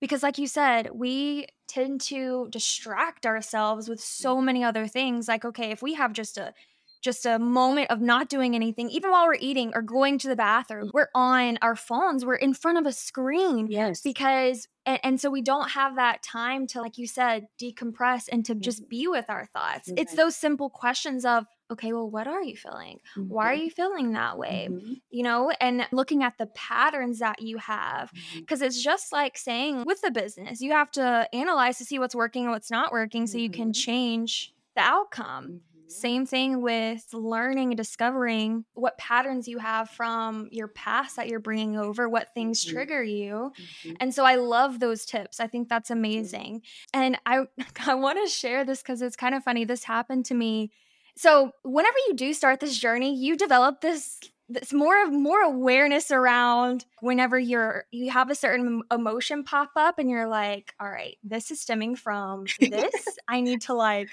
because 0.00 0.22
like 0.22 0.36
you 0.38 0.46
said, 0.46 0.90
we 0.92 1.46
tend 1.68 2.00
to 2.02 2.48
distract 2.50 3.24
ourselves 3.24 3.88
with 3.88 4.00
so 4.00 4.40
many 4.42 4.62
other 4.64 4.86
things. 4.86 5.26
Like 5.28 5.44
okay, 5.44 5.70
if 5.70 5.80
we 5.82 5.94
have 5.94 6.12
just 6.12 6.36
a 6.36 6.52
just 7.00 7.26
a 7.26 7.38
moment 7.38 7.90
of 7.90 8.00
not 8.00 8.28
doing 8.28 8.54
anything, 8.54 8.90
even 8.90 9.10
while 9.10 9.26
we're 9.26 9.34
eating 9.34 9.72
or 9.74 9.82
going 9.82 10.18
to 10.18 10.28
the 10.28 10.36
bathroom, 10.36 10.88
mm. 10.88 10.90
we're 10.92 11.08
on 11.14 11.58
our 11.62 11.76
phones, 11.76 12.24
we're 12.24 12.34
in 12.34 12.54
front 12.54 12.78
of 12.78 12.86
a 12.86 12.92
screen 12.92 13.68
Yes. 13.68 14.00
because 14.02 14.68
and, 14.86 14.98
and 15.02 15.20
so 15.20 15.30
we 15.30 15.42
don't 15.42 15.70
have 15.70 15.96
that 15.96 16.22
time 16.22 16.66
to 16.68 16.80
like 16.80 16.96
you 16.96 17.06
said 17.06 17.46
decompress 17.60 18.24
and 18.32 18.44
to 18.46 18.54
just 18.54 18.82
mm-hmm. 18.82 18.88
be 18.88 19.08
with 19.08 19.26
our 19.28 19.46
thoughts. 19.46 19.90
It's 19.96 20.14
Mhm. 20.14 20.16
those 20.16 20.36
simple 20.36 20.70
questions 20.70 21.24
of 21.24 21.44
okay 21.70 21.92
well 21.92 22.10
what 22.10 22.26
are 22.26 22.42
you 22.42 22.56
feeling? 22.56 22.98
Why 23.16 23.52
are 23.52 23.54
mm-hmm. 23.54 23.64
you 23.64 23.70
feeling 23.70 24.12
that 24.12 24.38
way? 24.38 24.68
Mhm. 24.70 25.00
you 25.10 25.22
know 25.22 25.50
and 25.60 25.86
looking 25.92 26.22
at 26.22 26.38
the 26.38 26.46
patterns 26.46 27.18
that 27.18 27.42
you 27.42 27.58
have 27.58 28.10
mm-hmm. 28.10 28.40
because 28.40 28.62
it's 28.62 28.82
just 28.82 29.12
like 29.12 29.36
saying 29.38 29.84
with 29.84 30.00
the 30.00 30.10
business 30.10 30.60
you 30.60 30.72
have 30.72 30.90
to 30.92 31.28
analyze 31.32 31.78
to 31.78 31.84
see 31.84 31.98
what's 31.98 32.14
working 32.14 32.44
and 32.44 32.52
what's 32.52 32.70
not 32.70 32.92
working 32.92 33.26
so 33.26 33.38
you 33.38 33.50
can 33.50 33.72
change 33.72 34.54
the 34.74 34.80
outcome. 34.82 35.60
Same 35.90 36.24
thing 36.26 36.62
with 36.62 37.04
learning 37.12 37.70
and 37.70 37.76
discovering 37.76 38.64
what 38.74 38.96
patterns 38.98 39.48
you 39.48 39.58
have 39.58 39.90
from 39.90 40.48
your 40.50 40.68
past 40.68 41.16
that 41.16 41.28
you're 41.28 41.40
bringing 41.40 41.76
over, 41.76 42.08
what 42.08 42.32
things 42.34 42.64
Mhm. 42.64 42.70
trigger 42.72 43.02
you. 43.02 43.52
Mhm. 43.84 43.96
And 44.00 44.14
so 44.14 44.24
I 44.24 44.36
love 44.36 44.80
those 44.80 45.04
tips. 45.04 45.40
I 45.40 45.46
think 45.46 45.68
that's 45.68 45.90
amazing. 45.90 46.62
And 46.94 47.18
I 47.26 47.46
I 47.88 47.94
want 47.94 48.18
to 48.24 48.30
share 48.30 48.64
this 48.64 48.82
cuz 48.82 49.02
it's 49.02 49.16
kind 49.16 49.34
of 49.34 49.42
funny 49.44 49.64
this 49.64 49.84
happened 49.84 50.24
to 50.26 50.34
me. 50.34 50.70
So, 51.16 51.52
whenever 51.64 51.96
you 52.08 52.14
do 52.14 52.32
start 52.32 52.60
this 52.60 52.78
journey, 52.78 53.14
you 53.14 53.36
develop 53.36 53.80
this 53.80 54.20
this 54.48 54.72
more 54.72 55.00
of 55.04 55.12
more 55.12 55.42
awareness 55.42 56.10
around 56.10 56.84
whenever 57.00 57.38
you're 57.38 57.84
you 57.92 58.10
have 58.10 58.30
a 58.30 58.34
certain 58.34 58.82
emotion 58.90 59.44
pop 59.44 59.70
up 59.76 59.98
and 59.98 60.08
you're 60.10 60.26
like, 60.28 60.74
"All 60.80 60.90
right, 60.90 61.16
this 61.22 61.50
is 61.50 61.60
stemming 61.60 61.94
from 61.96 62.46
this. 62.60 63.18
I 63.28 63.40
need 63.42 63.60
to 63.62 63.74
like 63.74 64.08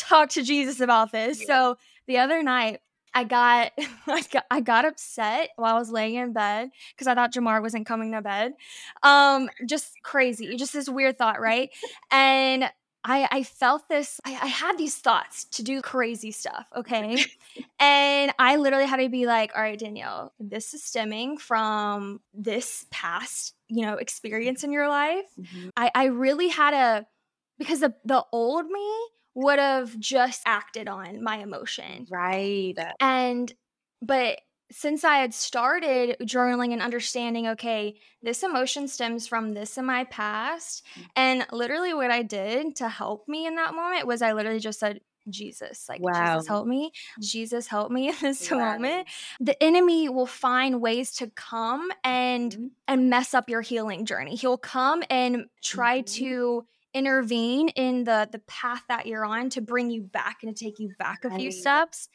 talk 0.00 0.30
to 0.30 0.42
Jesus 0.42 0.80
about 0.80 1.12
this." 1.12 1.40
Yeah. 1.40 1.46
So, 1.46 1.78
the 2.06 2.18
other 2.18 2.42
night 2.42 2.80
I 3.14 3.24
got, 3.24 3.72
I 4.06 4.22
got 4.32 4.44
I 4.50 4.60
got 4.60 4.84
upset 4.84 5.50
while 5.56 5.76
I 5.76 5.78
was 5.78 5.90
laying 5.90 6.14
in 6.14 6.32
bed 6.32 6.70
because 6.94 7.06
I 7.06 7.14
thought 7.14 7.32
Jamar 7.32 7.60
wasn't 7.62 7.86
coming 7.86 8.12
to 8.12 8.22
bed. 8.22 8.54
Um, 9.02 9.48
just 9.66 9.94
crazy, 10.02 10.56
just 10.56 10.72
this 10.72 10.88
weird 10.88 11.18
thought, 11.18 11.40
right? 11.40 11.70
And 12.10 12.70
I, 13.02 13.26
I 13.30 13.42
felt 13.44 13.88
this, 13.88 14.20
I, 14.26 14.32
I 14.32 14.46
had 14.46 14.76
these 14.76 14.96
thoughts 14.96 15.44
to 15.52 15.62
do 15.62 15.80
crazy 15.80 16.30
stuff, 16.32 16.66
okay? 16.76 17.24
and 17.80 18.30
I 18.38 18.56
literally 18.56 18.84
had 18.84 18.98
to 18.98 19.08
be 19.08 19.24
like, 19.26 19.52
all 19.56 19.62
right, 19.62 19.78
Danielle, 19.78 20.34
this 20.38 20.74
is 20.74 20.82
stemming 20.84 21.38
from 21.38 22.20
this 22.34 22.84
past, 22.90 23.54
you 23.68 23.86
know, 23.86 23.94
experience 23.94 24.64
in 24.64 24.72
your 24.72 24.88
life. 24.88 25.24
Mhm. 25.40 25.70
I, 25.78 25.90
I 25.94 26.04
really 26.06 26.48
had 26.48 26.72
to, 26.72 27.06
because 27.58 27.80
the, 27.80 27.94
the 28.04 28.22
old 28.32 28.66
me 28.66 28.92
would 29.34 29.58
have 29.58 29.98
just 29.98 30.42
acted 30.46 30.88
on 30.88 31.22
my 31.22 31.36
emotion. 31.38 32.06
Right. 32.10 32.74
And, 33.00 33.52
but 34.02 34.40
since 34.72 35.02
I 35.04 35.16
had 35.16 35.34
started 35.34 36.16
journaling 36.22 36.72
and 36.72 36.82
understanding, 36.82 37.48
okay, 37.48 37.98
this 38.22 38.42
emotion 38.42 38.86
stems 38.86 39.26
from 39.26 39.52
this 39.52 39.76
in 39.78 39.84
my 39.84 40.04
past. 40.04 40.86
Mm. 40.96 41.06
And 41.16 41.46
literally, 41.52 41.92
what 41.94 42.10
I 42.10 42.22
did 42.22 42.76
to 42.76 42.88
help 42.88 43.26
me 43.28 43.46
in 43.46 43.56
that 43.56 43.74
moment 43.74 44.06
was 44.06 44.22
I 44.22 44.32
literally 44.32 44.60
just 44.60 44.78
said, 44.78 45.00
Jesus, 45.28 45.88
like, 45.88 46.00
Wow. 46.00 46.36
Jesus, 46.36 46.48
help 46.48 46.66
me. 46.66 46.92
Jesus, 47.20 47.66
help 47.66 47.90
me 47.90 48.08
in 48.08 48.14
this 48.20 48.50
Wow. 48.50 48.58
moment. 48.58 49.08
The 49.40 49.60
enemy 49.62 50.08
will 50.08 50.26
find 50.26 50.80
ways 50.80 51.12
to 51.16 51.28
come 51.30 51.90
and 52.04 52.52
Mhm. 52.52 52.70
and 52.88 53.10
mess 53.10 53.34
up 53.34 53.48
your 53.50 53.60
healing 53.60 54.06
journey. 54.06 54.34
He'll 54.36 54.58
come 54.58 55.02
and 55.10 55.46
try 55.62 56.00
Mhm. 56.00 56.06
to 56.14 56.66
intervene 56.94 57.68
in 57.70 58.04
the 58.04 58.28
the 58.30 58.40
path 58.40 58.84
that 58.88 59.06
you're 59.06 59.24
on 59.24 59.50
to 59.50 59.60
bring 59.60 59.90
you 59.90 60.02
back 60.02 60.38
and 60.42 60.56
to 60.56 60.64
take 60.64 60.78
you 60.78 60.90
back 60.90 61.24
a 61.24 61.30
few 61.30 61.50
Right. 61.50 61.52
steps. 61.52 62.08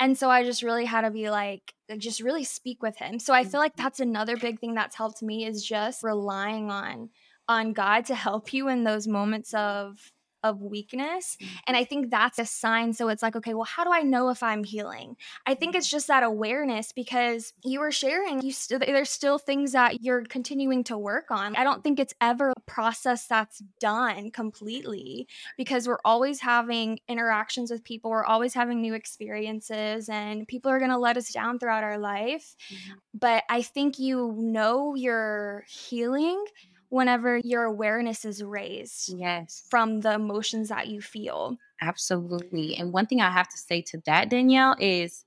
And 0.00 0.18
so 0.18 0.30
I 0.30 0.44
just 0.44 0.62
really 0.62 0.84
had 0.84 1.02
to 1.02 1.10
be 1.10 1.30
like, 1.30 1.74
just 1.98 2.20
really 2.20 2.44
speak 2.44 2.82
with 2.82 2.96
him. 2.98 3.18
So 3.18 3.34
I 3.34 3.44
feel 3.44 3.60
like 3.60 3.76
Mhm. 3.76 3.76
that's 3.76 4.00
another 4.00 4.36
big 4.36 4.60
thing 4.60 4.74
that's 4.74 4.96
helped 4.96 5.22
me 5.22 5.44
is 5.46 5.64
just 5.64 6.02
relying 6.02 6.70
on 6.70 7.10
on 7.48 7.72
God 7.72 8.06
to 8.06 8.14
help 8.14 8.52
you 8.52 8.68
in 8.68 8.84
those 8.84 9.06
moments 9.08 9.54
of 9.54 10.12
of 10.42 10.62
weakness. 10.62 11.36
And 11.66 11.76
I 11.76 11.84
think 11.84 12.10
that's 12.10 12.38
a 12.38 12.44
sign. 12.44 12.92
So 12.92 13.08
it's 13.08 13.22
like, 13.22 13.36
okay, 13.36 13.54
well, 13.54 13.64
how 13.64 13.84
do 13.84 13.92
I 13.92 14.02
know 14.02 14.28
if 14.30 14.42
I'm 14.42 14.64
healing? 14.64 15.16
I 15.46 15.54
think 15.54 15.74
it's 15.74 15.88
just 15.88 16.08
that 16.08 16.22
awareness 16.22 16.92
because 16.92 17.52
you 17.64 17.80
were 17.80 17.92
sharing, 17.92 18.42
you 18.42 18.52
st- 18.52 18.80
there's 18.80 19.10
still 19.10 19.38
things 19.38 19.72
that 19.72 20.02
you're 20.02 20.24
continuing 20.24 20.84
to 20.84 20.98
work 20.98 21.30
on. 21.30 21.56
I 21.56 21.64
don't 21.64 21.82
think 21.82 21.98
it's 21.98 22.14
ever 22.20 22.50
a 22.50 22.60
process 22.66 23.26
that's 23.26 23.62
done 23.80 24.30
completely 24.30 25.28
because 25.56 25.86
we're 25.86 26.00
always 26.04 26.40
having 26.40 26.98
interactions 27.08 27.70
with 27.70 27.84
people, 27.84 28.10
we're 28.10 28.24
always 28.24 28.54
having 28.54 28.80
new 28.80 28.94
experiences, 28.94 30.08
and 30.08 30.46
people 30.48 30.70
are 30.70 30.78
going 30.78 30.90
to 30.90 30.98
let 30.98 31.16
us 31.16 31.32
down 31.32 31.58
throughout 31.58 31.84
our 31.84 31.98
life. 31.98 32.56
Mhm. 32.70 32.94
But 33.14 33.44
I 33.48 33.62
think 33.62 33.98
you 33.98 34.34
know 34.38 34.94
you're 34.94 35.64
healing 35.68 36.44
whenever 36.92 37.38
your 37.38 37.64
awareness 37.64 38.22
is 38.26 38.44
raised 38.44 39.08
Yes. 39.08 39.66
from 39.70 40.02
the 40.02 40.12
emotions 40.12 40.68
that 40.68 40.88
you 40.88 41.00
feel. 41.00 41.56
Absolutely. 41.80 42.76
And 42.76 42.92
one 42.92 43.06
thing 43.06 43.22
I 43.22 43.30
have 43.30 43.48
to 43.48 43.56
say 43.56 43.80
to 43.80 44.02
that, 44.04 44.28
Danielle, 44.28 44.76
is 44.78 45.24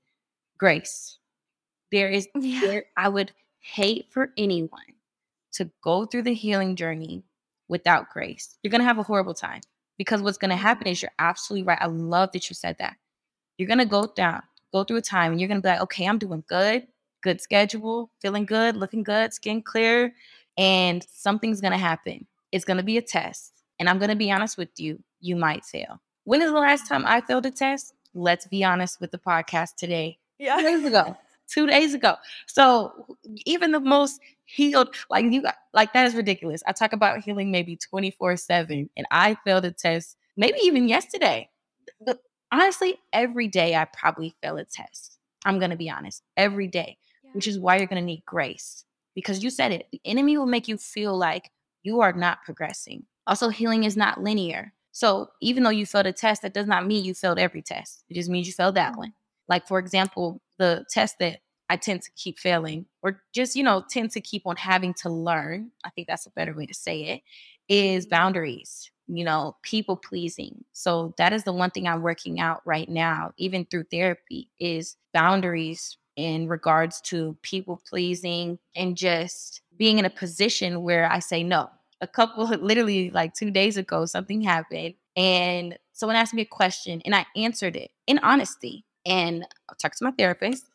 grace. 0.58 1.18
There 1.90 2.08
is 2.08 2.28
Yeah. 2.40 2.60
there 2.60 2.84
I 2.96 3.08
would 3.08 3.32
hate 3.58 4.06
for 4.12 4.32
anyone 4.38 4.94
to 5.54 5.68
go 5.82 6.06
through 6.06 6.22
the 6.22 6.34
healing 6.34 6.76
journey 6.76 7.24
without 7.66 8.10
grace. 8.10 8.56
You're 8.62 8.70
gonna 8.70 8.84
have 8.84 8.98
a 8.98 9.02
horrible 9.02 9.34
time. 9.34 9.60
Because 9.98 10.22
what's 10.22 10.38
gonna 10.38 10.54
mm-hmm. 10.54 10.62
happen 10.62 10.86
is 10.86 11.02
you're 11.02 11.10
absolutely 11.18 11.64
right. 11.64 11.78
I 11.80 11.86
love 11.86 12.30
that 12.30 12.48
you 12.48 12.54
said 12.54 12.76
that. 12.78 12.96
You're 13.58 13.68
gonna 13.68 13.84
go 13.86 14.06
down, 14.14 14.40
go 14.72 14.84
through 14.84 14.98
a 14.98 15.02
time 15.02 15.32
and 15.32 15.40
you're 15.40 15.48
gonna 15.48 15.60
be 15.60 15.68
like, 15.68 15.80
okay, 15.80 16.06
I'm 16.06 16.18
doing 16.18 16.44
good, 16.46 16.86
good 17.24 17.40
schedule, 17.40 18.12
feeling 18.22 18.46
good, 18.46 18.76
looking 18.76 19.02
good, 19.02 19.34
skin 19.34 19.62
clear, 19.62 20.14
and 20.56 21.06
something's 21.12 21.60
gonna 21.60 21.78
happen. 21.78 22.26
It's 22.52 22.64
gonna 22.64 22.82
be 22.82 22.96
a 22.96 23.02
test. 23.02 23.52
And 23.78 23.88
I'm 23.88 23.98
gonna 23.98 24.16
be 24.16 24.30
honest 24.30 24.56
with 24.56 24.70
you, 24.78 25.02
you 25.20 25.36
might 25.36 25.64
fail. 25.64 26.00
When 26.24 26.42
is 26.42 26.50
the 26.50 26.58
last 26.58 26.88
time 26.88 27.04
I 27.06 27.20
failed 27.20 27.46
a 27.46 27.50
test? 27.50 27.94
Let's 28.14 28.46
be 28.46 28.64
honest 28.64 29.00
with 29.00 29.10
the 29.10 29.18
podcast 29.18 29.76
today. 29.76 30.18
Two 30.56 30.62
days 30.62 30.84
ago. 30.84 31.16
Two 31.48 31.66
days 31.66 31.94
ago. 31.94 32.16
So 32.46 33.16
even 33.44 33.70
the 33.72 33.80
most 33.80 34.20
healed, 34.46 34.94
like 35.10 35.26
you 35.26 35.42
got 35.42 35.56
like 35.74 35.92
that 35.92 36.06
is 36.06 36.14
ridiculous. 36.14 36.62
I 36.66 36.72
talk 36.72 36.92
about 36.92 37.20
healing 37.20 37.50
maybe 37.50 37.76
24-7 37.76 38.88
and 38.96 39.06
I 39.10 39.36
failed 39.44 39.64
a 39.64 39.70
test, 39.70 40.16
maybe 40.36 40.58
even 40.62 40.88
yesterday. 40.88 41.50
But 42.04 42.20
honestly, 42.50 42.98
every 43.12 43.48
day 43.48 43.76
I 43.76 43.84
probably 43.84 44.34
fail 44.42 44.56
a 44.56 44.64
test. 44.64 45.18
I'm 45.44 45.58
gonna 45.58 45.76
be 45.76 45.90
honest. 45.90 46.22
Every 46.36 46.66
day. 46.66 46.98
Which 47.32 47.46
is 47.46 47.58
why 47.58 47.76
you're 47.76 47.86
gonna 47.86 48.00
need 48.00 48.24
grace. 48.24 48.84
Because 49.16 49.42
you 49.42 49.50
said 49.50 49.72
it. 49.72 49.88
The 49.90 50.00
enemy 50.04 50.38
will 50.38 50.46
make 50.46 50.68
you 50.68 50.76
feel 50.78 51.16
like 51.18 51.50
you 51.82 52.00
are 52.02 52.12
not 52.12 52.44
progressing. 52.44 53.04
Also, 53.26 53.48
healing 53.48 53.82
is 53.82 53.96
not 53.96 54.22
linear. 54.22 54.72
So 54.92 55.30
even 55.42 55.64
though 55.64 55.70
you 55.70 55.86
failed 55.86 56.06
a 56.06 56.12
test, 56.12 56.42
that 56.42 56.54
does 56.54 56.66
not 56.68 56.86
mean 56.86 57.04
you 57.04 57.14
failed 57.14 57.38
every 57.40 57.62
test. 57.62 58.04
It 58.08 58.14
just 58.14 58.30
means 58.30 58.46
you 58.46 58.52
failed 58.52 58.76
that 58.76 58.94
Mhm. 58.94 58.98
one. 58.98 59.14
Like, 59.48 59.66
for 59.66 59.80
example, 59.80 60.40
the 60.58 60.86
test 60.90 61.18
that 61.18 61.40
I 61.68 61.76
tend 61.76 62.02
to 62.02 62.10
keep 62.12 62.38
failing, 62.38 62.86
or 63.02 63.22
just, 63.34 63.56
you 63.56 63.64
know, 63.64 63.84
tend 63.90 64.12
to 64.12 64.20
keep 64.20 64.46
on 64.46 64.56
having 64.56 64.94
to 65.02 65.10
learn, 65.10 65.72
I 65.84 65.90
think 65.90 66.06
that's 66.06 66.26
a 66.26 66.30
better 66.30 66.54
way 66.54 66.66
to 66.66 66.74
say 66.74 67.02
it, 67.06 67.22
is 67.68 68.06
Mhm. 68.06 68.10
boundaries, 68.10 68.90
you 69.08 69.24
know, 69.24 69.56
people 69.62 69.96
pleasing. 69.96 70.64
So 70.72 71.14
that 71.18 71.32
is 71.32 71.42
the 71.44 71.52
one 71.52 71.70
thing 71.72 71.88
I'm 71.88 72.02
working 72.02 72.38
out 72.38 72.62
right 72.66 72.88
now, 72.88 73.32
even 73.36 73.64
through 73.66 73.84
therapy, 73.90 74.50
is 74.60 74.96
boundaries 75.12 75.98
in 76.16 76.48
regards 76.48 77.00
to 77.02 77.36
people 77.42 77.80
pleasing 77.88 78.58
and 78.74 78.96
just 78.96 79.60
being 79.76 79.98
in 79.98 80.04
a 80.04 80.10
position 80.10 80.82
where 80.82 81.10
I 81.10 81.18
say 81.18 81.42
no. 81.42 81.70
A 82.00 82.06
couple, 82.06 82.46
literally 82.60 83.10
like 83.10 83.34
two 83.34 83.50
days 83.50 83.76
ago, 83.76 84.06
something 84.06 84.40
happened 84.40 84.94
and 85.16 85.78
someone 85.92 86.16
asked 86.16 86.34
me 86.34 86.42
a 86.42 86.46
question 86.46 87.00
and 87.04 87.14
I 87.14 87.26
answered 87.36 87.76
it 87.76 87.90
in 88.06 88.18
honesty. 88.20 88.84
And 89.04 89.46
I 89.70 89.74
talked 89.78 89.98
to 89.98 90.04
my 90.04 90.10
therapist 90.10 90.66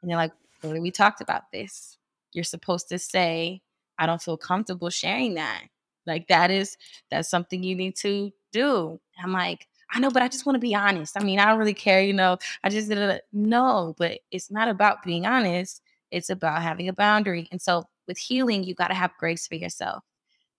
and 0.00 0.10
they're 0.10 0.16
like, 0.16 0.32
"Lily, 0.62 0.80
we 0.80 0.90
talked 0.90 1.20
about 1.20 1.50
this. 1.52 1.98
You're 2.32 2.44
supposed 2.44 2.88
to 2.90 2.98
say, 2.98 3.62
I 3.98 4.06
don't 4.06 4.22
feel 4.22 4.36
comfortable 4.36 4.90
sharing 4.90 5.34
that. 5.34 5.64
Like 6.06 6.28
that 6.28 6.50
is 6.50 6.76
that's 7.10 7.28
something 7.28 7.62
you 7.62 7.74
need 7.74 7.96
to 7.96 8.32
do. 8.52 8.98
I'm 9.22 9.32
like, 9.32 9.66
I 9.92 9.98
know, 9.98 10.10
but 10.10 10.22
I 10.22 10.28
just 10.28 10.46
want 10.46 10.56
to 10.56 10.60
be 10.60 10.74
honest. 10.74 11.18
I 11.18 11.24
mean, 11.24 11.38
I 11.38 11.46
don't 11.46 11.58
really 11.58 11.74
care, 11.74 12.02
you 12.02 12.12
know. 12.12 12.38
I 12.62 12.68
just 12.68 12.88
did 12.88 12.98
it. 12.98 13.22
No, 13.32 13.94
but 13.98 14.20
it's 14.30 14.50
not 14.50 14.68
about 14.68 15.02
being 15.02 15.26
honest. 15.26 15.82
It's 16.10 16.30
about 16.30 16.62
having 16.62 16.88
a 16.88 16.92
boundary. 16.92 17.48
And 17.50 17.60
so 17.60 17.84
with 18.06 18.18
healing, 18.18 18.64
you 18.64 18.74
got 18.74 18.88
to 18.88 18.94
have 18.94 19.12
grace 19.18 19.46
for 19.46 19.56
yourself 19.56 20.04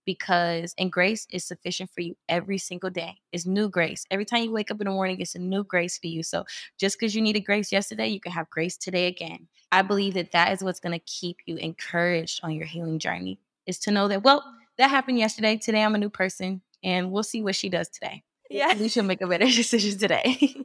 because 0.06 0.74
and 0.78 0.92
grace 0.92 1.28
is 1.32 1.46
sufficient 1.46 1.90
for 1.94 2.02
you 2.02 2.16
every 2.28 2.58
single 2.58 2.90
day. 2.90 3.16
It's 3.32 3.46
new 3.46 3.70
grace. 3.70 4.06
Every 4.12 4.26
time 4.26 4.44
you 4.44 4.52
wake 4.52 4.72
up 4.72 4.82
in 4.82 4.86
the 4.86 4.92
morning, 4.92 5.20
it's 5.20 5.36
a 5.36 5.40
new 5.40 5.64
grace 5.64 5.98
for 5.98 6.08
you. 6.08 6.24
So 6.24 6.46
just 6.78 7.00
because 7.00 7.16
you 7.16 7.22
needed 7.22 7.42
grace 7.42 7.72
yesterday, 7.72 8.08
you 8.08 8.20
can 8.20 8.32
have 8.32 8.50
grace 8.50 8.78
today 8.78 9.08
again. 9.08 9.48
I 9.72 9.82
believe 9.82 10.16
that 10.16 10.32
that 10.32 10.52
is 10.52 10.64
what's 10.64 10.80
going 10.80 10.98
to 10.98 11.06
keep 11.06 11.38
you 11.46 11.58
encouraged 11.58 12.42
on 12.44 12.52
your 12.52 12.66
healing 12.66 13.00
journey 13.00 13.40
is 13.68 13.80
to 13.80 13.92
know 13.92 14.08
that, 14.08 14.24
well, 14.24 14.44
that 14.78 14.90
happened 14.90 15.20
yesterday. 15.20 15.58
Today 15.58 15.84
I'm 15.84 15.96
a 15.96 16.00
new 16.00 16.10
person 16.10 16.62
and 16.84 17.12
we'll 17.12 17.24
see 17.24 17.42
what 17.42 17.56
she 17.56 17.70
does 17.70 17.90
today. 17.90 18.24
Yeah. 18.52 18.74
We 18.76 18.90
should 18.90 19.06
make 19.06 19.22
a 19.22 19.28
better 19.28 19.46
decision 19.62 19.98
today. 19.98 20.56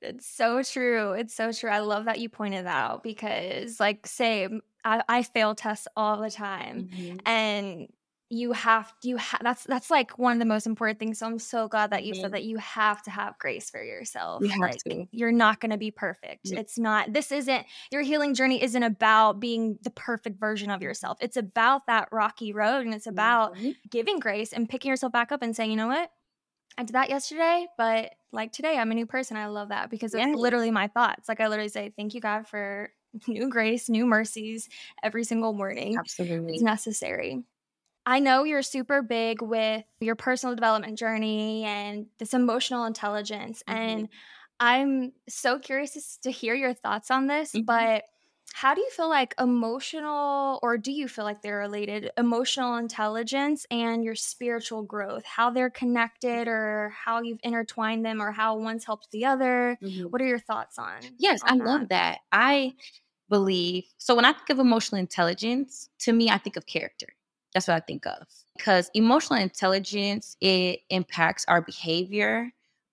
It's 0.00 0.26
so 0.26 0.62
true. 0.62 1.12
It's 1.12 1.34
so 1.34 1.52
true. 1.52 1.70
I 1.70 1.78
love 1.78 2.06
that 2.06 2.18
you 2.18 2.28
pointed 2.28 2.66
that 2.66 2.84
out 2.90 3.02
because, 3.04 3.78
like, 3.78 4.06
say, 4.06 4.48
I, 4.84 5.02
I 5.08 5.22
fail 5.22 5.54
tests 5.54 5.86
all 5.96 6.20
the 6.20 6.30
time, 6.30 6.88
Mhm. 6.92 7.20
and 7.24 7.86
you 8.34 8.52
have 8.52 8.90
you 9.04 9.18
ha- 9.18 9.38
that's 9.42 9.62
that's 9.64 9.90
like 9.90 10.18
one 10.18 10.32
of 10.32 10.38
the 10.38 10.44
most 10.46 10.66
important 10.66 10.98
things. 10.98 11.18
So 11.18 11.26
I'm 11.26 11.38
so 11.38 11.68
glad 11.68 11.90
that 11.90 12.02
you 12.04 12.14
Mhm. 12.14 12.20
said 12.22 12.32
that 12.32 12.42
you 12.44 12.56
have 12.56 13.00
to 13.02 13.10
have 13.10 13.38
grace 13.38 13.68
for 13.70 13.80
yourself. 13.84 14.42
You 14.42 14.48
have 14.48 14.58
like 14.58 14.78
to. 14.88 15.04
you're 15.12 15.30
not 15.30 15.60
going 15.60 15.70
to 15.70 15.76
be 15.76 15.90
perfect. 15.92 16.46
Mm. 16.46 16.58
It's 16.58 16.78
not. 16.78 17.12
This 17.12 17.30
isn't 17.30 17.64
your 17.92 18.00
healing 18.02 18.34
journey. 18.34 18.60
Isn't 18.62 18.82
about 18.82 19.38
being 19.38 19.78
the 19.82 19.90
perfect 19.90 20.40
version 20.40 20.70
of 20.70 20.82
yourself. 20.82 21.18
It's 21.20 21.36
about 21.36 21.86
that 21.86 22.08
rocky 22.10 22.52
road, 22.54 22.86
and 22.86 22.94
it's 22.94 23.06
about 23.06 23.54
Mhm. 23.54 23.76
giving 23.90 24.18
grace 24.18 24.52
and 24.52 24.68
picking 24.68 24.88
yourself 24.88 25.12
back 25.12 25.30
up 25.30 25.42
and 25.42 25.54
saying, 25.54 25.70
you 25.70 25.76
know 25.76 25.88
what, 25.88 26.10
I 26.78 26.84
did 26.84 26.94
that 26.94 27.10
yesterday, 27.10 27.66
but 27.76 28.14
like 28.32 28.52
today, 28.52 28.78
I'm 28.78 28.90
a 28.90 28.94
new 28.94 29.06
person. 29.06 29.36
I 29.36 29.46
love 29.46 29.68
that 29.68 29.90
because 29.90 30.14
it's 30.14 30.24
Yes. 30.24 30.34
literally 30.34 30.70
my 30.70 30.88
thoughts. 30.88 31.28
Like 31.28 31.40
I 31.40 31.48
literally 31.48 31.68
say, 31.68 31.92
thank 31.96 32.14
you, 32.14 32.20
God, 32.20 32.46
for 32.48 32.90
new 33.28 33.48
grace, 33.48 33.88
new 33.88 34.06
mercies 34.06 34.68
every 35.02 35.24
single 35.24 35.52
morning. 35.52 35.94
Absolutely. 35.98 36.54
It's 36.54 36.62
necessary. 36.62 37.44
I 38.04 38.18
know 38.18 38.44
you're 38.44 38.62
super 38.62 39.02
big 39.02 39.42
with 39.42 39.84
your 40.00 40.16
personal 40.16 40.56
development 40.56 40.98
journey 40.98 41.64
and 41.64 42.06
this 42.18 42.34
emotional 42.34 42.84
intelligence. 42.84 43.62
Mhm. 43.66 44.02
And 44.02 44.08
I'm 44.58 45.12
so 45.28 45.58
curious 45.58 46.18
to 46.22 46.30
hear 46.30 46.54
your 46.54 46.74
thoughts 46.74 47.10
on 47.10 47.26
this, 47.28 47.54
Mhm. 47.54 47.62
but 47.66 48.04
how 48.52 48.74
do 48.74 48.80
you 48.80 48.90
feel 48.90 49.08
like 49.08 49.34
emotional, 49.38 50.58
or 50.62 50.78
do 50.78 50.92
you 50.92 51.08
feel 51.08 51.24
like 51.24 51.42
they're 51.42 51.58
related, 51.58 52.10
emotional 52.18 52.76
intelligence 52.76 53.66
and 53.70 54.04
your 54.04 54.14
spiritual 54.14 54.82
growth, 54.82 55.24
how 55.24 55.50
they're 55.50 55.70
connected 55.70 56.48
or 56.48 56.90
how 56.90 57.22
you've 57.22 57.40
intertwined 57.42 58.04
them 58.04 58.20
or 58.22 58.32
how 58.32 58.56
one's 58.58 58.84
helped 58.84 59.10
the 59.10 59.24
other? 59.24 59.78
Mhm. 59.80 60.12
What 60.12 60.22
are 60.22 60.26
your 60.26 60.38
thoughts 60.38 60.78
on? 60.78 61.18
Yes, 61.18 61.42
I 61.46 61.50
on 61.50 61.62
love 61.64 61.88
that. 61.88 62.20
I 62.32 62.74
believe 63.28 63.84
so 63.98 64.14
when 64.16 64.24
I 64.24 64.32
think 64.32 64.50
of 64.50 64.58
emotional 64.58 65.00
intelligence, 65.00 65.90
to 66.00 66.12
me, 66.12 66.30
I 66.30 66.38
think 66.38 66.56
of 66.56 66.66
character. 66.66 67.08
That's 67.54 67.68
what 67.68 67.76
I 67.76 67.80
think 67.80 68.06
of. 68.06 68.26
because 68.56 68.90
emotional 68.94 69.40
intelligence 69.40 70.36
it 70.40 70.80
impacts 70.90 71.44
our 71.48 71.62
behavior 71.62 72.52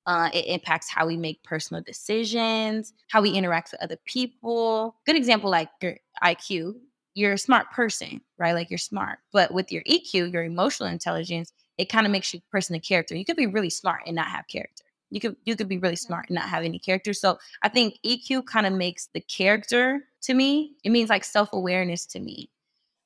uh, 0.09 0.27
it 0.33 0.45
impacts 0.47 0.89
how 0.89 1.05
we 1.05 1.15
make 1.15 1.41
personal 1.43 1.83
decisions 1.83 2.93
how 3.09 3.21
we 3.21 3.29
interact 3.29 3.71
with 3.71 3.81
other 3.83 3.97
people. 4.05 4.95
Good 5.05 5.15
example 5.15 5.51
like 5.51 5.69
your 5.81 5.97
iq 6.23 6.73
you're 7.13 7.33
a 7.33 7.37
smart 7.37 7.69
person 7.71 8.19
right? 8.39 8.53
Like 8.53 8.71
you're 8.71 8.79
smart 8.79 9.19
but 9.31 9.53
with 9.53 9.71
your 9.71 9.83
eq 9.83 10.13
your 10.13 10.43
emotional 10.43 10.89
intelligence 10.89 11.53
it 11.77 11.89
kind 11.89 12.05
of 12.07 12.11
makes 12.11 12.33
you 12.33 12.41
person 12.51 12.75
of 12.75 12.81
character. 12.81 13.15
You 13.15 13.23
could 13.23 13.37
be 13.37 13.45
really 13.45 13.69
smart 13.69 14.01
and 14.07 14.15
not 14.15 14.27
have 14.27 14.47
character. 14.47 14.83
You 15.11 15.19
could 15.19 15.35
you 15.45 15.55
could 15.55 15.69
be 15.69 15.77
really 15.77 15.95
smart 15.95 16.25
and 16.27 16.35
not 16.35 16.49
have 16.49 16.63
any 16.63 16.79
character. 16.79 17.13
So 17.13 17.37
i 17.61 17.69
think 17.69 17.99
eq 18.03 18.45
kind 18.47 18.65
of 18.65 18.73
makes 18.73 19.09
the 19.13 19.21
character 19.21 20.01
to 20.23 20.33
me 20.33 20.73
it 20.83 20.89
means 20.89 21.09
like 21.09 21.23
self-awareness 21.23 22.07
to 22.07 22.19
me. 22.19 22.49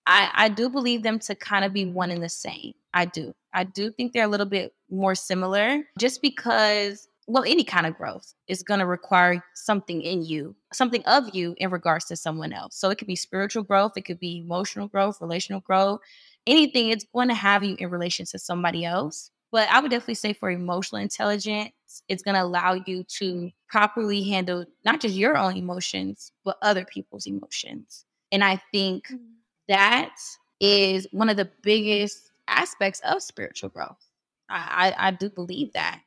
I, 0.05 0.29
I 0.33 0.49
do 0.49 0.69
believe 0.69 1.03
them 1.03 1.19
to 1.19 1.35
kind 1.35 1.63
of 1.65 1.73
be 1.73 1.85
one 1.85 2.11
and 2.11 2.23
the 2.23 2.29
same. 2.29 2.73
I 2.93 3.05
do. 3.05 3.33
I 3.53 3.63
do 3.63 3.91
think 3.91 4.11
they're 4.13 4.25
a 4.25 4.27
little 4.35 4.45
bit 4.45 4.73
more 4.93 5.15
similar 5.15 5.79
just 5.97 6.21
because, 6.21 7.07
well, 7.27 7.43
any 7.45 7.63
kind 7.63 7.85
of 7.85 7.97
growth 7.97 8.33
is 8.47 8.63
going 8.63 8.79
to 8.79 8.85
require 8.85 9.43
something 9.55 10.01
in 10.01 10.23
you, 10.23 10.55
something 10.71 11.03
of 11.05 11.33
you 11.33 11.55
in 11.57 11.69
regards 11.69 12.05
to 12.05 12.15
someone 12.15 12.53
else. 12.53 12.75
So 12.75 12.89
it 12.89 12.97
could 12.97 13.07
be 13.07 13.15
spiritual 13.15 13.63
growth, 13.63 13.93
it 13.97 14.03
could 14.03 14.19
be 14.19 14.39
emotional 14.39 14.87
growth, 14.87 15.21
relational 15.21 15.61
growth, 15.61 15.99
anything. 16.47 16.89
It's 16.89 17.05
going 17.13 17.29
to 17.29 17.35
have 17.35 17.63
you 17.63 17.75
in 17.79 17.89
relation 17.89 18.25
to 18.27 18.39
somebody 18.39 18.85
else. 18.85 19.31
But 19.51 19.69
I 19.69 19.79
would 19.79 19.91
definitely 19.91 20.15
say 20.15 20.33
for 20.33 20.49
emotional 20.49 21.01
intelligence, 21.01 21.71
it's 22.07 22.23
going 22.23 22.35
to 22.35 22.41
allow 22.41 22.73
you 22.87 23.03
to 23.19 23.51
properly 23.69 24.23
handle 24.23 24.65
not 24.83 24.99
just 24.99 25.13
your 25.13 25.37
own 25.37 25.57
emotions, 25.57 26.31
but 26.43 26.57
other 26.63 26.85
people's 26.85 27.27
emotions. 27.27 28.05
And 28.31 28.43
I 28.43 28.59
think 28.71 29.07
mm-hmm 29.07 29.33
that 29.67 30.15
is 30.59 31.07
one 31.11 31.29
of 31.29 31.37
the 31.37 31.49
biggest 31.61 32.31
aspects 32.47 33.01
of 33.05 33.21
spiritual 33.21 33.69
growth. 33.69 34.09
I, 34.49 34.93
I, 34.97 35.11
do 35.11 35.29
believe 35.29 35.73
that. 35.73 36.01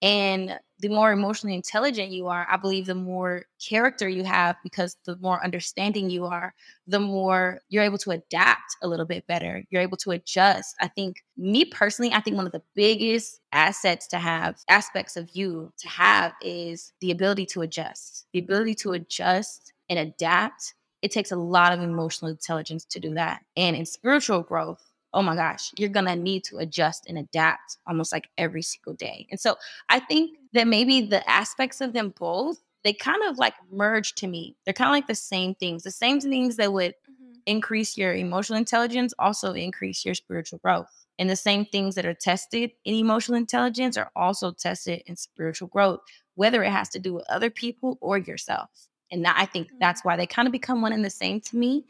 And 0.00 0.58
the 0.80 0.88
more 0.88 1.12
emotionally 1.12 1.54
intelligent 1.54 2.10
you 2.10 2.26
are, 2.26 2.46
I 2.50 2.56
believe 2.56 2.86
the 2.86 2.94
more 2.94 3.44
character 3.64 4.08
you 4.08 4.24
have 4.24 4.56
because 4.64 4.96
the 5.04 5.16
more 5.18 5.42
understanding 5.44 6.10
you 6.10 6.24
are, 6.24 6.54
the 6.88 6.98
more 6.98 7.60
you're 7.68 7.84
able 7.84 7.98
to 7.98 8.10
adapt 8.10 8.76
a 8.82 8.88
little 8.88 9.06
bit 9.06 9.26
better. 9.28 9.62
You're 9.70 9.82
able 9.82 9.98
to 9.98 10.10
adjust. 10.10 10.74
I 10.80 10.88
think, 10.88 11.22
me 11.36 11.64
personally, 11.64 12.12
I 12.12 12.20
think 12.20 12.36
one 12.36 12.46
of 12.46 12.52
the 12.52 12.64
biggest 12.74 13.40
assets 13.52 14.08
to 14.08 14.18
have, 14.18 14.56
aspects 14.68 15.16
of 15.16 15.30
you 15.34 15.72
to 15.78 15.88
have, 15.88 16.32
is 16.42 16.92
the 17.00 17.12
ability 17.12 17.46
to 17.46 17.62
adjust, 17.62 18.26
the 18.32 18.40
ability 18.40 18.74
to 18.76 18.92
adjust 18.92 19.72
and 19.88 20.00
adapt 20.00 20.74
it 21.02 21.10
takes 21.10 21.32
a 21.32 21.36
lot 21.36 21.72
of 21.72 21.80
emotional 21.80 22.30
intelligence 22.30 22.84
to 22.86 23.00
do 23.00 23.14
that. 23.14 23.42
And 23.56 23.76
in 23.76 23.84
spiritual 23.84 24.42
growth, 24.42 24.91
oh 25.14 25.22
my 25.22 25.34
gosh, 25.34 25.70
you're 25.76 25.88
going 25.88 26.06
to 26.06 26.16
need 26.16 26.44
to 26.44 26.58
adjust 26.58 27.06
and 27.06 27.18
adapt 27.18 27.76
almost 27.86 28.12
like 28.12 28.28
every 28.38 28.62
single 28.62 28.94
day. 28.94 29.26
And 29.30 29.38
so 29.38 29.56
I 29.88 30.00
think 30.00 30.38
that 30.52 30.66
maybe 30.66 31.02
the 31.02 31.28
aspects 31.28 31.80
of 31.80 31.92
them 31.92 32.14
both, 32.18 32.62
they 32.84 32.92
kind 32.92 33.22
of 33.28 33.38
like 33.38 33.54
merge 33.70 34.14
to 34.14 34.26
me. 34.26 34.56
They're 34.64 34.74
kind 34.74 34.88
of 34.88 34.92
like 34.92 35.06
the 35.06 35.14
same 35.14 35.54
things, 35.54 35.82
the 35.82 35.90
same 35.90 36.20
things 36.20 36.56
that 36.56 36.72
would 36.72 36.92
mm-hmm. 36.92 37.34
increase 37.46 37.96
your 37.96 38.14
emotional 38.14 38.58
intelligence 38.58 39.14
also 39.18 39.52
increase 39.52 40.04
your 40.04 40.14
spiritual 40.14 40.58
growth. 40.58 40.88
And 41.18 41.28
the 41.28 41.36
same 41.36 41.66
things 41.66 41.94
that 41.94 42.06
are 42.06 42.14
tested 42.14 42.72
in 42.84 42.94
emotional 42.94 43.36
intelligence 43.36 43.96
are 43.96 44.10
also 44.16 44.50
tested 44.50 45.02
in 45.06 45.14
spiritual 45.16 45.68
growth, 45.68 46.00
whether 46.34 46.64
it 46.64 46.72
has 46.72 46.88
to 46.90 46.98
do 46.98 47.12
with 47.12 47.28
other 47.28 47.50
people 47.50 47.98
or 48.00 48.18
yourself. 48.18 48.70
And 49.10 49.26
I 49.26 49.44
think 49.44 49.68
mm-hmm. 49.68 49.76
that's 49.78 50.04
why 50.04 50.16
they 50.16 50.26
kind 50.26 50.48
of 50.48 50.52
become 50.52 50.80
one 50.80 50.92
and 50.92 51.04
the 51.04 51.10
same 51.10 51.40
to 51.42 51.56
me, 51.56 51.84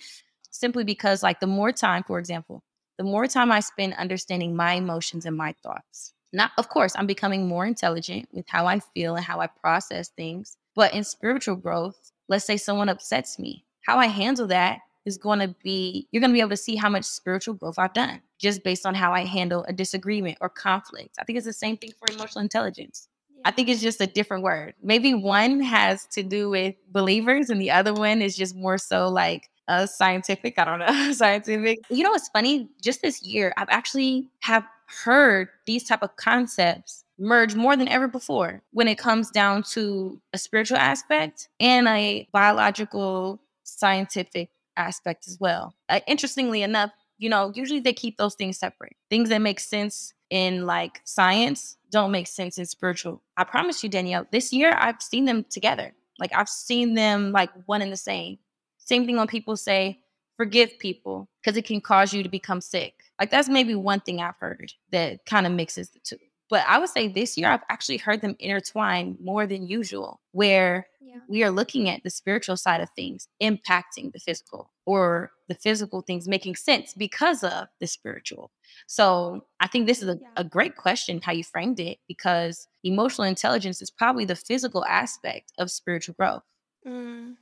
simply 0.50 0.82
because, 0.82 1.22
like, 1.22 1.38
the 1.38 1.46
more 1.46 1.70
time, 1.70 2.02
for 2.02 2.18
example, 2.18 2.64
the 3.02 3.10
more 3.10 3.26
time 3.26 3.50
I 3.50 3.58
spend 3.58 3.94
understanding 3.94 4.54
my 4.54 4.74
emotions 4.74 5.26
and 5.26 5.36
my 5.36 5.56
thoughts, 5.60 6.14
not, 6.32 6.52
of 6.56 6.68
course, 6.68 6.92
I'm 6.94 7.08
becoming 7.08 7.48
more 7.48 7.66
intelligent 7.66 8.28
with 8.32 8.46
how 8.48 8.68
I 8.68 8.78
feel 8.78 9.16
and 9.16 9.24
how 9.24 9.40
I 9.40 9.48
process 9.48 10.10
things. 10.10 10.56
But 10.76 10.94
in 10.94 11.02
spiritual 11.02 11.56
growth, 11.56 12.12
let's 12.28 12.44
say 12.44 12.56
someone 12.56 12.88
upsets 12.88 13.40
me, 13.40 13.64
how 13.84 13.98
I 13.98 14.06
handle 14.06 14.46
that 14.46 14.78
is 15.04 15.18
going 15.18 15.40
to 15.40 15.52
be, 15.64 16.06
you're 16.12 16.20
going 16.20 16.30
to 16.30 16.34
be 16.34 16.40
able 16.40 16.50
to 16.50 16.56
see 16.56 16.76
how 16.76 16.88
much 16.88 17.04
spiritual 17.04 17.54
growth 17.54 17.74
I've 17.76 17.92
done 17.92 18.22
just 18.38 18.62
based 18.62 18.86
on 18.86 18.94
how 18.94 19.12
I 19.12 19.24
handle 19.24 19.64
a 19.66 19.72
disagreement 19.72 20.38
or 20.40 20.48
conflict. 20.48 21.16
I 21.18 21.24
think 21.24 21.38
it's 21.38 21.46
the 21.46 21.52
same 21.52 21.76
thing 21.76 21.90
for 21.98 22.08
emotional 22.08 22.42
intelligence. 22.42 23.08
I 23.44 23.50
think 23.50 23.68
it's 23.68 23.82
just 23.82 24.00
a 24.00 24.06
different 24.06 24.44
word. 24.44 24.74
Maybe 24.80 25.12
one 25.12 25.60
has 25.60 26.06
to 26.12 26.22
do 26.22 26.50
with 26.50 26.76
believers 26.92 27.50
and 27.50 27.60
the 27.60 27.72
other 27.72 27.92
one 27.92 28.22
is 28.22 28.36
just 28.36 28.54
more 28.54 28.78
so 28.78 29.08
like 29.08 29.50
scientific. 29.86 30.58
I 30.58 30.64
don't 30.64 30.78
know, 30.78 31.12
scientific. 31.12 31.80
You 31.90 32.04
know 32.04 32.10
what's 32.10 32.28
funny? 32.28 32.68
Just 32.80 33.02
this 33.02 33.22
year, 33.22 33.52
I've 33.56 33.68
actually 33.70 34.28
have 34.40 34.64
heard 35.04 35.48
these 35.66 35.84
type 35.84 36.02
of 36.02 36.16
concepts 36.16 37.04
merge 37.18 37.54
more 37.54 37.76
than 37.76 37.88
ever 37.88 38.08
before 38.08 38.62
when 38.72 38.88
it 38.88 38.98
comes 38.98 39.30
down 39.30 39.62
to 39.62 40.20
a 40.32 40.38
spiritual 40.38 40.76
aspect 40.78 41.48
and 41.60 41.86
a 41.88 42.26
biological 42.32 43.40
scientific 43.62 44.50
aspect 44.76 45.26
as 45.28 45.38
well. 45.40 45.74
Uh, 45.88 46.00
interestingly 46.06 46.62
enough, 46.62 46.90
you 47.18 47.28
know, 47.28 47.52
usually 47.54 47.80
they 47.80 47.92
keep 47.92 48.16
those 48.16 48.34
things 48.34 48.58
separate. 48.58 48.96
Things 49.08 49.28
that 49.28 49.40
make 49.40 49.60
sense 49.60 50.12
in 50.30 50.66
like 50.66 51.00
science 51.04 51.76
don't 51.90 52.10
make 52.10 52.26
sense 52.26 52.58
in 52.58 52.66
spiritual. 52.66 53.22
I 53.36 53.44
promise 53.44 53.82
you, 53.84 53.88
Danielle, 53.88 54.26
this 54.32 54.52
year 54.52 54.74
I've 54.78 55.00
seen 55.00 55.26
them 55.26 55.44
together. 55.48 55.92
Like 56.18 56.34
I've 56.34 56.48
seen 56.48 56.94
them 56.94 57.32
like 57.32 57.50
one 57.66 57.82
and 57.82 57.92
the 57.92 57.96
same. 57.96 58.38
Same 58.84 59.06
thing 59.06 59.16
when 59.16 59.26
people 59.26 59.56
say, 59.56 60.00
forgive 60.36 60.78
people 60.78 61.28
because 61.40 61.56
it 61.56 61.64
can 61.64 61.80
cause 61.80 62.12
you 62.12 62.22
to 62.22 62.28
become 62.28 62.60
sick. 62.60 62.94
Like 63.20 63.30
that's 63.30 63.48
maybe 63.48 63.74
one 63.74 64.00
thing 64.00 64.20
I've 64.20 64.36
heard 64.38 64.72
that 64.90 65.24
kind 65.26 65.46
of 65.46 65.52
mixes 65.52 65.90
the 65.90 66.00
two. 66.00 66.16
But 66.50 66.64
I 66.68 66.78
would 66.78 66.88
say 66.88 67.08
this 67.08 67.38
year 67.38 67.48
I've 67.48 67.62
actually 67.70 67.98
heard 67.98 68.20
them 68.20 68.36
intertwine 68.38 69.16
more 69.22 69.46
than 69.46 69.66
usual, 69.66 70.20
where 70.32 70.86
yeah. 71.00 71.20
we 71.28 71.42
are 71.44 71.50
looking 71.50 71.88
at 71.88 72.02
the 72.02 72.10
spiritual 72.10 72.56
side 72.56 72.80
of 72.80 72.90
things 72.90 73.28
impacting 73.42 74.12
the 74.12 74.18
physical 74.18 74.70
or 74.84 75.30
the 75.48 75.54
physical 75.54 76.02
things 76.02 76.28
making 76.28 76.56
sense 76.56 76.92
because 76.92 77.44
of 77.44 77.68
the 77.80 77.86
spiritual. 77.86 78.50
So 78.86 79.46
I 79.60 79.68
think 79.68 79.86
this 79.86 80.02
is 80.02 80.08
a, 80.08 80.18
yeah. 80.20 80.28
a 80.36 80.44
great 80.44 80.76
question 80.76 81.20
how 81.22 81.32
you 81.32 81.44
framed 81.44 81.80
it 81.80 81.98
because 82.08 82.66
emotional 82.84 83.26
intelligence 83.26 83.80
is 83.80 83.90
probably 83.90 84.24
the 84.24 84.36
physical 84.36 84.84
aspect 84.84 85.52
of 85.58 85.70
spiritual 85.70 86.16
growth. 86.18 86.42
Mm. 86.86 87.36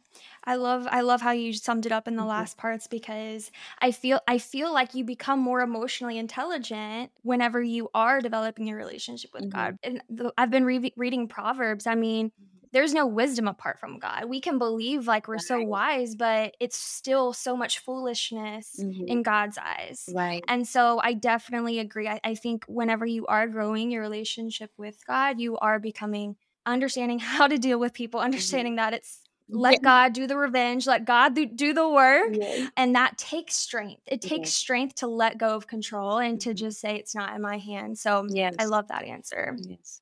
I 0.45 0.57
love 0.57 0.87
I 0.91 1.03
love 1.03 1.21
how 1.21 1.33
you 1.33 1.53
summed 1.53 1.87
it 1.87 1.93
up 1.93 2.09
in 2.09 2.17
the 2.17 2.25
last 2.25 2.57
parts 2.57 2.87
because 2.87 3.51
I 3.81 3.91
feel 3.91 4.21
I 4.27 4.39
feel 4.39 4.73
like 4.73 4.95
you 4.95 5.05
become 5.05 5.41
more 5.41 5.61
emotionally 5.61 6.19
intelligent 6.19 7.11
whenever 7.23 7.63
you 7.63 7.91
are 7.95 8.21
developing 8.21 8.67
your 8.67 8.79
relationship 8.79 9.33
with 9.33 9.45
mm-hmm. 9.45 9.59
God. 9.59 9.79
And 9.83 10.03
the, 10.09 10.33
I've 10.39 10.51
been 10.51 10.65
re- 10.65 10.95
reading 10.97 11.29
Proverbs. 11.29 11.87
I 11.87 11.95
mean, 11.95 12.29
mm-hmm 12.29 12.51
there's 12.73 12.95
no 12.95 13.07
wisdom 13.07 13.49
apart 13.49 13.81
from 13.81 13.99
God. 13.99 14.27
We 14.27 14.41
can 14.41 14.59
believe 14.59 15.07
like 15.07 15.27
we're 15.27 15.35
right. 15.35 15.43
so 15.43 15.63
wise, 15.63 16.15
but 16.15 16.57
it's 16.61 16.77
still 16.77 17.33
so 17.33 17.57
much 17.57 17.81
foolishness 17.81 18.77
mm-hmm. 18.81 19.07
in 19.07 19.23
God's 19.23 19.59
eyes. 19.59 20.09
Right. 20.13 20.45
And 20.47 20.67
so 20.67 21.01
I 21.03 21.15
definitely 21.15 21.81
agree. 21.81 22.07
I, 22.07 22.21
I 22.23 22.35
think 22.35 22.65
whenever 22.69 23.05
you 23.05 23.27
are 23.27 23.49
growing 23.49 23.91
your 23.91 24.03
relationship 24.03 24.71
with 24.77 25.05
God, 25.07 25.41
you 25.41 25.57
are 25.59 25.79
becoming 25.79 26.37
understanding 26.65 27.19
how 27.19 27.49
to 27.49 27.59
deal 27.59 27.81
with 27.81 27.93
people, 27.93 28.21
mm-hmm. 28.21 28.27
understanding 28.27 28.75
mm-hmm. 28.75 28.91
that 28.91 28.95
it's 28.95 29.21
let 29.51 29.75
yeah. 29.75 29.79
God 29.83 30.13
do 30.13 30.27
the 30.27 30.37
revenge, 30.37 30.87
let 30.87 31.05
God 31.05 31.35
do, 31.35 31.73
the 31.73 31.89
work. 31.89 32.31
Yeah. 32.33 32.69
And 32.77 32.95
that 32.95 33.19
takes 33.19 33.57
strength. 33.57 34.03
It 34.07 34.21
takes 34.21 34.49
yeah. 34.49 34.63
strength 34.63 34.95
to 34.97 35.07
let 35.07 35.39
go 35.39 35.55
of 35.57 35.67
control 35.67 36.19
and 36.19 36.39
mm-hmm. 36.39 36.51
to 36.51 36.55
just 36.55 36.81
say 36.81 36.97
it's 36.97 37.15
not 37.15 37.35
in 37.35 37.43
my 37.43 37.59
hands. 37.59 38.01
So 38.01 38.27
yes. 38.29 38.55
I 38.59 38.65
love 38.65 38.89
that 38.89 39.05
answer. 39.05 39.57
Yes. 39.61 40.01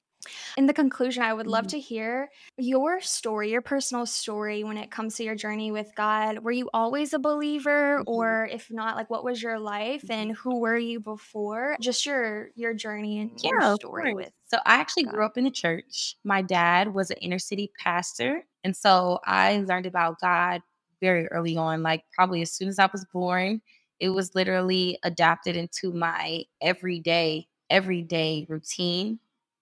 In 0.57 0.67
the 0.67 0.73
conclusion, 0.73 1.23
I 1.23 1.33
would 1.33 1.47
love 1.47 1.67
mm-hmm. 1.67 1.77
to 1.77 1.81
hear 1.81 2.31
your 2.57 3.01
story, 3.01 3.51
your 3.51 3.63
personal 3.63 4.07
story 4.07 4.65
when 4.65 4.77
it 4.77 4.91
comes 4.91 5.17
to 5.17 5.25
your 5.25 5.35
journey 5.35 5.71
with 5.71 5.91
God. 5.95 6.39
Were 6.41 6.53
you 6.53 6.69
always 6.73 7.13
a 7.13 7.19
believer 7.19 7.99
mm-hmm. 7.99 8.11
or 8.11 8.49
if 8.51 8.71
not, 8.71 8.97
like 8.97 9.11
what 9.11 9.25
was 9.25 9.43
your 9.43 9.59
life 9.59 10.03
mm-hmm. 10.03 10.13
and 10.13 10.33
who 10.33 10.59
were 10.61 10.77
you 10.79 11.01
before? 11.01 11.77
Just 11.81 12.07
your 12.07 12.51
your 12.55 12.75
journey 12.75 13.21
and 13.21 13.31
yeah, 13.43 13.51
your 13.51 13.75
story 13.77 14.15
with. 14.15 14.31
So 14.47 14.59
I 14.67 14.75
actually 14.75 15.05
God. 15.05 15.15
grew 15.15 15.25
up 15.25 15.39
in 15.39 15.45
the 15.45 15.51
church. 15.51 16.17
My 16.25 16.43
dad 16.43 16.93
was 16.93 17.11
an 17.11 17.19
inner 17.19 17.39
city 17.39 17.71
pastor, 17.79 18.45
and 18.65 18.77
so 18.77 19.21
I 19.25 19.65
learned 19.67 19.87
about 19.87 20.21
God 20.21 20.63
very 21.01 21.27
early 21.29 21.57
on, 21.57 21.83
like 21.83 22.05
probably 22.13 22.43
as 22.43 22.53
soon 22.53 22.69
as 22.69 22.79
I 22.79 22.89
was 22.93 23.05
born. 23.13 23.61
It 24.01 24.11
was 24.11 24.35
literally 24.35 24.99
adapted 25.03 25.57
into 25.57 25.93
my 25.93 26.45
everyday 26.61 27.49
everyday 27.71 28.47
routine 28.49 29.19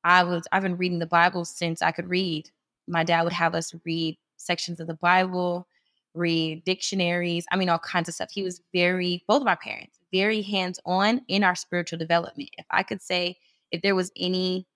I 0.07 0.23
was 0.23 0.45
I've 0.53 0.63
been 0.63 0.77
reading 0.77 1.01
the 1.01 1.07
Bible 1.07 1.45
since 1.45 1.83
I 1.83 1.91
could 1.91 2.09
read. 2.09 2.49
My 2.87 3.03
dad 3.03 3.25
would 3.25 3.33
have 3.33 3.57
us 3.57 3.75
read 3.85 4.17
sections 4.37 4.79
of 4.79 4.87
the 4.87 4.95
Bible, 4.95 5.67
read 6.15 6.63
dictionaries, 6.65 7.45
I 7.51 7.57
mean 7.57 7.69
all 7.69 7.81
kinds 7.81 8.09
of 8.09 8.15
stuff. 8.15 8.31
He 8.31 8.45
was 8.45 8.63
very 8.73 9.25
both 9.27 9.41
of 9.41 9.47
my 9.47 9.57
parents, 9.57 9.99
very 10.13 10.43
hands-on 10.43 11.23
in 11.27 11.43
our 11.43 11.57
spiritual 11.57 11.99
development. 11.99 12.51
If 12.57 12.67
I 12.71 12.85
could 12.85 13.03
say 13.03 13.37
if 13.73 13.83
there 13.83 13.97
was 13.97 14.13
any 14.17 14.69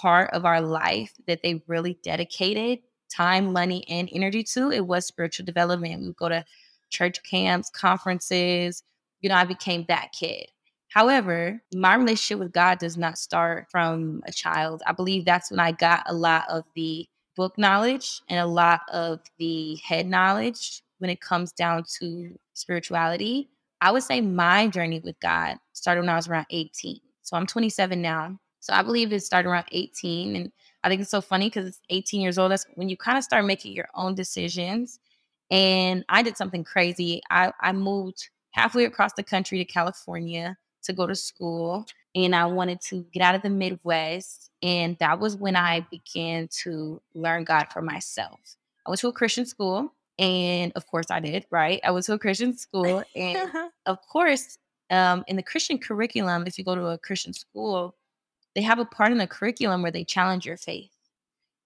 part 0.00 0.30
of 0.32 0.44
our 0.44 0.60
life 0.60 1.14
that 1.26 1.42
they 1.42 1.64
really 1.66 1.98
dedicated 2.04 2.78
time, 3.12 3.52
money, 3.52 3.84
and 3.88 4.08
energy 4.12 4.44
to, 4.44 4.70
it 4.70 4.86
was 4.86 5.04
spiritual 5.04 5.44
development. 5.44 6.00
We 6.00 6.06
would 6.06 6.16
go 6.16 6.28
to 6.28 6.44
church 6.90 7.20
camps, 7.28 7.70
conferences. 7.70 8.84
You 9.20 9.30
know, 9.30 9.34
I 9.34 9.44
became 9.44 9.84
that 9.88 10.12
kid. 10.12 10.46
However, 10.90 11.62
my 11.72 11.94
relationship 11.94 12.40
with 12.40 12.52
God 12.52 12.78
does 12.78 12.96
not 12.96 13.16
start 13.16 13.68
from 13.70 14.22
a 14.26 14.32
child. 14.32 14.82
I 14.86 14.92
believe 14.92 15.24
that's 15.24 15.50
when 15.50 15.60
I 15.60 15.70
got 15.70 16.02
a 16.06 16.12
lot 16.12 16.44
of 16.50 16.64
the 16.74 17.08
book 17.36 17.56
knowledge 17.56 18.20
and 18.28 18.40
a 18.40 18.46
lot 18.46 18.80
of 18.92 19.20
the 19.38 19.76
head 19.76 20.08
knowledge 20.08 20.82
when 20.98 21.08
it 21.08 21.20
comes 21.20 21.52
down 21.52 21.84
to 22.00 22.36
spirituality. 22.54 23.48
I 23.80 23.92
would 23.92 24.02
say 24.02 24.20
my 24.20 24.66
journey 24.66 24.98
with 24.98 25.18
God 25.20 25.58
started 25.74 26.00
when 26.00 26.10
I 26.10 26.16
was 26.16 26.26
around 26.26 26.46
18. 26.50 27.00
So 27.22 27.36
I'm 27.36 27.46
27 27.46 28.02
now. 28.02 28.36
So 28.58 28.74
I 28.74 28.82
believe 28.82 29.12
it 29.12 29.22
started 29.22 29.48
around 29.48 29.66
18. 29.70 30.34
And 30.34 30.52
I 30.82 30.88
think 30.88 31.02
it's 31.02 31.10
so 31.10 31.20
funny 31.20 31.46
because 31.46 31.66
it's 31.66 31.80
18 31.90 32.20
years 32.20 32.36
old. 32.36 32.50
That's 32.50 32.66
when 32.74 32.88
you 32.88 32.96
kind 32.96 33.16
of 33.16 33.22
start 33.22 33.44
making 33.44 33.74
your 33.74 33.88
own 33.94 34.16
decisions. 34.16 34.98
And 35.52 36.04
I 36.08 36.24
did 36.24 36.36
something 36.36 36.64
crazy. 36.64 37.22
I, 37.30 37.52
I 37.60 37.70
moved 37.72 38.28
halfway 38.50 38.86
across 38.86 39.12
the 39.12 39.22
country 39.22 39.58
to 39.58 39.64
California 39.64 40.56
to 40.82 40.92
go 40.92 41.06
to 41.06 41.14
school. 41.14 41.86
And 42.14 42.34
I 42.34 42.46
wanted 42.46 42.80
to 42.82 43.04
get 43.12 43.22
out 43.22 43.34
of 43.34 43.42
the 43.42 43.50
Midwest. 43.50 44.50
And 44.62 44.96
that 44.98 45.20
was 45.20 45.36
when 45.36 45.56
I 45.56 45.86
began 45.90 46.48
to 46.62 47.00
learn 47.14 47.44
God 47.44 47.66
for 47.72 47.82
myself. 47.82 48.56
I 48.86 48.90
went 48.90 49.00
to 49.00 49.08
a 49.08 49.12
Christian 49.12 49.46
school. 49.46 49.92
And 50.18 50.72
of 50.76 50.86
course, 50.86 51.06
I 51.10 51.20
did, 51.20 51.46
right? 51.50 51.80
I 51.82 51.90
went 51.92 52.04
to 52.06 52.12
a 52.12 52.18
Christian 52.18 52.56
school. 52.56 53.02
And 53.16 53.50
of 53.86 53.98
course, 54.06 54.58
um, 54.90 55.24
in 55.28 55.36
the 55.36 55.42
Christian 55.42 55.78
curriculum, 55.78 56.44
if 56.46 56.58
you 56.58 56.64
go 56.64 56.74
to 56.74 56.88
a 56.88 56.98
Christian 56.98 57.32
school, 57.32 57.94
they 58.54 58.62
have 58.62 58.78
a 58.78 58.84
part 58.84 59.12
in 59.12 59.18
the 59.18 59.26
curriculum 59.26 59.82
where 59.82 59.92
they 59.92 60.04
challenge 60.04 60.44
your 60.44 60.56
faith. 60.56 60.90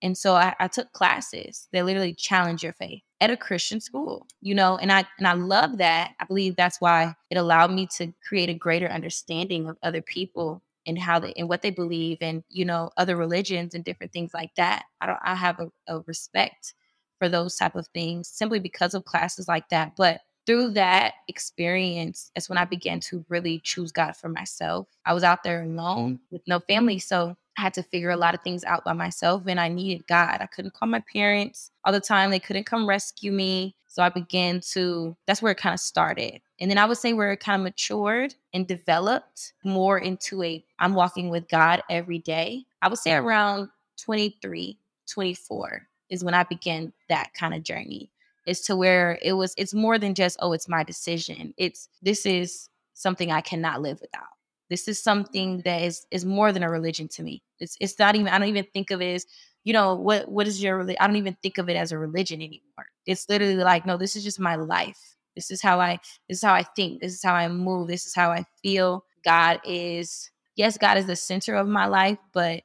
And 0.05 0.19
so 0.19 0.35
I, 0.35 0.55
I 0.61 0.69
took 0.69 0.93
classes 0.93 1.67
that 1.73 1.87
literally 1.87 2.13
challenge 2.13 2.63
your 2.63 2.75
faith 2.75 3.01
at 3.23 3.31
a 3.31 3.39
Christian 3.39 3.81
school, 3.81 4.27
you 4.43 4.55
know, 4.55 4.77
and 4.77 4.93
I 4.93 5.07
and 5.17 5.27
I 5.27 5.33
love 5.33 5.79
that. 5.79 6.13
I 6.21 6.27
believe 6.27 6.57
that's 6.57 6.79
why 6.79 7.15
it 7.31 7.39
allowed 7.39 7.73
me 7.73 7.89
to 7.97 8.13
create 8.29 8.51
a 8.51 8.55
greater 8.55 8.87
understanding 8.87 9.67
of 9.67 9.79
other 9.83 10.03
people 10.03 10.63
and 10.87 10.99
how 10.99 11.19
they 11.21 11.33
and 11.39 11.49
what 11.49 11.63
they 11.63 11.71
believe 11.71 12.19
and 12.21 12.45
you 12.51 12.67
know 12.67 12.91
other 12.99 13.17
religions 13.17 13.75
and 13.75 13.83
different 13.83 14.13
things 14.13 14.35
like 14.35 14.55
that. 14.57 14.85
I 15.01 15.07
don't 15.07 15.19
I 15.25 15.35
have 15.35 15.59
a, 15.59 15.71
a 15.89 16.01
respect 16.01 16.75
for 17.19 17.31
those 17.31 17.57
type 17.57 17.75
of 17.75 17.87
things 17.95 18.29
simply 18.29 18.61
because 18.61 18.93
of 18.93 19.07
classes 19.07 19.49
like 19.49 19.71
that. 19.71 19.97
But 19.97 20.21
through 20.45 20.73
that 20.73 21.15
experience 21.29 22.31
is 22.37 22.51
when 22.51 22.59
I 22.59 22.67
began 22.67 23.01
to 23.01 23.25
really 23.31 23.59
choose 23.65 23.91
God 23.91 24.17
for 24.17 24.29
myself. 24.29 24.87
I 25.07 25.15
was 25.15 25.25
out 25.25 25.45
there 25.45 25.63
alone 25.63 26.21
with 26.31 26.43
no 26.47 26.61
family. 26.61 26.99
So 26.99 27.37
I 27.57 27.63
had 27.63 27.75
to 27.75 27.83
figure 27.83 28.11
a 28.11 28.17
lot 28.17 28.35
of 28.35 28.43
things 28.43 28.65
out 28.65 28.85
by 28.85 28.93
myself 28.93 29.45
and 29.47 29.61
I 29.61 29.69
needed 29.69 30.07
God. 30.07 30.39
I 30.41 30.47
couldn't 30.47 30.75
call 30.75 30.89
my 30.89 31.03
parents 31.13 31.71
all 31.85 31.93
the 31.93 32.01
time. 32.01 32.31
They 32.31 32.41
couldn't 32.41 32.67
come 32.67 32.89
rescue 32.89 33.33
me. 33.33 33.77
So 33.87 34.03
I 34.03 34.09
began 34.09 34.61
to, 34.73 35.17
that's 35.27 35.41
where 35.41 35.53
it 35.53 35.59
kind 35.59 35.75
of 35.75 35.81
started. 35.81 36.41
And 36.59 36.71
then 36.71 36.79
I 36.79 36.85
would 36.85 36.99
say 36.99 37.13
where 37.13 37.31
it 37.33 37.41
kind 37.41 37.61
of 37.61 37.65
matured 37.65 38.35
and 38.53 38.67
developed 38.67 39.53
more 39.65 39.99
into 39.99 40.43
a, 40.43 40.65
I'm 40.81 40.95
walking 40.95 41.31
with 41.31 41.49
God 41.49 41.83
every 41.89 42.19
day. 42.19 42.65
I 42.83 42.89
would 42.89 42.99
say 42.99 43.15
around 43.15 43.69
23, 43.99 44.77
24 45.09 45.89
is 46.11 46.25
when 46.25 46.35
I 46.35 46.43
began 46.43 46.93
that 47.09 47.33
kind 47.35 47.55
of 47.55 47.63
journey 47.63 48.11
is 48.47 48.61
to 48.63 48.77
where 48.77 49.19
it 49.23 49.33
was 49.33 49.55
it's 49.57 49.75
more 49.75 49.99
than 49.99 50.15
just 50.15 50.37
oh 50.41 50.53
it's 50.53 50.69
my 50.69 50.83
decision 50.83 51.55
it's 51.57 51.89
this 52.03 52.27
is 52.27 52.69
something 52.93 53.33
i 53.33 53.41
cannot 53.41 53.81
live 53.81 54.01
without 54.01 54.34
this 54.75 54.89
is 54.89 55.01
something 55.01 55.63
that 55.65 55.83
is 55.83 56.05
is 56.11 56.25
more 56.25 56.51
than 56.51 56.65
a 56.65 56.69
religion 56.69 57.07
to 57.07 57.23
me 57.23 57.41
it's 57.61 57.77
it's 57.81 57.97
not 57.97 58.17
even 58.17 58.27
i 58.27 58.37
don't 58.39 58.49
even 58.49 58.67
think 58.75 58.91
of 58.91 59.01
it 59.01 59.15
as 59.15 59.27
you 59.63 59.73
know 59.73 59.95
what 59.95 60.29
what 60.29 60.49
is 60.49 60.61
your 60.61 60.83
i 61.01 61.07
don't 61.07 61.15
even 61.15 61.37
think 61.45 61.59
of 61.59 61.69
it 61.69 61.77
as 61.77 61.93
a 61.93 61.99
religion 61.99 62.43
anymore 62.43 62.87
it's 63.07 63.29
literally 63.29 63.55
like 63.55 63.87
no 63.87 63.97
this 63.97 64.17
is 64.17 64.25
just 64.25 64.41
my 64.41 64.57
life 64.57 65.17
this 65.37 65.53
is 65.53 65.63
how 65.63 65.79
i 65.79 65.97
this 66.29 66.39
is 66.39 66.43
how 66.43 66.53
i 66.53 66.65
think 66.75 67.01
this 67.01 67.13
is 67.13 67.23
how 67.23 67.35
i 67.35 67.47
move 67.47 67.87
this 67.87 68.05
is 68.05 68.15
how 68.17 68.33
i 68.33 68.45
feel 68.65 69.05
god 69.25 69.61
is 69.65 70.33
yes 70.57 70.77
god 70.77 70.99
is 70.99 71.07
the 71.07 71.15
center 71.15 71.55
of 71.55 71.69
my 71.69 71.87
life 71.87 72.19
but 72.33 72.63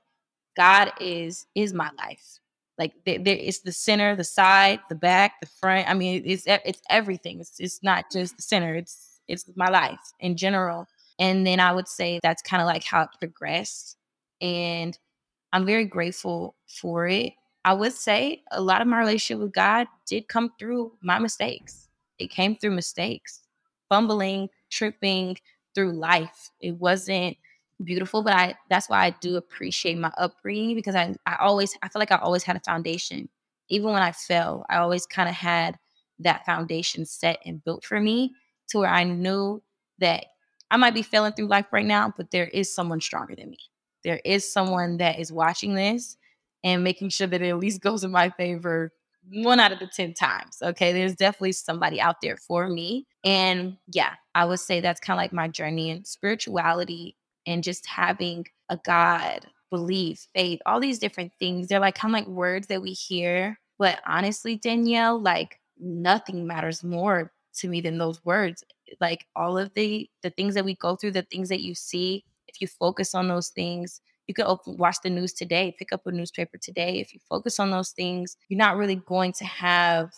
god 0.57 0.91
is 0.99 1.45
is 1.53 1.74
my 1.74 1.91
life 1.99 2.39
like 2.80 2.93
there, 3.05 3.20
there, 3.20 3.36
it's 3.38 3.60
the 3.60 3.74
center, 3.74 4.16
the 4.16 4.24
side, 4.24 4.80
the 4.88 4.95
back, 4.95 5.41
the 5.41 5.47
front. 5.60 5.89
I 5.89 5.93
mean, 5.93 6.24
it's 6.26 6.45
it's 6.47 6.82
everything. 6.89 7.41
It's 7.41 7.60
it's 7.60 7.84
not 7.84 8.05
just 8.10 8.38
the 8.38 8.41
center. 8.41 8.74
It's 8.74 9.20
it's 9.28 9.43
my 9.57 9.68
life 9.68 9.99
in 10.22 10.38
general. 10.38 10.88
And 11.20 11.45
then 11.45 11.59
I 11.59 11.72
would 11.72 11.88
say 11.88 12.20
that's 12.24 12.41
kind 12.41 12.61
of 12.61 12.67
like 12.67 12.84
how 12.84 13.03
it 13.03 13.09
progressed. 13.20 13.97
And 14.41 14.97
I'm 15.51 15.65
very 15.65 15.86
grateful 15.86 16.55
for 16.67 17.07
it. 17.07 17.34
I 17.65 17.74
would 17.74 17.93
say 17.93 18.43
a 18.51 18.61
lot 18.61 18.82
of 18.82 18.88
my 18.88 18.99
relationship 18.99 19.41
with 19.41 19.53
God 19.53 19.88
did 20.07 20.28
come 20.28 20.51
through 20.57 20.93
my 21.01 21.20
mistakes. 21.20 21.89
It 22.20 22.30
came 22.30 22.55
through 22.55 22.72
mistakes, 22.72 23.41
fumbling, 23.89 24.49
tripping 24.70 25.38
through 25.76 25.93
life. 25.93 26.51
It 26.61 26.78
wasn't 26.78 27.38
beautiful 27.84 28.22
but 28.22 28.34
i 28.34 28.53
that's 28.70 28.89
why 28.89 29.05
i 29.05 29.09
do 29.22 29.38
appreciate 29.38 29.97
my 29.97 30.11
upbringing 30.17 30.76
because 30.76 30.95
i 30.95 31.13
i 31.26 31.38
always 31.39 31.78
i 31.82 31.88
feel 31.88 31.99
like 31.99 32.11
i 32.11 32.17
always 32.17 32.43
had 32.43 32.57
a 32.57 32.61
foundation 32.61 33.30
even 33.70 33.91
when 33.91 34.01
i 34.01 34.11
fell 34.11 34.65
i 34.70 34.78
always 34.78 35.05
kind 35.05 35.30
of 35.30 35.36
had 35.36 35.78
that 36.20 36.45
foundation 36.45 37.05
set 37.05 37.39
and 37.45 37.63
built 37.63 37.86
for 37.86 37.99
me 38.01 38.34
to 38.67 38.80
where 38.80 38.89
i 38.89 39.03
knew 39.03 39.61
that 39.99 40.26
i 40.72 40.78
might 40.78 40.93
be 40.93 41.01
failing 41.01 41.34
through 41.34 41.47
life 41.47 41.67
right 41.72 41.86
now 41.86 42.13
but 42.15 42.32
there 42.32 42.47
is 42.47 42.74
someone 42.74 43.01
stronger 43.01 43.36
than 43.36 43.49
me 43.49 43.59
there 44.03 44.22
is 44.24 44.51
someone 44.51 44.97
that 44.97 45.20
is 45.20 45.32
watching 45.32 45.76
this 45.76 46.17
and 46.63 46.84
making 46.84 47.09
sure 47.09 47.28
that 47.28 47.41
it 47.41 47.49
at 47.49 47.59
least 47.59 47.82
goes 47.82 48.03
in 48.03 48.11
my 48.11 48.30
favor 48.30 48.91
one 49.32 49.59
out 49.59 49.72
of 49.72 49.80
the 49.80 49.88
10 49.88 50.13
times. 50.13 50.57
Okay. 50.61 50.93
There's 50.93 51.15
definitely 51.15 51.51
somebody 51.53 52.01
out 52.01 52.17
there 52.22 52.38
for 52.38 52.67
me. 52.67 53.05
And 53.24 53.78
yeah, 53.88 54.13
I 54.36 54.45
would 54.45 54.59
say 54.59 54.80
that's 54.80 54.99
kind 54.99 55.17
of 55.17 55.22
like 55.22 55.34
my 55.34 55.47
journey 55.47 55.89
in 55.89 56.05
spirituality 56.05 57.15
and 57.45 57.63
just 57.63 57.86
having 57.86 58.45
a 58.70 58.78
God, 58.78 59.45
belief, 59.70 60.28
faith, 60.34 60.59
all 60.65 60.80
these 60.80 60.99
different 60.99 61.32
things. 61.39 61.67
They're 61.67 61.80
like 61.80 61.95
kind 61.95 62.13
of 62.13 62.20
like 62.20 62.28
words 62.28 62.67
that 62.67 62.82
we 62.82 62.91
hear. 62.91 63.59
But 63.78 63.99
honestly, 64.05 64.55
Danielle, 64.55 65.20
like 65.20 65.59
nothing 65.80 66.47
matters 66.47 66.84
more 66.84 67.32
to 67.60 67.68
me 67.68 67.82
than 67.82 67.97
those 67.97 68.24
words. 68.26 68.64
Like 68.99 69.26
all 69.36 69.57
of 69.57 69.74
the 69.74 70.10
the 70.24 70.30
things 70.32 70.55
that 70.55 70.66
we 70.66 70.76
go 70.76 70.95
through, 70.95 71.12
the 71.12 71.24
things 71.24 71.49
that 71.49 71.62
you 71.62 71.76
see, 71.76 72.24
if 72.47 72.62
you 72.62 72.68
focus 72.68 73.14
on 73.14 73.28
those 73.28 73.49
things, 73.49 74.01
you 74.28 74.34
could 74.34 74.45
open, 74.45 74.78
watch 74.78 74.97
the 75.03 75.10
news 75.10 75.34
today, 75.34 75.76
pick 75.78 75.91
up 75.91 76.05
a 76.05 76.12
newspaper 76.12 76.57
today. 76.57 76.99
If 76.99 77.14
you 77.14 77.20
focus 77.28 77.60
on 77.60 77.72
those 77.72 77.91
things, 77.91 78.38
you're 78.47 78.57
not 78.57 78.78
really 78.78 78.95
going 78.95 79.34
to 79.34 79.45
have 79.45 80.12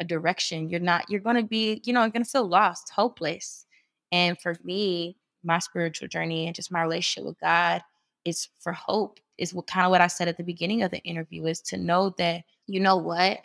a 0.00 0.04
direction. 0.04 0.70
You're 0.70 0.80
not, 0.80 1.08
you're 1.10 1.20
going 1.20 1.36
to 1.36 1.42
be, 1.42 1.82
you 1.84 1.92
know, 1.92 2.00
you're 2.00 2.10
going 2.10 2.24
to 2.24 2.30
feel 2.30 2.48
lost, 2.48 2.90
hopeless. 2.90 3.66
And 4.10 4.40
for 4.40 4.56
me, 4.64 5.16
my 5.44 5.58
spiritual 5.58 6.08
journey 6.08 6.46
and 6.46 6.54
just 6.54 6.72
my 6.72 6.82
relationship 6.82 7.26
with 7.26 7.40
God 7.40 7.82
is 8.24 8.48
for 8.60 8.72
hope 8.72 9.20
is 9.36 9.54
what 9.54 9.66
kind 9.66 9.84
of 9.84 9.90
what 9.90 10.00
I 10.00 10.08
said 10.08 10.28
at 10.28 10.36
the 10.36 10.44
beginning 10.44 10.82
of 10.82 10.90
the 10.90 10.98
interview 11.00 11.46
is 11.46 11.60
to 11.62 11.76
know 11.76 12.14
that 12.18 12.42
you 12.66 12.80
know 12.80 12.96
what 12.96 13.38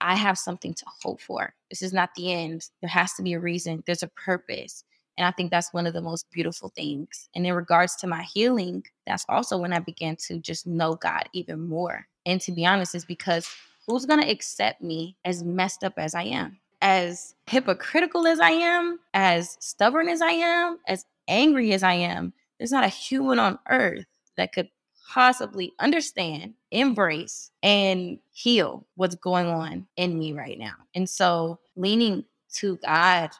I 0.00 0.14
have 0.16 0.38
something 0.38 0.74
to 0.74 0.84
hope 1.02 1.20
for. 1.20 1.54
This 1.70 1.82
is 1.82 1.92
not 1.92 2.10
the 2.14 2.32
end. 2.32 2.68
There 2.80 2.90
has 2.90 3.14
to 3.14 3.22
be 3.22 3.32
a 3.32 3.40
reason. 3.40 3.82
There's 3.86 4.02
a 4.02 4.08
purpose. 4.08 4.84
And 5.18 5.26
I 5.26 5.30
think 5.30 5.50
that's 5.50 5.72
one 5.72 5.86
of 5.86 5.94
the 5.94 6.02
most 6.02 6.26
beautiful 6.30 6.70
things. 6.76 7.28
And 7.34 7.46
in 7.46 7.54
regards 7.54 7.96
to 7.96 8.06
my 8.06 8.22
healing, 8.22 8.84
that's 9.06 9.24
also 9.28 9.56
when 9.56 9.72
I 9.72 9.78
began 9.78 10.16
to 10.26 10.38
just 10.38 10.66
know 10.66 10.94
God 10.94 11.24
even 11.32 11.66
more. 11.66 12.06
And 12.26 12.40
to 12.42 12.52
be 12.52 12.66
honest, 12.66 12.94
is 12.94 13.04
because 13.04 13.48
who's 13.86 14.04
going 14.04 14.20
to 14.20 14.30
accept 14.30 14.82
me 14.82 15.16
as 15.24 15.42
messed 15.42 15.84
up 15.84 15.94
as 15.96 16.14
I 16.14 16.24
am? 16.24 16.58
As 16.82 17.34
hypocritical 17.46 18.26
as 18.26 18.40
I 18.40 18.50
am, 18.50 18.98
as 19.14 19.56
stubborn 19.60 20.08
as 20.08 20.20
I 20.20 20.32
am, 20.32 20.78
as 20.86 21.06
angry 21.28 21.72
as 21.72 21.82
I 21.82 21.94
am, 21.94 22.34
there's 22.58 22.72
not 22.72 22.84
a 22.84 22.88
human 22.88 23.38
on 23.38 23.58
earth 23.70 24.04
that 24.36 24.52
could 24.52 24.68
possibly 25.08 25.72
understand, 25.80 26.54
embrace, 26.70 27.50
and 27.62 28.18
heal 28.32 28.86
what's 28.96 29.14
going 29.14 29.46
on 29.46 29.86
in 29.96 30.18
me 30.18 30.32
right 30.32 30.58
now. 30.58 30.74
And 30.94 31.08
so, 31.08 31.58
leaning 31.76 32.24
to 32.54 32.76
God 32.78 33.30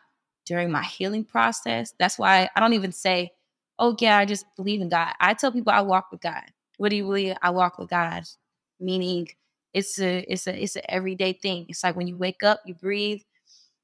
during 0.44 0.70
my 0.70 0.82
healing 0.82 1.24
process, 1.24 1.94
that's 1.98 2.18
why 2.18 2.48
I 2.54 2.60
don't 2.60 2.74
even 2.74 2.92
say, 2.92 3.32
oh, 3.78 3.96
yeah, 4.00 4.18
I 4.18 4.24
just 4.24 4.46
believe 4.56 4.80
in 4.80 4.88
God. 4.88 5.12
I 5.20 5.34
tell 5.34 5.52
people 5.52 5.72
I 5.72 5.80
walk 5.80 6.08
with 6.10 6.20
God. 6.20 6.44
What 6.78 6.90
do 6.90 6.96
you 6.96 7.04
believe? 7.04 7.36
I 7.42 7.50
walk 7.50 7.78
with 7.78 7.90
God, 7.90 8.24
meaning 8.80 9.28
it's 9.74 9.98
a 10.00 10.18
it's 10.30 10.46
a 10.46 10.62
it's 10.62 10.76
an 10.76 10.82
everyday 10.88 11.32
thing. 11.34 11.66
It's 11.68 11.84
like 11.84 11.96
when 11.96 12.06
you 12.06 12.16
wake 12.16 12.42
up, 12.42 12.60
you 12.66 12.74
breathe, 12.74 13.22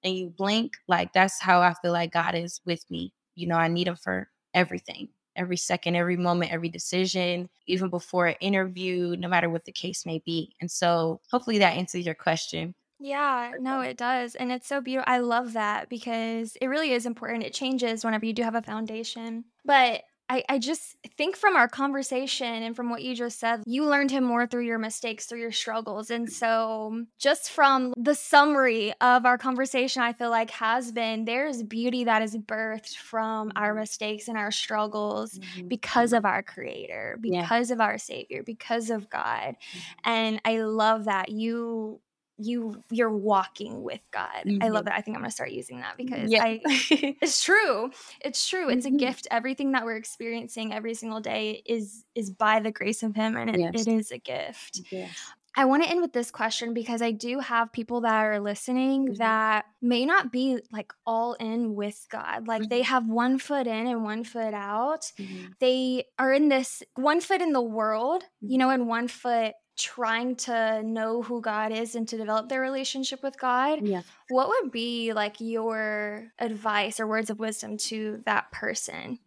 and 0.04 0.16
you 0.16 0.30
blink. 0.30 0.74
Like 0.88 1.12
that's 1.12 1.40
how 1.40 1.60
I 1.60 1.74
feel 1.82 1.92
like 1.92 2.12
God 2.12 2.34
is 2.34 2.60
with 2.64 2.84
me 2.90 3.12
you 3.34 3.46
know, 3.46 3.56
I 3.56 3.68
need 3.68 3.88
Him 3.88 3.96
for 3.96 4.28
everything, 4.54 5.08
every 5.36 5.56
second, 5.56 5.96
every 5.96 6.16
moment, 6.16 6.52
every 6.52 6.68
decision, 6.68 7.48
even 7.66 7.90
before 7.90 8.26
an 8.26 8.36
interview, 8.40 9.16
no 9.18 9.28
matter 9.28 9.48
what 9.50 9.64
the 9.64 9.72
case 9.72 10.04
may 10.06 10.22
be. 10.24 10.54
And 10.60 10.70
so 10.70 11.20
hopefully 11.30 11.58
that 11.58 11.76
answers 11.76 12.04
your 12.04 12.14
question. 12.14 12.74
Yeah, 12.98 13.54
no, 13.58 13.80
it 13.80 13.96
does. 13.96 14.36
And 14.36 14.52
it's 14.52 14.68
so 14.68 14.80
beautiful. 14.80 15.12
I 15.12 15.18
love 15.18 15.54
that 15.54 15.88
because 15.88 16.56
it 16.60 16.68
really 16.68 16.92
is 16.92 17.04
important. 17.04 17.42
It 17.42 17.52
changes 17.52 18.04
whenever 18.04 18.24
you 18.24 18.32
do 18.32 18.44
have 18.44 18.54
a 18.54 18.62
foundation. 18.62 19.44
But 19.64 20.02
I, 20.32 20.42
I 20.48 20.58
just 20.58 20.96
think 21.18 21.36
from 21.36 21.56
our 21.56 21.68
conversation 21.68 22.46
and 22.46 22.74
from 22.74 22.88
what 22.88 23.02
you 23.02 23.14
just 23.14 23.38
said, 23.38 23.62
you 23.66 23.84
learned 23.84 24.10
him 24.10 24.24
more 24.24 24.46
through 24.46 24.64
your 24.64 24.78
mistakes, 24.78 25.26
through 25.26 25.40
your 25.40 25.52
struggles. 25.52 26.10
And 26.10 26.32
so, 26.32 27.04
just 27.18 27.50
from 27.50 27.92
the 27.98 28.14
summary 28.14 28.94
of 29.02 29.26
our 29.26 29.36
conversation, 29.36 30.00
I 30.00 30.14
feel 30.14 30.30
like 30.30 30.50
has 30.52 30.90
been 30.90 31.26
there's 31.26 31.62
beauty 31.62 32.04
that 32.04 32.22
is 32.22 32.34
birthed 32.34 32.96
from 32.96 33.52
our 33.56 33.74
mistakes 33.74 34.26
and 34.26 34.38
our 34.38 34.50
struggles 34.50 35.38
mm-hmm. 35.38 35.68
because 35.68 36.14
of 36.14 36.24
our 36.24 36.42
Creator, 36.42 37.18
because 37.20 37.68
yeah. 37.68 37.74
of 37.74 37.82
our 37.82 37.98
Savior, 37.98 38.42
because 38.42 38.88
of 38.88 39.10
God. 39.10 39.56
Mm-hmm. 39.56 40.10
And 40.10 40.40
I 40.46 40.62
love 40.62 41.04
that 41.04 41.28
you 41.28 42.00
you 42.38 42.82
you're 42.90 43.10
walking 43.10 43.82
with 43.82 44.00
God. 44.10 44.28
Mm-hmm. 44.46 44.62
I 44.62 44.68
love 44.68 44.80
mm-hmm. 44.80 44.86
that. 44.86 44.98
I 44.98 45.00
think 45.00 45.16
I'm 45.16 45.22
gonna 45.22 45.30
start 45.30 45.50
using 45.50 45.80
that 45.80 45.96
because 45.96 46.30
yeah. 46.30 46.44
I 46.44 46.60
it's 46.64 47.42
true. 47.42 47.90
It's 48.20 48.48
true. 48.48 48.68
It's 48.68 48.86
mm-hmm. 48.86 48.96
a 48.96 48.98
gift. 48.98 49.28
Everything 49.30 49.72
that 49.72 49.84
we're 49.84 49.96
experiencing 49.96 50.72
every 50.72 50.94
single 50.94 51.20
day 51.20 51.62
is 51.66 52.04
is 52.14 52.30
by 52.30 52.60
the 52.60 52.72
grace 52.72 53.02
of 53.02 53.14
him 53.14 53.36
and 53.36 53.50
it, 53.50 53.60
yes. 53.60 53.86
it 53.86 53.88
is 53.88 54.10
a 54.10 54.18
gift. 54.18 54.80
Yes. 54.90 55.10
I 55.54 55.66
want 55.66 55.82
to 55.82 55.88
end 55.88 56.00
with 56.00 56.14
this 56.14 56.30
question 56.30 56.72
because 56.72 57.02
I 57.02 57.10
do 57.10 57.38
have 57.38 57.72
people 57.72 58.00
that 58.02 58.24
are 58.24 58.40
listening 58.40 59.04
mm-hmm. 59.04 59.14
that 59.16 59.66
may 59.82 60.06
not 60.06 60.32
be 60.32 60.58
like 60.72 60.92
all 61.06 61.34
in 61.34 61.74
with 61.74 62.06
God. 62.10 62.48
Like 62.48 62.62
mm-hmm. 62.62 62.68
they 62.68 62.82
have 62.82 63.06
one 63.06 63.38
foot 63.38 63.66
in 63.66 63.86
and 63.86 64.02
one 64.02 64.24
foot 64.24 64.54
out. 64.54 65.02
Mm-hmm. 65.18 65.46
They 65.60 66.06
are 66.18 66.32
in 66.32 66.48
this 66.48 66.82
one 66.94 67.20
foot 67.20 67.42
in 67.42 67.52
the 67.52 67.62
world, 67.62 68.24
you 68.40 68.56
know, 68.56 68.70
and 68.70 68.88
one 68.88 69.08
foot 69.08 69.52
trying 69.76 70.36
to 70.36 70.82
know 70.82 71.22
who 71.22 71.40
God 71.40 71.72
is 71.72 71.94
and 71.94 72.06
to 72.08 72.16
develop 72.16 72.48
their 72.48 72.60
relationship 72.60 73.22
with 73.22 73.38
God, 73.38 73.86
yeah. 73.86 74.02
what 74.28 74.48
would 74.48 74.70
be 74.70 75.12
like 75.12 75.40
your 75.40 76.32
advice 76.38 77.00
or 77.00 77.06
words 77.06 77.30
of 77.30 77.38
wisdom 77.38 77.76
to 77.78 78.22
that 78.26 78.50
person? 78.52 79.18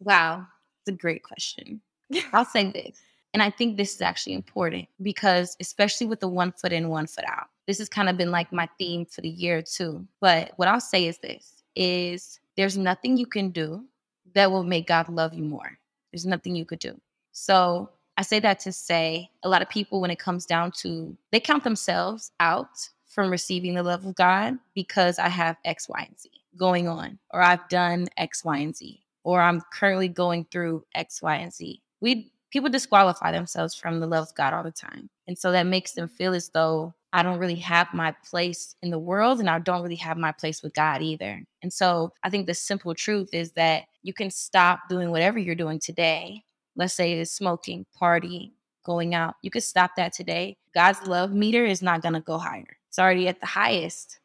Wow, 0.00 0.46
it's 0.80 0.94
a 0.94 0.98
great 0.98 1.22
question. 1.22 1.80
I'll 2.32 2.44
say 2.44 2.70
this. 2.70 3.00
And 3.34 3.42
I 3.42 3.50
think 3.50 3.76
this 3.76 3.94
is 3.94 4.00
actually 4.00 4.32
important 4.32 4.88
because, 5.02 5.56
especially 5.60 6.06
with 6.06 6.20
the 6.20 6.28
one 6.28 6.52
foot 6.52 6.72
in, 6.72 6.88
one 6.88 7.06
foot 7.06 7.24
out, 7.28 7.48
this 7.66 7.78
has 7.78 7.88
kind 7.88 8.08
of 8.08 8.16
been 8.16 8.30
like 8.30 8.52
my 8.52 8.68
theme 8.78 9.04
for 9.04 9.20
the 9.20 9.28
year 9.28 9.62
too. 9.62 10.06
But 10.20 10.52
what 10.56 10.68
I'll 10.68 10.80
say 10.80 11.06
is 11.06 11.18
this 11.18 11.62
is 11.76 12.40
there's 12.56 12.78
nothing 12.78 13.16
you 13.16 13.26
can 13.26 13.50
do 13.50 13.84
that 14.34 14.50
will 14.50 14.64
make 14.64 14.86
God 14.86 15.08
love 15.08 15.34
you 15.34 15.44
more. 15.44 15.78
There's 16.12 16.26
nothing 16.26 16.56
you 16.56 16.64
could 16.64 16.78
do. 16.78 16.98
So 17.32 17.90
I 18.18 18.22
say 18.22 18.40
that 18.40 18.58
to 18.60 18.72
say 18.72 19.30
a 19.44 19.48
lot 19.48 19.62
of 19.62 19.68
people, 19.68 20.00
when 20.00 20.10
it 20.10 20.18
comes 20.18 20.44
down 20.44 20.72
to, 20.78 21.16
they 21.30 21.38
count 21.38 21.62
themselves 21.62 22.32
out 22.40 22.90
from 23.06 23.30
receiving 23.30 23.74
the 23.74 23.82
love 23.84 24.04
of 24.04 24.16
God 24.16 24.58
because 24.74 25.20
I 25.20 25.28
have 25.28 25.56
X, 25.64 25.88
Y, 25.88 26.04
and 26.04 26.18
Z 26.18 26.28
going 26.56 26.88
on, 26.88 27.20
or 27.30 27.40
I've 27.40 27.68
done 27.68 28.08
X, 28.16 28.44
Y, 28.44 28.58
and 28.58 28.76
Z, 28.76 29.00
or 29.22 29.40
I'm 29.40 29.62
currently 29.72 30.08
going 30.08 30.46
through 30.50 30.84
X, 30.96 31.22
Y, 31.22 31.36
and 31.36 31.52
Z. 31.52 31.80
We 32.00 32.32
people 32.50 32.68
disqualify 32.68 33.30
themselves 33.30 33.76
from 33.76 34.00
the 34.00 34.06
love 34.08 34.28
of 34.28 34.34
God 34.34 34.52
all 34.52 34.64
the 34.64 34.72
time. 34.72 35.08
And 35.28 35.38
so 35.38 35.52
that 35.52 35.66
makes 35.66 35.92
them 35.92 36.08
feel 36.08 36.34
as 36.34 36.48
though 36.48 36.94
I 37.12 37.22
don't 37.22 37.38
really 37.38 37.56
have 37.56 37.94
my 37.94 38.14
place 38.28 38.74
in 38.82 38.90
the 38.90 38.98
world 38.98 39.38
and 39.38 39.48
I 39.48 39.60
don't 39.60 39.82
really 39.82 39.96
have 39.96 40.16
my 40.16 40.32
place 40.32 40.62
with 40.62 40.74
God 40.74 41.02
either. 41.02 41.42
And 41.62 41.72
so 41.72 42.12
I 42.24 42.30
think 42.30 42.46
the 42.46 42.54
simple 42.54 42.94
truth 42.94 43.32
is 43.32 43.52
that 43.52 43.84
you 44.02 44.12
can 44.12 44.30
stop 44.30 44.80
doing 44.88 45.10
whatever 45.10 45.38
you're 45.38 45.54
doing 45.54 45.78
today 45.78 46.42
let's 46.78 46.94
say 46.94 47.12
it's 47.12 47.32
smoking, 47.32 47.84
partying, 48.00 48.52
going 48.84 49.14
out, 49.14 49.34
you 49.42 49.50
could 49.50 49.64
stop 49.64 49.90
that 49.96 50.14
today. 50.14 50.56
God's 50.74 51.06
love 51.06 51.32
meter 51.32 51.66
is 51.66 51.82
not 51.82 52.00
going 52.00 52.14
to 52.14 52.20
go 52.20 52.38
higher. 52.38 52.78
It's 52.88 52.98
already 52.98 53.28
at 53.28 53.40
the 53.40 53.46
highest. 53.46 54.20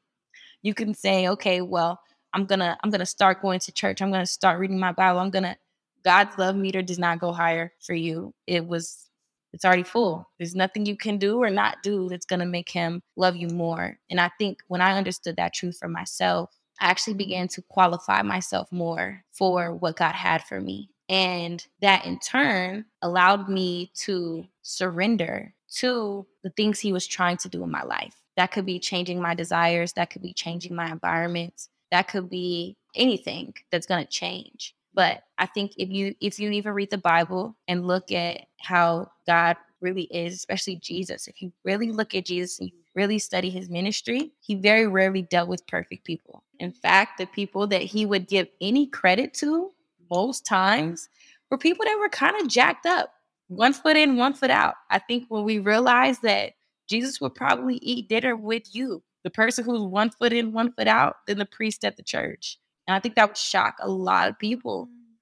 You 0.61 0.73
can 0.73 0.93
say, 0.93 1.27
okay, 1.27 1.59
well, 1.59 1.99
I'm 2.33 2.45
going 2.45 2.59
to 2.59 2.77
I'm 2.81 2.89
going 2.89 2.99
to 2.99 3.05
start 3.05 3.41
going 3.41 3.59
to 3.59 3.71
church. 3.73 4.01
I'm 4.01 4.09
going 4.09 4.21
to 4.23 4.31
start 4.31 4.59
reading 4.59 4.79
my 4.79 4.93
Bible. 4.93 5.19
I'm 5.19 5.31
going 5.31 5.43
to 5.43 5.57
God's 6.05 6.37
love 6.37 6.55
meter 6.55 6.81
does 6.81 6.99
not 6.99 7.19
go 7.19 7.33
higher 7.33 7.73
for 7.81 7.93
you. 7.93 8.33
It 8.47 8.65
was 8.65 9.09
it's 9.51 9.65
already 9.65 9.83
full. 9.83 10.27
There's 10.39 10.55
nothing 10.55 10.85
you 10.85 10.95
can 10.95 11.17
do 11.17 11.37
or 11.37 11.49
not 11.49 11.83
do 11.83 12.09
that's 12.09 12.25
going 12.25 12.39
to 12.39 12.45
make 12.45 12.69
him 12.69 13.01
love 13.15 13.35
you 13.35 13.49
more. 13.49 13.99
And 14.09 14.19
I 14.19 14.31
think 14.39 14.59
when 14.67 14.81
I 14.81 14.97
understood 14.97 15.35
that 15.35 15.53
truth 15.53 15.77
for 15.79 15.87
myself, 15.87 16.49
I 16.81 16.85
actually 16.87 17.13
began 17.13 17.47
to 17.49 17.61
qualify 17.61 18.23
myself 18.23 18.71
more 18.71 19.23
for 19.31 19.75
what 19.75 19.97
God 19.97 20.15
had 20.15 20.43
for 20.43 20.59
me. 20.59 20.89
And 21.09 21.65
that 21.81 22.05
in 22.05 22.19
turn 22.19 22.85
allowed 23.01 23.49
me 23.49 23.91
to 24.05 24.45
surrender 24.61 25.53
to 25.75 26.25
the 26.43 26.49
things 26.51 26.79
he 26.79 26.93
was 26.93 27.07
trying 27.07 27.37
to 27.37 27.49
do 27.49 27.63
in 27.63 27.71
my 27.71 27.83
life. 27.83 28.15
That 28.37 28.51
could 28.51 28.65
be 28.65 28.79
changing 28.79 29.21
my 29.21 29.35
desires, 29.35 29.93
that 29.93 30.09
could 30.09 30.21
be 30.21 30.33
changing 30.33 30.75
my 30.75 30.89
environment, 30.91 31.67
that 31.91 32.07
could 32.07 32.29
be 32.29 32.77
anything 32.95 33.53
that's 33.71 33.85
going 33.85 34.03
to 34.03 34.11
change. 34.11 34.75
But 34.93 35.23
I 35.37 35.45
think 35.47 35.73
if 35.77 35.89
you 35.89 36.15
if 36.21 36.39
you 36.39 36.51
even 36.51 36.73
read 36.73 36.91
the 36.91 36.97
Bible 36.97 37.55
and 37.67 37.87
look 37.87 38.11
at 38.11 38.45
how 38.59 39.11
God 39.25 39.57
really 39.81 40.03
is, 40.03 40.35
especially 40.35 40.77
Jesus, 40.77 41.27
if 41.27 41.41
you 41.41 41.51
really 41.63 41.91
look 41.91 42.15
at 42.15 42.25
Jesus 42.25 42.59
and 42.59 42.69
you 42.69 42.75
really 42.95 43.19
study 43.19 43.49
his 43.49 43.69
ministry, 43.69 44.31
he 44.39 44.55
very 44.55 44.87
rarely 44.87 45.23
dealt 45.23 45.49
with 45.49 45.65
perfect 45.67 46.05
people. 46.05 46.43
In 46.59 46.71
fact, 46.71 47.17
the 47.17 47.25
people 47.25 47.67
that 47.67 47.81
he 47.81 48.05
would 48.05 48.27
give 48.27 48.47
any 48.61 48.87
credit 48.87 49.33
to 49.35 49.71
most 50.13 50.45
times 50.45 51.09
were 51.49 51.57
people 51.57 51.85
that 51.85 51.97
were 51.99 52.09
kind 52.09 52.39
of 52.39 52.47
jacked 52.47 52.85
up, 52.85 53.13
one 53.47 53.73
foot 53.73 53.97
in, 53.97 54.15
one 54.17 54.33
foot 54.33 54.51
out. 54.51 54.75
I 54.89 54.99
think 54.99 55.25
when 55.29 55.43
we 55.43 55.59
realized 55.59 56.21
that 56.21 56.53
Jesus 56.87 57.19
would 57.19 57.35
probably 57.35 57.75
eat 57.77 58.09
dinner 58.09 58.35
with 58.35 58.75
you, 58.75 59.01
the 59.23 59.29
person 59.29 59.65
who's 59.65 59.81
one 59.81 60.09
foot 60.09 60.33
in, 60.33 60.53
one 60.53 60.71
foot 60.73 60.87
out, 60.87 61.15
than 61.27 61.37
the 61.37 61.45
priest 61.45 61.83
at 61.83 61.97
the 61.97 62.03
church. 62.03 62.59
And 62.87 62.95
I 62.95 62.99
think 62.99 63.15
that 63.15 63.29
would 63.29 63.37
shock 63.37 63.75
a 63.81 63.89
lot 63.89 64.29
of 64.29 64.37
people. 64.37 64.87
Mm. 64.87 65.15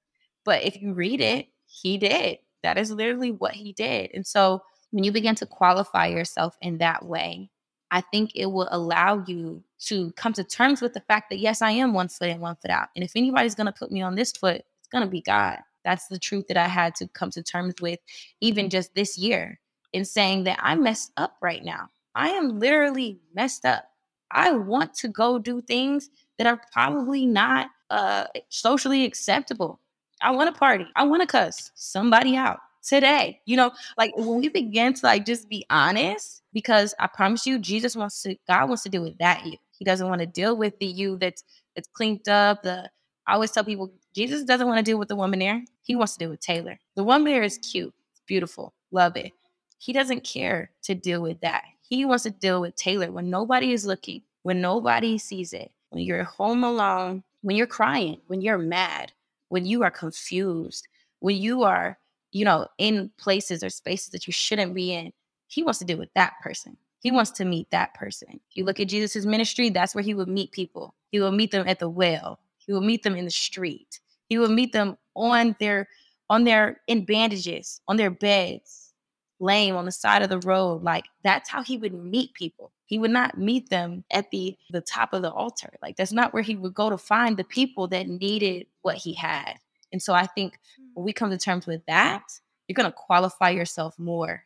But 0.43 0.63
if 0.63 0.81
you 0.81 0.93
read 0.93 1.21
it, 1.21 1.47
he 1.67 1.97
did. 1.97 2.39
That 2.63 2.77
is 2.77 2.91
literally 2.91 3.31
what 3.31 3.53
he 3.53 3.73
did. 3.73 4.11
And 4.13 4.25
so 4.25 4.63
when 4.91 5.03
you 5.03 5.11
begin 5.11 5.35
to 5.35 5.45
qualify 5.45 6.07
yourself 6.07 6.57
in 6.61 6.79
that 6.79 7.05
way, 7.05 7.49
I 7.91 8.01
think 8.01 8.31
it 8.35 8.47
will 8.47 8.69
allow 8.71 9.23
you 9.27 9.63
to 9.87 10.11
come 10.13 10.33
to 10.33 10.43
terms 10.43 10.81
with 10.81 10.93
the 10.93 11.01
fact 11.01 11.29
that, 11.29 11.39
yes, 11.39 11.61
I 11.61 11.71
am 11.71 11.93
one 11.93 12.07
foot 12.07 12.29
in, 12.29 12.39
one 12.39 12.55
foot 12.55 12.71
out. 12.71 12.87
And 12.95 13.03
if 13.03 13.11
anybody's 13.15 13.55
going 13.55 13.65
to 13.65 13.71
put 13.71 13.91
me 13.91 14.01
on 14.01 14.15
this 14.15 14.31
foot, 14.31 14.63
going 14.91 15.03
to 15.03 15.09
be 15.09 15.21
God. 15.21 15.59
That's 15.83 16.07
the 16.07 16.19
truth 16.19 16.47
that 16.47 16.57
I 16.57 16.67
had 16.67 16.95
to 16.95 17.07
come 17.07 17.31
to 17.31 17.41
terms 17.41 17.75
with, 17.81 17.99
even 18.39 18.69
just 18.69 18.93
this 18.93 19.17
year, 19.17 19.59
in 19.93 20.05
saying 20.05 20.43
that 20.43 20.59
I'm 20.61 20.83
messed 20.83 21.11
up 21.17 21.35
right 21.41 21.63
now. 21.63 21.89
I 22.13 22.29
am 22.29 22.59
literally 22.59 23.19
messed 23.33 23.65
up. 23.65 23.85
I 24.31 24.51
want 24.51 24.93
to 24.95 25.07
go 25.07 25.39
do 25.39 25.61
things 25.61 26.09
that 26.37 26.47
are 26.47 26.61
probably 26.71 27.25
not 27.25 27.69
uh, 27.89 28.25
socially 28.49 29.05
acceptable. 29.05 29.79
I 30.21 30.31
want 30.31 30.53
to 30.53 30.57
party. 30.57 30.85
I 30.95 31.03
want 31.03 31.21
to 31.21 31.27
cuss 31.27 31.71
somebody 31.75 32.35
out 32.35 32.59
today. 32.83 33.41
You 33.45 33.57
know, 33.57 33.71
like 33.97 34.15
when 34.15 34.39
we 34.39 34.49
begin 34.49 34.93
to 34.93 35.05
like 35.05 35.25
just 35.25 35.49
be 35.49 35.65
honest, 35.69 36.43
because 36.53 36.93
I 36.99 37.07
promise 37.07 37.45
you, 37.45 37.59
Jesus 37.59 37.95
wants 37.95 38.21
to, 38.23 38.35
God 38.47 38.69
wants 38.69 38.83
to 38.83 38.89
deal 38.89 39.03
with 39.03 39.17
that 39.17 39.45
you. 39.45 39.57
He 39.77 39.85
doesn't 39.85 40.07
want 40.07 40.21
to 40.21 40.27
deal 40.27 40.55
with 40.55 40.77
the 40.79 40.85
you 40.85 41.17
that's 41.17 41.43
that's 41.75 41.87
cleaned 41.87 42.27
up, 42.29 42.61
the 42.63 42.89
I 43.31 43.35
always 43.35 43.51
tell 43.51 43.63
people 43.63 43.93
Jesus 44.13 44.43
doesn't 44.43 44.67
want 44.67 44.79
to 44.79 44.83
deal 44.83 44.99
with 44.99 45.07
the 45.07 45.15
Womanaire. 45.15 45.63
He 45.83 45.95
wants 45.95 46.13
to 46.13 46.19
deal 46.19 46.29
with 46.31 46.41
Taylor. 46.41 46.77
The 46.95 47.05
Womanaire 47.05 47.45
is 47.45 47.59
cute, 47.59 47.93
it's 48.11 48.21
beautiful, 48.27 48.73
love 48.91 49.15
it. 49.15 49.31
He 49.77 49.93
doesn't 49.93 50.25
care 50.25 50.71
to 50.83 50.95
deal 50.95 51.21
with 51.21 51.39
that. 51.39 51.63
He 51.79 52.03
wants 52.03 52.23
to 52.23 52.31
deal 52.31 52.59
with 52.59 52.75
Taylor 52.75 53.09
when 53.09 53.29
nobody 53.29 53.71
is 53.71 53.85
looking, 53.85 54.23
when 54.43 54.59
nobody 54.59 55.17
sees 55.17 55.53
it, 55.53 55.71
when 55.91 56.03
you're 56.03 56.25
home 56.25 56.65
alone, 56.65 57.23
when 57.41 57.55
you're 57.55 57.67
crying, 57.67 58.19
when 58.27 58.41
you're 58.41 58.57
mad, 58.57 59.13
when 59.47 59.65
you 59.65 59.81
are 59.81 59.91
confused, 59.91 60.89
when 61.21 61.37
you 61.37 61.63
are, 61.63 61.97
you 62.33 62.43
know, 62.43 62.67
in 62.79 63.11
places 63.17 63.63
or 63.63 63.69
spaces 63.69 64.09
that 64.09 64.27
you 64.27 64.33
shouldn't 64.33 64.75
be 64.75 64.91
in. 64.91 65.13
He 65.47 65.63
wants 65.63 65.79
to 65.79 65.85
deal 65.85 65.97
with 65.97 66.13
that 66.15 66.33
person. 66.43 66.75
He 66.99 67.11
wants 67.11 67.31
to 67.31 67.45
meet 67.45 67.71
that 67.71 67.93
person. 67.93 68.41
You 68.51 68.65
look 68.65 68.81
at 68.81 68.89
Jesus' 68.89 69.25
ministry, 69.25 69.69
that's 69.69 69.95
where 69.95 70.03
he 70.03 70.13
would 70.13 70.27
meet 70.27 70.51
people. 70.51 70.95
He 71.11 71.21
will 71.21 71.31
meet 71.31 71.51
them 71.51 71.65
at 71.65 71.79
the 71.79 71.87
well. 71.87 72.37
He 72.65 72.73
will 72.73 72.81
meet 72.81 73.03
them 73.03 73.15
in 73.15 73.25
the 73.25 73.31
street. 73.31 73.99
He 74.27 74.37
will 74.37 74.49
meet 74.49 74.73
them 74.73 74.97
on 75.15 75.55
their 75.59 75.87
on 76.29 76.45
their 76.45 76.79
in 76.87 77.03
bandages, 77.03 77.81
on 77.87 77.97
their 77.97 78.09
beds, 78.09 78.93
lame 79.39 79.75
on 79.75 79.85
the 79.85 79.91
side 79.91 80.21
of 80.21 80.29
the 80.29 80.39
road. 80.39 80.83
Like 80.83 81.05
that's 81.23 81.49
how 81.49 81.63
he 81.63 81.77
would 81.77 81.93
meet 81.93 82.33
people. 82.33 82.71
He 82.85 82.99
would 82.99 83.11
not 83.11 83.37
meet 83.37 83.69
them 83.69 84.03
at 84.11 84.31
the 84.31 84.57
the 84.69 84.81
top 84.81 85.13
of 85.13 85.21
the 85.21 85.31
altar. 85.31 85.73
Like 85.81 85.97
that's 85.97 86.13
not 86.13 86.33
where 86.33 86.43
he 86.43 86.55
would 86.55 86.73
go 86.73 86.89
to 86.89 86.97
find 86.97 87.35
the 87.35 87.43
people 87.43 87.87
that 87.89 88.07
needed 88.07 88.67
what 88.81 88.97
he 88.97 89.13
had. 89.13 89.55
And 89.91 90.01
so 90.01 90.13
I 90.13 90.25
think 90.25 90.57
hmm. 90.77 90.85
when 90.93 91.05
we 91.05 91.13
come 91.13 91.29
to 91.31 91.37
terms 91.37 91.67
with 91.67 91.85
that, 91.87 92.23
you're 92.67 92.75
going 92.75 92.89
to 92.89 92.95
qualify 92.95 93.49
yourself 93.49 93.97
more. 93.99 94.45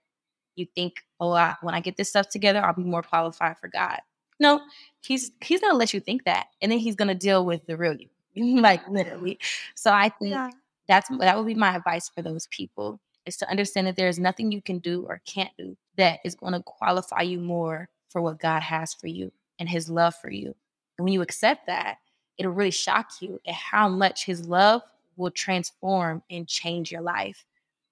You 0.55 0.65
think, 0.73 0.95
oh, 1.19 1.33
I, 1.33 1.55
when 1.61 1.75
I 1.75 1.79
get 1.81 1.97
this 1.97 2.09
stuff 2.09 2.29
together, 2.29 2.63
I'll 2.63 2.73
be 2.73 2.83
more 2.83 3.03
qualified 3.03 3.57
for 3.59 3.67
God. 3.67 3.99
No, 4.39 4.61
he's 5.01 5.31
he's 5.41 5.61
gonna 5.61 5.77
let 5.77 5.93
you 5.93 5.99
think 5.99 6.25
that, 6.25 6.47
and 6.61 6.71
then 6.71 6.79
he's 6.79 6.95
gonna 6.95 7.15
deal 7.15 7.45
with 7.45 7.65
the 7.65 7.77
real 7.77 7.95
you. 7.95 8.09
like 8.61 8.87
literally. 8.89 9.39
So 9.75 9.91
I 9.91 10.09
think 10.09 10.31
yeah. 10.31 10.49
that's 10.87 11.09
that 11.19 11.37
would 11.37 11.47
be 11.47 11.55
my 11.55 11.75
advice 11.75 12.09
for 12.09 12.21
those 12.21 12.47
people 12.47 12.99
is 13.25 13.37
to 13.37 13.49
understand 13.49 13.87
that 13.87 13.95
there 13.95 14.07
is 14.07 14.19
nothing 14.19 14.51
you 14.51 14.61
can 14.61 14.79
do 14.79 15.05
or 15.07 15.21
can't 15.25 15.51
do 15.57 15.75
that 15.97 16.19
is 16.23 16.35
going 16.35 16.53
to 16.53 16.61
qualify 16.61 17.21
you 17.21 17.39
more 17.39 17.89
for 18.09 18.21
what 18.21 18.39
God 18.39 18.61
has 18.61 18.93
for 18.93 19.07
you 19.07 19.31
and 19.59 19.67
his 19.67 19.89
love 19.89 20.15
for 20.15 20.29
you. 20.29 20.53
And 20.97 21.05
when 21.05 21.13
you 21.13 21.21
accept 21.21 21.65
that, 21.67 21.97
it'll 22.37 22.51
really 22.51 22.71
shock 22.71 23.09
you 23.21 23.39
at 23.47 23.53
how 23.53 23.89
much 23.89 24.25
his 24.25 24.47
love 24.47 24.81
will 25.17 25.31
transform 25.31 26.21
and 26.29 26.47
change 26.47 26.91
your 26.91 27.01
life. 27.01 27.45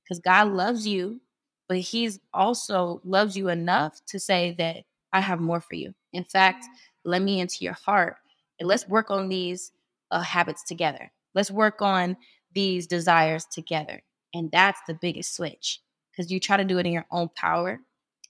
Because 0.03 0.19
God 0.19 0.49
loves 0.49 0.85
you, 0.85 1.19
but 1.67 1.77
he's 1.77 2.19
also 2.33 3.01
loves 3.03 3.35
you 3.35 3.49
enough 3.49 4.01
to 4.07 4.19
say 4.19 4.53
that 4.57 4.83
I 5.13 5.21
have 5.21 5.39
more 5.39 5.61
for 5.61 5.75
you. 5.75 5.93
In 6.11 6.25
fact, 6.25 6.65
let 7.05 7.21
me 7.21 7.39
into 7.39 7.63
your 7.63 7.73
heart 7.73 8.17
and 8.59 8.67
let's 8.67 8.87
work 8.87 9.11
on 9.11 9.29
these 9.29 9.71
uh, 10.11 10.21
habits 10.21 10.63
together. 10.63 11.11
Let's 11.33 11.51
work 11.51 11.81
on 11.81 12.17
these 12.53 12.87
desires 12.87 13.45
together. 13.45 14.01
And 14.33 14.51
that's 14.51 14.79
the 14.87 14.95
biggest 14.95 15.35
switch 15.35 15.79
because 16.11 16.31
you 16.31 16.39
try 16.39 16.57
to 16.57 16.63
do 16.63 16.79
it 16.79 16.85
in 16.85 16.91
your 16.93 17.05
own 17.11 17.29
power, 17.35 17.79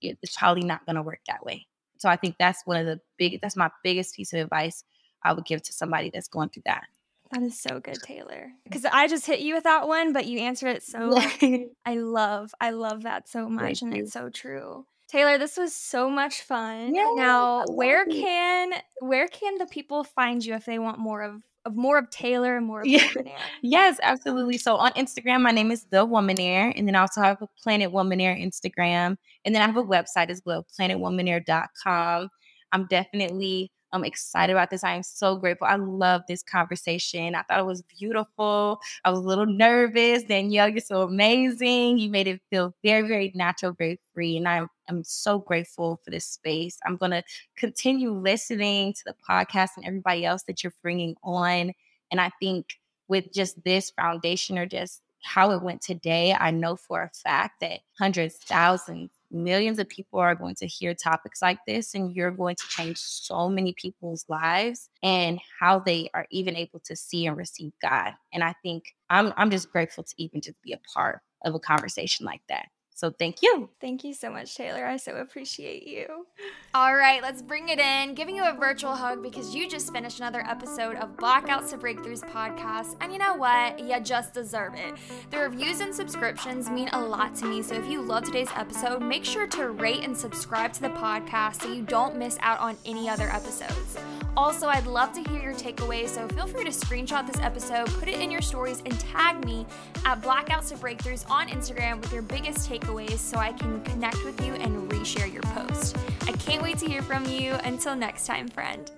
it's 0.01 0.37
probably 0.37 0.63
not 0.63 0.85
going 0.85 0.97
to 0.97 1.01
work 1.01 1.19
that 1.27 1.45
way. 1.45 1.65
So 1.97 2.09
I 2.09 2.17
think 2.17 2.35
that's 2.37 2.65
one 2.65 2.77
of 2.77 2.85
the 2.85 2.99
big, 3.17 3.39
that's 3.41 3.55
my 3.55 3.69
biggest 3.83 4.15
piece 4.15 4.33
of 4.33 4.39
advice 4.39 4.83
I 5.23 5.31
would 5.33 5.45
give 5.45 5.61
to 5.63 5.73
somebody 5.73 6.11
that's 6.13 6.27
going 6.27 6.49
through 6.49 6.63
that. 6.65 6.83
That 7.31 7.43
is 7.43 7.59
so 7.59 7.79
good, 7.79 8.01
Taylor. 8.03 8.51
Because 8.65 8.85
I 8.85 9.07
just 9.07 9.25
hit 9.25 9.39
you 9.39 9.55
with 9.55 9.63
that 9.63 9.87
one, 9.87 10.13
but 10.13 10.25
you 10.25 10.39
answer 10.39 10.67
it 10.67 10.83
so. 10.83 11.17
I 11.85 11.95
love, 11.95 12.53
I 12.59 12.71
love 12.71 13.03
that 13.03 13.29
so 13.29 13.49
much, 13.49 13.79
Thank 13.79 13.81
and 13.81 13.95
you. 13.95 14.03
it's 14.03 14.13
so 14.13 14.29
true. 14.29 14.85
Taylor, 15.07 15.37
this 15.37 15.57
was 15.57 15.75
so 15.75 16.09
much 16.09 16.41
fun. 16.41 16.95
Yeah, 16.95 17.11
now, 17.15 17.65
where 17.67 18.05
can 18.05 18.73
where 18.99 19.27
can 19.27 19.57
the 19.57 19.67
people 19.67 20.03
find 20.03 20.43
you 20.43 20.55
if 20.55 20.65
they 20.65 20.79
want 20.79 20.99
more 20.99 21.21
of 21.21 21.41
of 21.65 21.75
more 21.75 21.97
of 21.97 22.09
Taylor 22.09 22.57
and 22.57 22.65
more 22.65 22.81
of 22.81 22.87
yeah. 22.87 23.07
Yes, 23.61 23.99
absolutely. 24.01 24.57
So 24.57 24.75
on 24.75 24.91
Instagram, 24.93 25.41
my 25.41 25.51
name 25.51 25.71
is 25.71 25.85
The 25.85 26.05
Womanaire, 26.05 26.73
and 26.75 26.87
then 26.87 26.95
I 26.95 27.01
also 27.01 27.21
have 27.21 27.41
a 27.41 27.47
Planet 27.61 27.91
Womanaire 27.91 28.41
Instagram, 28.41 29.17
and 29.45 29.55
then 29.55 29.61
I 29.61 29.65
have 29.65 29.77
a 29.77 29.83
website 29.83 30.29
as 30.29 30.41
well, 30.45 30.65
planetwomanaire.com. 30.77 32.29
I'm 32.71 32.87
definitely 32.87 33.71
I'm 33.93 34.03
excited 34.03 34.51
about 34.51 34.71
this. 34.71 34.83
I 34.83 34.95
am 34.95 35.03
so 35.03 35.35
grateful. 35.35 35.67
I 35.67 35.75
love 35.75 36.23
this 36.27 36.41
conversation. 36.41 37.35
I 37.35 37.43
thought 37.43 37.59
it 37.59 37.65
was 37.65 37.83
beautiful. 37.83 38.79
I 39.05 39.11
was 39.11 39.19
a 39.19 39.23
little 39.23 39.45
nervous. 39.45 40.23
Danielle, 40.23 40.69
you're 40.69 40.79
so 40.79 41.03
amazing. 41.03 41.99
You 41.99 42.09
made 42.09 42.27
it 42.27 42.41
feel 42.49 42.73
very, 42.83 43.07
very 43.07 43.31
natural, 43.35 43.73
very 43.73 43.99
free. 44.13 44.35
And 44.35 44.47
I'm, 44.47 44.67
I'm 44.89 45.03
so 45.03 45.39
grateful 45.39 46.01
for 46.03 46.09
this 46.09 46.25
space. 46.25 46.79
I'm 46.85 46.97
going 46.97 47.11
to 47.11 47.23
continue 47.55 48.11
listening 48.11 48.93
to 48.93 49.03
the 49.05 49.15
podcast 49.29 49.69
and 49.77 49.85
everybody 49.85 50.25
else 50.25 50.43
that 50.47 50.63
you're 50.63 50.73
bringing 50.81 51.15
on. 51.23 51.71
And 52.11 52.19
I 52.19 52.31
think 52.41 52.65
with 53.07 53.31
just 53.31 53.63
this 53.63 53.91
foundation 53.91 54.57
or 54.57 54.65
just 54.65 55.01
how 55.23 55.51
it 55.51 55.61
went 55.61 55.81
today, 55.81 56.35
I 56.37 56.49
know 56.51 56.75
for 56.75 57.03
a 57.03 57.09
fact 57.09 57.61
that 57.61 57.81
hundreds, 57.97 58.35
thousands, 58.37 59.11
millions 59.33 59.79
of 59.79 59.89
people 59.89 60.19
are 60.19 60.35
going 60.35 60.55
to 60.55 60.67
hear 60.67 60.93
topics 60.93 61.41
like 61.41 61.59
this 61.67 61.95
and 61.95 62.15
you're 62.15 62.31
going 62.31 62.55
to 62.55 62.67
change 62.69 62.97
so 62.97 63.49
many 63.49 63.73
people's 63.73 64.25
lives 64.29 64.89
and 65.01 65.39
how 65.59 65.79
they 65.79 66.09
are 66.13 66.27
even 66.31 66.55
able 66.55 66.79
to 66.81 66.95
see 66.95 67.25
and 67.25 67.35
receive 67.35 67.73
God. 67.81 68.13
And 68.31 68.43
I 68.43 68.53
think 68.63 68.93
I'm 69.09 69.33
I'm 69.35 69.51
just 69.51 69.71
grateful 69.71 70.03
to 70.03 70.13
even 70.17 70.41
just 70.41 70.61
be 70.61 70.73
a 70.73 70.79
part 70.93 71.21
of 71.43 71.55
a 71.55 71.59
conversation 71.59 72.25
like 72.25 72.41
that. 72.49 72.67
So 72.95 73.09
thank 73.09 73.41
you. 73.41 73.69
Thank 73.81 74.03
you 74.03 74.13
so 74.13 74.29
much, 74.29 74.55
Taylor. 74.55 74.85
I 74.85 74.97
so 74.97 75.15
appreciate 75.15 75.87
you. 75.87 76.27
All 76.75 76.95
right, 76.95 77.21
let's 77.21 77.41
bring 77.41 77.69
it 77.69 77.79
in. 77.79 78.13
Giving 78.13 78.35
you 78.35 78.43
a 78.43 78.53
virtual 78.53 78.95
hug 78.95 79.21
because 79.23 79.53
you 79.55 79.69
just 79.69 79.91
finished 79.91 80.19
another 80.19 80.41
episode 80.47 80.95
of 80.97 81.17
Blackouts 81.17 81.71
to 81.71 81.77
Breakthroughs 81.77 82.21
podcast. 82.29 82.95
And 83.01 83.11
you 83.11 83.19
know 83.19 83.35
what? 83.35 83.79
You 83.79 83.99
just 83.99 84.33
deserve 84.33 84.75
it. 84.75 84.93
The 85.31 85.39
reviews 85.39 85.79
and 85.79 85.93
subscriptions 85.93 86.69
mean 86.69 86.89
a 86.93 87.01
lot 87.01 87.35
to 87.37 87.45
me. 87.45 87.61
So 87.61 87.75
if 87.75 87.85
you 87.87 88.01
love 88.01 88.23
today's 88.25 88.49
episode, 88.55 89.01
make 89.01 89.25
sure 89.25 89.47
to 89.47 89.69
rate 89.69 90.03
and 90.03 90.15
subscribe 90.15 90.73
to 90.73 90.81
the 90.81 90.89
podcast 90.89 91.61
so 91.61 91.71
you 91.73 91.83
don't 91.83 92.15
miss 92.17 92.37
out 92.41 92.59
on 92.59 92.77
any 92.85 93.09
other 93.09 93.29
episodes. 93.29 93.97
Also, 94.35 94.67
I'd 94.67 94.87
love 94.87 95.13
to 95.13 95.29
hear 95.29 95.41
your 95.41 95.53
takeaways, 95.53 96.09
so 96.09 96.27
feel 96.29 96.47
free 96.47 96.63
to 96.63 96.71
screenshot 96.71 97.27
this 97.27 97.39
episode, 97.39 97.87
put 97.99 98.07
it 98.07 98.19
in 98.19 98.31
your 98.31 98.41
stories, 98.41 98.81
and 98.83 98.99
tag 98.99 99.45
me 99.45 99.63
at 100.05 100.21
Blackouts 100.21 100.69
to 100.69 100.75
Breakthroughs 100.75 101.29
on 101.29 101.49
Instagram 101.49 102.01
with 102.01 102.11
your 102.11 102.23
biggest 102.23 102.67
takeaways 102.83 103.19
so 103.19 103.37
I 103.37 103.51
can 103.51 103.81
connect 103.83 104.23
with 104.23 104.39
you 104.45 104.53
and 104.53 104.89
reshare 104.89 105.31
your 105.31 105.43
post. 105.43 105.97
I 106.21 106.31
can't 106.33 106.61
wait 106.61 106.77
to 106.79 106.87
hear 106.87 107.01
from 107.01 107.25
you. 107.25 107.53
Until 107.63 107.95
next 107.95 108.25
time, 108.25 108.47
friend. 108.47 108.91